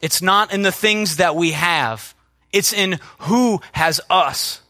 It's 0.00 0.22
not 0.22 0.52
in 0.52 0.62
the 0.62 0.72
things 0.72 1.16
that 1.16 1.36
we 1.36 1.52
have, 1.52 2.14
it's 2.50 2.72
in 2.72 2.98
who 3.20 3.60
has 3.72 4.00
us. 4.08 4.62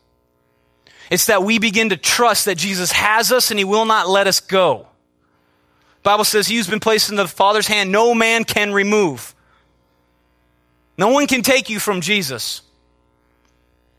It's 1.11 1.27
that 1.27 1.45
we 1.45 1.59
begin 1.59 1.91
to 1.91 1.97
trust 1.97 2.47
that 2.47 2.57
Jesus 2.57 2.91
has 2.91 3.31
us 3.31 3.51
and 3.51 3.59
he 3.59 3.65
will 3.65 3.85
not 3.85 4.09
let 4.09 4.27
us 4.27 4.41
go. 4.41 4.89
Bible 6.03 6.25
says 6.25 6.49
he 6.49 6.57
who's 6.57 6.69
been 6.69 6.81
placed 6.81 7.11
in 7.11 7.17
the 7.17 7.29
Father's 7.29 7.69
hand, 7.69 7.93
no 7.93 8.15
man 8.15 8.45
can 8.45 8.73
remove. 8.73 9.35
No 10.97 11.09
one 11.09 11.27
can 11.27 11.43
take 11.43 11.71
you 11.71 11.79
from 11.79 12.01
Jesus. 12.01 12.63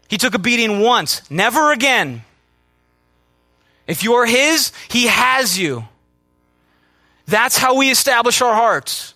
He 0.08 0.18
took 0.18 0.34
a 0.34 0.40
beating 0.40 0.80
once, 0.80 1.30
never 1.30 1.72
again. 1.72 2.24
If 3.88 4.04
you 4.04 4.14
are 4.14 4.26
His, 4.26 4.72
He 4.90 5.08
has 5.08 5.58
you. 5.58 5.86
That's 7.28 7.58
how 7.58 7.76
we 7.76 7.90
establish 7.90 8.42
our 8.42 8.54
hearts. 8.54 9.14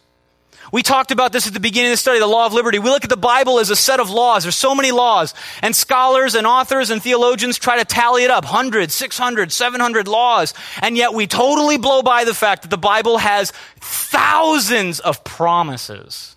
We 0.72 0.84
talked 0.84 1.12
about 1.12 1.32
this 1.32 1.48
at 1.48 1.54
the 1.54 1.60
beginning 1.60 1.92
of 1.92 1.94
the 1.94 1.98
study, 1.98 2.20
the 2.20 2.28
law 2.28 2.46
of 2.46 2.54
liberty. 2.54 2.78
We 2.78 2.90
look 2.90 3.04
at 3.04 3.10
the 3.10 3.18
Bible 3.18 3.60
as 3.60 3.70
a 3.72 3.76
set 3.76 4.00
of 4.00 4.10
laws. 4.12 4.44
There's 4.44 4.56
so 4.56 4.76
many 4.76 4.92
laws. 4.92 5.34
And 5.64 5.76
scholars 5.76 6.36
and 6.36 6.46
authors 6.46 6.92
and 6.92 7.02
theologians 7.02 7.58
try 7.58 7.80
to 7.80 7.86
tally 7.86 8.24
it 8.24 8.30
up 8.30 8.44
100, 8.44 8.92
600, 8.92 9.52
700 9.52 10.08
laws. 10.08 10.54
And 10.82 10.96
yet 10.96 11.14
we 11.14 11.26
totally 11.26 11.78
blow 11.78 12.04
by 12.04 12.24
the 12.24 12.36
fact 12.36 12.64
that 12.64 12.70
the 12.70 12.78
Bible 12.78 13.18
has 13.18 13.52
thousands 13.80 15.00
of 15.00 15.24
promises. 15.24 16.36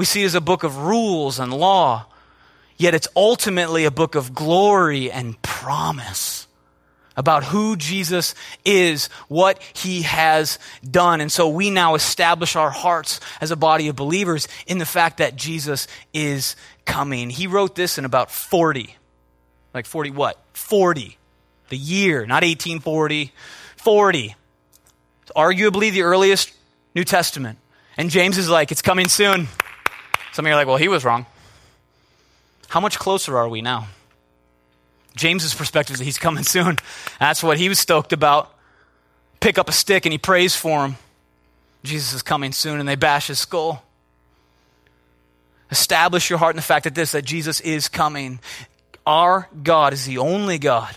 We 0.00 0.06
see 0.06 0.22
it 0.22 0.24
as 0.24 0.34
a 0.34 0.40
book 0.40 0.62
of 0.62 0.78
rules 0.78 1.38
and 1.38 1.52
law, 1.52 2.06
yet 2.78 2.94
it's 2.94 3.06
ultimately 3.14 3.84
a 3.84 3.90
book 3.90 4.14
of 4.14 4.34
glory 4.34 5.12
and 5.12 5.36
promise 5.42 6.46
about 7.18 7.44
who 7.44 7.76
Jesus 7.76 8.34
is, 8.64 9.08
what 9.28 9.60
he 9.74 10.00
has 10.00 10.58
done. 10.90 11.20
And 11.20 11.30
so 11.30 11.50
we 11.50 11.68
now 11.68 11.96
establish 11.96 12.56
our 12.56 12.70
hearts 12.70 13.20
as 13.42 13.50
a 13.50 13.56
body 13.56 13.88
of 13.88 13.96
believers 13.96 14.48
in 14.66 14.78
the 14.78 14.86
fact 14.86 15.18
that 15.18 15.36
Jesus 15.36 15.86
is 16.14 16.56
coming. 16.86 17.28
He 17.28 17.46
wrote 17.46 17.74
this 17.74 17.98
in 17.98 18.06
about 18.06 18.30
40. 18.30 18.96
Like 19.74 19.84
40 19.84 20.12
what? 20.12 20.38
40. 20.54 21.18
The 21.68 21.76
year, 21.76 22.20
not 22.24 22.42
1840, 22.42 23.34
40. 23.76 24.34
It's 25.24 25.32
arguably 25.36 25.92
the 25.92 26.04
earliest 26.04 26.54
New 26.94 27.04
Testament. 27.04 27.58
And 27.98 28.08
James 28.08 28.38
is 28.38 28.48
like, 28.48 28.72
it's 28.72 28.80
coming 28.80 29.08
soon. 29.08 29.46
Some 30.32 30.46
of 30.46 30.48
you 30.48 30.54
are 30.54 30.56
like, 30.56 30.66
well, 30.66 30.76
he 30.76 30.88
was 30.88 31.04
wrong. 31.04 31.26
How 32.68 32.80
much 32.80 32.98
closer 32.98 33.36
are 33.36 33.48
we 33.48 33.62
now? 33.62 33.88
James's 35.16 35.54
perspective 35.54 35.94
is 35.94 35.98
that 35.98 36.04
he's 36.04 36.18
coming 36.18 36.44
soon. 36.44 36.76
That's 37.18 37.42
what 37.42 37.58
he 37.58 37.68
was 37.68 37.78
stoked 37.78 38.12
about. 38.12 38.54
Pick 39.40 39.58
up 39.58 39.68
a 39.68 39.72
stick 39.72 40.06
and 40.06 40.12
he 40.12 40.18
prays 40.18 40.54
for 40.54 40.86
him. 40.86 40.96
Jesus 41.82 42.12
is 42.12 42.22
coming 42.22 42.52
soon, 42.52 42.78
and 42.78 42.88
they 42.88 42.94
bash 42.94 43.28
his 43.28 43.38
skull. 43.38 43.82
Establish 45.70 46.28
your 46.28 46.38
heart 46.38 46.54
in 46.54 46.56
the 46.56 46.62
fact 46.62 46.84
that 46.84 46.94
this, 46.94 47.12
that 47.12 47.24
Jesus 47.24 47.60
is 47.60 47.88
coming. 47.88 48.38
Our 49.06 49.48
God 49.62 49.92
is 49.94 50.04
the 50.04 50.18
only 50.18 50.58
God. 50.58 50.96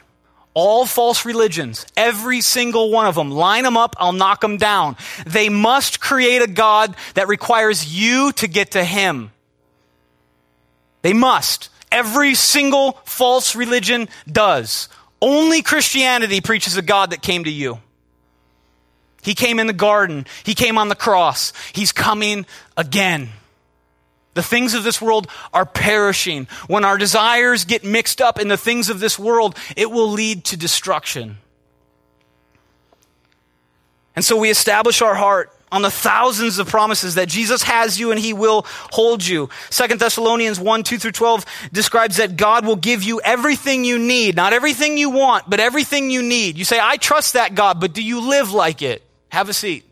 All 0.55 0.85
false 0.85 1.25
religions, 1.25 1.85
every 1.97 2.41
single 2.41 2.91
one 2.91 3.07
of 3.07 3.15
them, 3.15 3.31
line 3.31 3.63
them 3.63 3.75
up, 3.75 3.95
I'll 3.97 4.13
knock 4.13 4.41
them 4.41 4.57
down. 4.57 4.97
They 5.25 5.49
must 5.49 5.99
create 5.99 6.43
a 6.43 6.47
God 6.47 6.95
that 7.15 7.27
requires 7.27 7.93
you 7.93 8.31
to 8.33 8.47
get 8.47 8.71
to 8.71 8.83
Him. 8.83 9.31
They 11.01 11.13
must. 11.13 11.69
Every 11.91 12.35
single 12.35 12.93
false 13.03 13.55
religion 13.55 14.09
does. 14.31 14.89
Only 15.21 15.61
Christianity 15.61 16.41
preaches 16.41 16.77
a 16.77 16.81
God 16.81 17.11
that 17.11 17.21
came 17.21 17.43
to 17.45 17.51
you. 17.51 17.79
He 19.23 19.35
came 19.35 19.57
in 19.57 19.67
the 19.67 19.73
garden. 19.73 20.25
He 20.43 20.53
came 20.53 20.77
on 20.77 20.89
the 20.89 20.95
cross. 20.95 21.53
He's 21.73 21.91
coming 21.91 22.45
again. 22.75 23.29
The 24.33 24.43
things 24.43 24.73
of 24.73 24.83
this 24.83 25.01
world 25.01 25.27
are 25.53 25.65
perishing. 25.65 26.47
When 26.67 26.85
our 26.85 26.97
desires 26.97 27.65
get 27.65 27.83
mixed 27.83 28.21
up 28.21 28.39
in 28.39 28.47
the 28.47 28.57
things 28.57 28.89
of 28.89 28.99
this 28.99 29.19
world, 29.19 29.55
it 29.75 29.91
will 29.91 30.09
lead 30.09 30.45
to 30.45 30.57
destruction. 30.57 31.37
And 34.15 34.23
so 34.23 34.37
we 34.37 34.49
establish 34.49 35.01
our 35.01 35.15
heart 35.15 35.51
on 35.71 35.81
the 35.81 35.89
thousands 35.89 36.59
of 36.59 36.67
promises 36.67 37.15
that 37.15 37.27
Jesus 37.27 37.63
has 37.63 37.99
you 37.99 38.11
and 38.11 38.19
he 38.19 38.31
will 38.31 38.63
hold 38.91 39.25
you. 39.25 39.49
Second 39.71 39.99
Thessalonians 39.99 40.59
1, 40.59 40.83
2 40.83 40.99
through 40.99 41.11
12 41.11 41.45
describes 41.73 42.17
that 42.17 42.37
God 42.37 42.63
will 42.63 42.75
give 42.75 43.01
you 43.01 43.19
everything 43.21 43.83
you 43.83 43.97
need. 43.97 44.35
Not 44.35 44.53
everything 44.53 44.99
you 44.99 45.09
want, 45.09 45.49
but 45.49 45.59
everything 45.59 46.11
you 46.11 46.21
need. 46.21 46.59
You 46.59 46.63
say, 46.63 46.79
I 46.79 46.97
trust 46.97 47.33
that 47.33 47.55
God, 47.55 47.79
but 47.79 47.93
do 47.93 48.03
you 48.03 48.29
live 48.29 48.51
like 48.51 48.83
it? 48.83 49.01
Have 49.29 49.49
a 49.49 49.53
seat. 49.53 49.83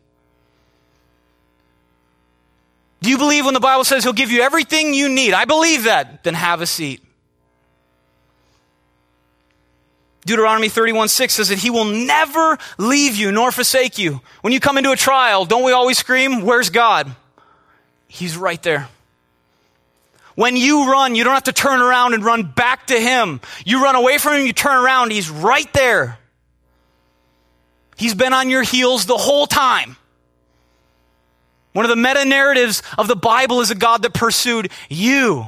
Do 3.01 3.09
you 3.09 3.17
believe 3.17 3.45
when 3.45 3.53
the 3.53 3.59
Bible 3.59 3.83
says 3.83 4.03
he'll 4.03 4.13
give 4.13 4.31
you 4.31 4.41
everything 4.41 4.93
you 4.93 5.09
need? 5.09 5.33
I 5.33 5.45
believe 5.45 5.85
that. 5.85 6.23
Then 6.23 6.35
have 6.35 6.61
a 6.61 6.67
seat. 6.67 7.03
Deuteronomy 10.25 10.69
31 10.69 11.07
6 11.07 11.33
says 11.33 11.49
that 11.49 11.57
he 11.57 11.71
will 11.71 11.85
never 11.85 12.59
leave 12.77 13.15
you 13.15 13.31
nor 13.31 13.51
forsake 13.51 13.97
you. 13.97 14.21
When 14.41 14.53
you 14.53 14.59
come 14.59 14.77
into 14.77 14.91
a 14.91 14.95
trial, 14.95 15.45
don't 15.45 15.63
we 15.63 15.71
always 15.71 15.97
scream, 15.97 16.43
Where's 16.43 16.69
God? 16.69 17.11
He's 18.07 18.37
right 18.37 18.61
there. 18.61 18.87
When 20.35 20.55
you 20.55 20.91
run, 20.91 21.15
you 21.15 21.23
don't 21.23 21.33
have 21.33 21.43
to 21.43 21.53
turn 21.53 21.81
around 21.81 22.13
and 22.13 22.23
run 22.23 22.43
back 22.43 22.87
to 22.87 22.99
him. 22.99 23.41
You 23.65 23.83
run 23.83 23.95
away 23.95 24.17
from 24.17 24.33
him, 24.33 24.45
you 24.45 24.53
turn 24.53 24.83
around, 24.83 25.11
he's 25.11 25.29
right 25.29 25.71
there. 25.73 26.17
He's 27.97 28.15
been 28.15 28.33
on 28.33 28.49
your 28.49 28.63
heels 28.63 29.05
the 29.05 29.17
whole 29.17 29.47
time. 29.47 29.97
One 31.73 31.85
of 31.85 31.89
the 31.89 31.95
meta 31.95 32.25
narratives 32.25 32.83
of 32.97 33.07
the 33.07 33.15
Bible 33.15 33.61
is 33.61 33.71
a 33.71 33.75
God 33.75 34.01
that 34.01 34.13
pursued 34.13 34.71
you. 34.89 35.45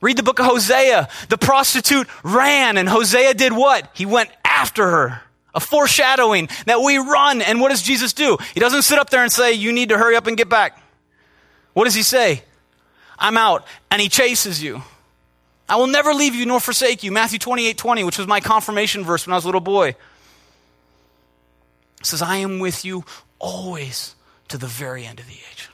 Read 0.00 0.16
the 0.16 0.22
book 0.22 0.40
of 0.40 0.46
Hosea. 0.46 1.08
The 1.28 1.38
prostitute 1.38 2.08
ran, 2.22 2.76
and 2.76 2.88
Hosea 2.88 3.34
did 3.34 3.52
what? 3.52 3.88
He 3.94 4.06
went 4.06 4.30
after 4.44 4.88
her. 4.88 5.22
A 5.54 5.60
foreshadowing 5.60 6.48
that 6.66 6.80
we 6.80 6.96
run. 6.98 7.42
And 7.42 7.60
what 7.60 7.70
does 7.70 7.82
Jesus 7.82 8.12
do? 8.12 8.38
He 8.54 8.60
doesn't 8.60 8.82
sit 8.82 8.98
up 8.98 9.10
there 9.10 9.22
and 9.22 9.30
say, 9.30 9.52
You 9.52 9.72
need 9.72 9.90
to 9.90 9.98
hurry 9.98 10.16
up 10.16 10.26
and 10.26 10.36
get 10.36 10.48
back. 10.48 10.78
What 11.72 11.84
does 11.84 11.94
he 11.94 12.02
say? 12.02 12.42
I'm 13.18 13.36
out. 13.36 13.66
And 13.90 14.00
he 14.00 14.08
chases 14.08 14.62
you. 14.62 14.82
I 15.68 15.76
will 15.76 15.86
never 15.86 16.12
leave 16.14 16.34
you 16.34 16.46
nor 16.46 16.58
forsake 16.58 17.02
you. 17.02 17.12
Matthew 17.12 17.38
28 17.38 17.76
20, 17.76 18.04
which 18.04 18.18
was 18.18 18.26
my 18.26 18.40
confirmation 18.40 19.04
verse 19.04 19.26
when 19.26 19.32
I 19.32 19.36
was 19.36 19.44
a 19.44 19.48
little 19.48 19.60
boy, 19.60 19.94
says, 22.02 22.22
I 22.22 22.38
am 22.38 22.58
with 22.58 22.84
you 22.84 23.04
always 23.42 24.14
to 24.48 24.56
the 24.56 24.66
very 24.66 25.04
end 25.04 25.20
of 25.20 25.26
the 25.26 25.34
age. 25.34 25.68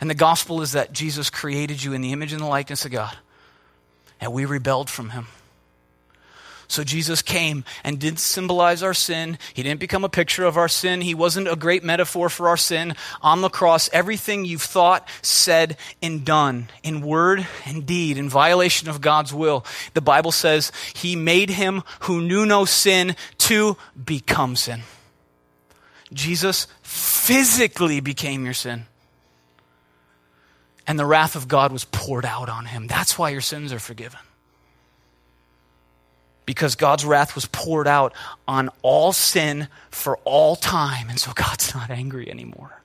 And 0.00 0.08
the 0.08 0.14
gospel 0.14 0.62
is 0.62 0.72
that 0.72 0.92
Jesus 0.92 1.30
created 1.30 1.82
you 1.82 1.94
in 1.94 2.02
the 2.02 2.12
image 2.12 2.32
and 2.32 2.40
the 2.40 2.46
likeness 2.46 2.84
of 2.84 2.92
God, 2.92 3.16
and 4.20 4.32
we 4.32 4.44
rebelled 4.44 4.90
from 4.90 5.10
him. 5.10 5.26
So 6.68 6.82
Jesus 6.82 7.22
came 7.22 7.64
and 7.84 7.98
didn't 7.98 8.18
symbolize 8.18 8.82
our 8.82 8.92
sin. 8.92 9.38
He 9.54 9.62
didn't 9.62 9.78
become 9.78 10.02
a 10.02 10.08
picture 10.08 10.44
of 10.44 10.56
our 10.56 10.68
sin. 10.68 11.00
He 11.00 11.14
wasn't 11.14 11.46
a 11.46 11.54
great 11.54 11.84
metaphor 11.84 12.28
for 12.28 12.48
our 12.48 12.56
sin. 12.56 12.94
On 13.22 13.40
the 13.40 13.48
cross, 13.48 13.88
everything 13.92 14.44
you've 14.44 14.62
thought, 14.62 15.08
said, 15.22 15.76
and 16.02 16.24
done, 16.24 16.68
in 16.82 17.02
word 17.02 17.46
and 17.66 17.86
deed, 17.86 18.18
in 18.18 18.28
violation 18.28 18.88
of 18.88 19.00
God's 19.00 19.32
will, 19.32 19.64
the 19.94 20.00
Bible 20.00 20.32
says 20.32 20.72
he 20.92 21.14
made 21.14 21.50
him 21.50 21.84
who 22.00 22.20
knew 22.20 22.44
no 22.44 22.64
sin 22.64 23.14
to 23.38 23.76
become 24.04 24.56
sin. 24.56 24.82
Jesus 26.12 26.66
physically 26.82 28.00
became 28.00 28.44
your 28.44 28.54
sin. 28.54 28.86
And 30.86 30.98
the 30.98 31.06
wrath 31.06 31.34
of 31.34 31.48
God 31.48 31.72
was 31.72 31.84
poured 31.84 32.24
out 32.24 32.48
on 32.48 32.66
him. 32.66 32.86
That's 32.86 33.18
why 33.18 33.30
your 33.30 33.40
sins 33.40 33.72
are 33.72 33.78
forgiven. 33.78 34.20
Because 36.44 36.76
God's 36.76 37.04
wrath 37.04 37.34
was 37.34 37.46
poured 37.46 37.88
out 37.88 38.14
on 38.46 38.70
all 38.82 39.12
sin 39.12 39.66
for 39.90 40.16
all 40.18 40.54
time. 40.54 41.08
And 41.08 41.18
so 41.18 41.32
God's 41.34 41.74
not 41.74 41.90
angry 41.90 42.30
anymore. 42.30 42.82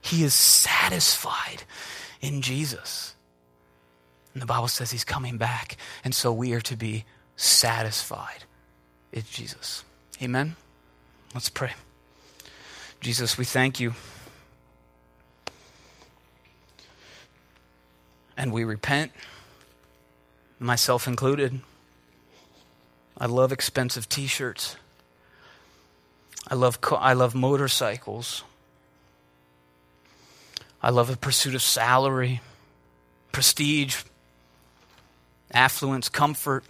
He 0.00 0.24
is 0.24 0.32
satisfied 0.32 1.64
in 2.22 2.40
Jesus. 2.40 3.14
And 4.32 4.42
the 4.42 4.46
Bible 4.46 4.68
says 4.68 4.90
he's 4.90 5.04
coming 5.04 5.36
back. 5.36 5.76
And 6.04 6.14
so 6.14 6.32
we 6.32 6.54
are 6.54 6.60
to 6.62 6.76
be 6.76 7.04
satisfied 7.36 8.44
in 9.12 9.24
Jesus. 9.30 9.84
Amen. 10.22 10.56
Let's 11.34 11.48
pray. 11.48 11.72
Jesus, 13.00 13.36
we 13.36 13.44
thank 13.44 13.80
you. 13.80 13.94
And 18.36 18.52
we 18.52 18.62
repent, 18.62 19.10
myself 20.60 21.08
included. 21.08 21.60
I 23.18 23.26
love 23.26 23.50
expensive 23.50 24.08
t 24.08 24.28
shirts. 24.28 24.76
I 26.48 26.54
love, 26.54 26.80
co- 26.80 26.96
I 26.96 27.14
love 27.14 27.34
motorcycles. 27.34 28.44
I 30.80 30.90
love 30.90 31.08
the 31.08 31.16
pursuit 31.16 31.54
of 31.54 31.62
salary, 31.62 32.42
prestige, 33.32 34.02
affluence, 35.52 36.08
comfort. 36.08 36.64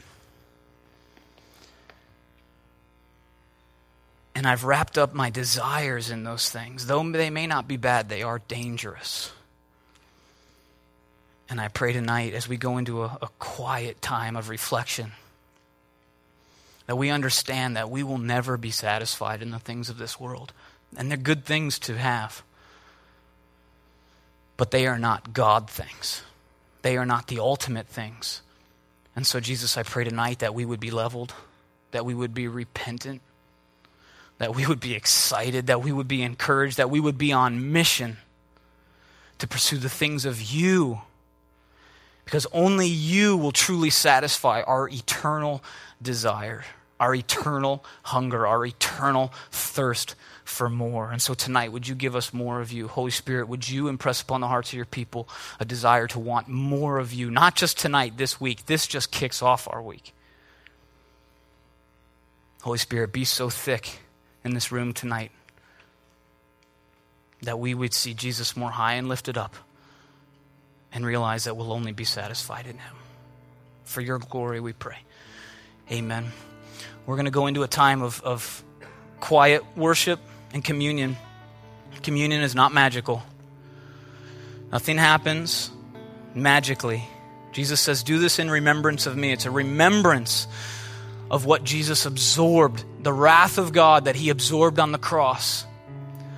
And 4.35 4.47
I've 4.47 4.65
wrapped 4.65 4.99
up 4.99 5.15
my 5.15 5.31
desires 5.31 6.11
in 6.11 6.25
those 6.25 6.51
things. 6.51 6.87
Though 6.87 7.09
they 7.11 7.31
may 7.31 7.47
not 7.47 7.69
be 7.69 7.77
bad, 7.77 8.09
they 8.09 8.23
are 8.23 8.41
dangerous. 8.49 9.33
And 11.49 11.61
I 11.61 11.69
pray 11.69 11.93
tonight 11.93 12.35
as 12.35 12.49
we 12.49 12.57
go 12.57 12.79
into 12.79 13.03
a, 13.03 13.19
a 13.23 13.29
quiet 13.39 14.03
time 14.03 14.37
of 14.37 14.49
reflection 14.49 15.13
that 16.87 16.97
we 16.97 17.11
understand 17.11 17.77
that 17.77 17.91
we 17.91 18.03
will 18.03 18.19
never 18.19 18.57
be 18.57 18.71
satisfied 18.71 19.41
in 19.41 19.51
the 19.51 19.59
things 19.59 19.89
of 19.89 19.99
this 19.99 20.21
world. 20.21 20.53
And 20.97 21.11
they're 21.11 21.19
good 21.19 21.45
things 21.45 21.79
to 21.81 21.97
have. 21.97 22.43
But 24.57 24.71
they 24.71 24.87
are 24.87 24.99
not 24.99 25.33
God 25.33 25.69
things, 25.69 26.23
they 26.83 26.97
are 26.97 27.07
not 27.07 27.29
the 27.29 27.39
ultimate 27.39 27.87
things. 27.87 28.41
And 29.17 29.25
so, 29.25 29.39
Jesus, 29.39 29.79
I 29.79 29.85
pray 29.85 30.03
tonight 30.03 30.41
that 30.41 30.55
we 30.55 30.65
would 30.65 30.81
be 30.81 30.91
leveled, 30.91 31.35
that 31.93 32.05
we 32.05 32.15
would 32.15 32.35
be 32.35 32.49
repentant 32.49 33.23
that 34.45 34.55
we 34.55 34.67
would 34.67 34.79
be 34.79 34.93
excited, 34.93 35.69
that 35.69 35.83
we 35.83 35.91
would 35.91 36.07
be 36.07 36.21
encouraged, 36.21 36.77
that 36.77 36.91
we 36.91 37.01
would 37.01 37.17
be 37.17 37.33
on 37.33 37.73
mission 37.73 38.19
to 39.39 39.49
pursue 39.49 39.79
the 39.79 39.89
things 39.89 40.27
of 40.27 40.43
you. 40.43 41.01
Because 42.27 42.47
only 42.53 42.87
you 42.87 43.39
will 43.39 43.53
truly 43.53 43.89
satisfy 43.89 44.61
our 44.61 44.87
eternal 44.87 45.65
desire, 46.03 46.67
our 47.01 47.15
eternal 47.15 47.87
hunger, 48.03 48.47
our 48.47 48.67
eternal 48.67 49.33
thirst 49.51 50.15
for 50.45 50.69
more. 50.69 51.11
And 51.11 51.23
so 51.23 51.33
tonight, 51.33 51.73
would 51.73 51.89
you 51.89 51.95
give 51.95 52.15
us 52.15 52.35
more 52.35 52.61
of 52.61 52.71
you? 52.71 52.87
Holy 52.87 53.11
Spirit, 53.11 53.49
would 53.49 53.67
you 53.67 53.89
impress 53.89 54.21
upon 54.21 54.43
the 54.43 54.49
hearts 54.49 54.69
of 54.69 54.77
your 54.77 54.85
people 54.85 55.27
a 55.59 55.65
desire 55.65 56.07
to 56.09 56.19
want 56.19 56.49
more 56.49 56.99
of 56.99 57.15
you? 57.15 57.31
Not 57.31 57.57
just 57.57 57.79
tonight, 57.79 58.19
this 58.19 58.43
week. 58.43 58.67
This 58.67 58.87
just 58.87 59.11
kicks 59.11 59.41
off 59.41 59.67
our 59.71 59.81
week. 59.81 60.13
Holy 62.61 62.77
Spirit, 62.77 63.11
be 63.11 63.25
so 63.25 63.49
thick 63.49 64.01
in 64.45 64.55
this 64.55 64.71
room 64.71 64.93
tonight. 64.93 65.31
That 67.43 67.59
we 67.59 67.75
would 67.75 67.93
see 67.93 68.15
Jesus 68.15 68.57
more 68.57 68.71
high 68.71 68.95
and 68.95 69.09
lifted 69.09 69.37
up 69.37 69.55
and 70.93 71.05
realize 71.05 71.45
that 71.45 71.57
we'll 71.57 71.73
only 71.73 71.93
be 71.93 72.05
satisfied 72.05 72.67
in 72.67 72.79
Him. 72.79 72.95
For 73.85 74.01
your 74.01 74.19
glory, 74.19 74.61
we 74.61 74.73
pray. 74.73 74.99
Amen. 75.91 76.27
We're 77.07 77.17
going 77.17 77.27
to 77.27 77.31
go 77.31 77.47
into 77.47 77.63
a 77.63 77.69
time 77.69 78.03
of, 78.03 78.23
of 78.23 78.63
quiet 79.21 79.63
worship 79.77 80.21
and 80.53 80.65
communion. 80.65 81.17
Communion 82.03 82.43
is 82.43 82.55
not 82.55 82.73
magical, 82.73 83.23
nothing 84.71 84.99
happens 84.99 85.71
magically. 86.35 87.05
Jesus 87.53 87.81
says, 87.81 88.03
Do 88.03 88.19
this 88.19 88.39
in 88.39 88.51
remembrance 88.51 89.07
of 89.07 89.17
me. 89.17 89.33
It's 89.33 89.47
a 89.47 89.51
remembrance 89.51 90.49
of 91.31 91.45
what 91.45 91.65
Jesus 91.65 92.07
absorbed, 92.07 92.85
the 93.03 93.13
wrath 93.13 93.59
of 93.59 93.73
God 93.73 94.07
that 94.07 94.17
he 94.17 94.31
absorbed 94.31 94.79
on 94.79 94.93
the 94.93 94.99
cross, 94.99 95.65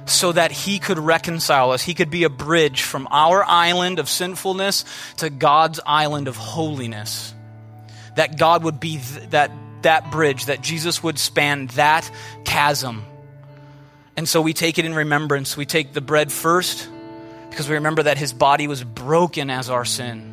so 0.07 0.33
that 0.33 0.53
he 0.53 0.79
could 0.79 0.99
reconcile 0.99 1.73
us. 1.73 1.83
He 1.83 1.95
could 1.95 2.11
be 2.11 2.25
a 2.25 2.31
bridge 2.31 2.83
from 2.83 3.09
our 3.11 3.45
island 3.45 3.99
of 3.99 4.09
sinfulness 4.09 4.85
to 5.17 5.31
God's 5.31 5.81
island 5.85 6.29
of 6.29 6.37
holiness. 6.37 7.35
That 8.15 8.39
God 8.39 8.63
would 8.65 8.81
be 8.81 8.99
th- 8.99 9.31
that, 9.31 9.51
that 9.83 10.11
bridge, 10.11 10.47
that 10.47 10.63
Jesus 10.63 11.03
would 11.03 11.19
span 11.19 11.67
that 11.69 12.11
chasm. 12.45 13.05
And 14.17 14.29
so 14.29 14.41
we 14.41 14.55
take 14.55 14.79
it 14.79 14.85
in 14.85 14.95
remembrance. 14.95 15.57
We 15.57 15.67
take 15.67 15.93
the 15.93 16.01
bread 16.01 16.33
first 16.33 16.89
because 17.51 17.69
we 17.69 17.75
remember 17.75 18.05
that 18.05 18.17
his 18.17 18.33
body 18.33 18.69
was 18.69 18.83
broken 18.83 19.51
as 19.51 19.69
our 19.69 19.85
sin. 19.85 20.26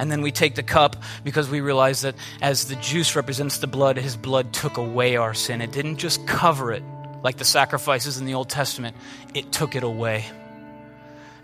And 0.00 0.10
then 0.10 0.22
we 0.22 0.32
take 0.32 0.54
the 0.54 0.62
cup 0.62 0.96
because 1.24 1.50
we 1.50 1.60
realize 1.60 2.00
that 2.00 2.14
as 2.40 2.68
the 2.68 2.76
juice 2.76 3.14
represents 3.14 3.58
the 3.58 3.66
blood, 3.66 3.98
his 3.98 4.16
blood 4.16 4.54
took 4.54 4.78
away 4.78 5.16
our 5.16 5.34
sin. 5.34 5.60
It 5.60 5.72
didn't 5.72 5.98
just 5.98 6.26
cover 6.26 6.72
it 6.72 6.82
like 7.22 7.36
the 7.36 7.44
sacrifices 7.44 8.16
in 8.16 8.24
the 8.24 8.32
Old 8.32 8.48
Testament, 8.48 8.96
it 9.34 9.52
took 9.52 9.76
it 9.76 9.82
away. 9.82 10.24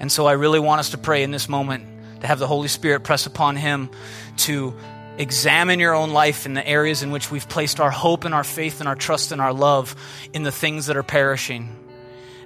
And 0.01 0.11
so 0.11 0.25
I 0.25 0.33
really 0.33 0.59
want 0.59 0.81
us 0.81 0.91
to 0.93 0.99
pray 0.99 1.23
in 1.23 1.33
this 1.33 1.51
moment 1.51 1.85
to 2.23 2.27
have 2.27 2.39
the 2.39 2.47
Holy 2.47 2.69
Spirit 2.69 3.01
press 3.01 3.27
upon 3.27 3.57
him 3.57 3.91
to 4.39 4.75
examine 5.19 5.79
your 5.79 5.95
own 5.95 6.13
life 6.13 6.47
in 6.47 6.55
the 6.55 6.67
areas 6.67 7.03
in 7.03 7.11
which 7.11 7.31
we've 7.31 7.51
placed 7.51 7.79
our 7.79 7.91
hope 7.91 8.25
and 8.25 8.33
our 8.33 8.43
faith 8.43 8.81
and 8.81 8.89
our 8.89 8.97
trust 8.97 9.33
and 9.33 9.41
our 9.43 9.53
love 9.53 9.95
in 10.33 10.45
the 10.45 10.53
things 10.53 10.87
that 10.87 10.97
are 10.97 11.03
perishing. 11.03 11.77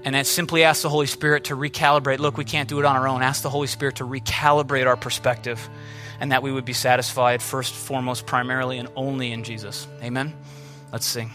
And 0.02 0.16
I 0.16 0.22
simply 0.22 0.64
ask 0.64 0.82
the 0.82 0.88
Holy 0.88 1.06
Spirit 1.06 1.44
to 1.44 1.56
recalibrate. 1.56 2.18
Look, 2.18 2.36
we 2.36 2.44
can't 2.44 2.68
do 2.68 2.80
it 2.80 2.84
on 2.84 2.96
our 2.96 3.06
own. 3.06 3.22
Ask 3.22 3.42
the 3.42 3.50
Holy 3.50 3.68
Spirit 3.68 3.96
to 3.96 4.04
recalibrate 4.04 4.88
our 4.88 4.96
perspective 4.96 5.70
and 6.20 6.32
that 6.32 6.42
we 6.42 6.52
would 6.52 6.64
be 6.64 6.74
satisfied 6.74 7.42
first, 7.42 7.74
foremost, 7.74 8.26
primarily, 8.26 8.78
and 8.78 8.88
only 8.94 9.32
in 9.32 9.42
Jesus. 9.42 9.88
Amen? 10.02 10.34
Let's 10.92 11.06
sing. 11.06 11.30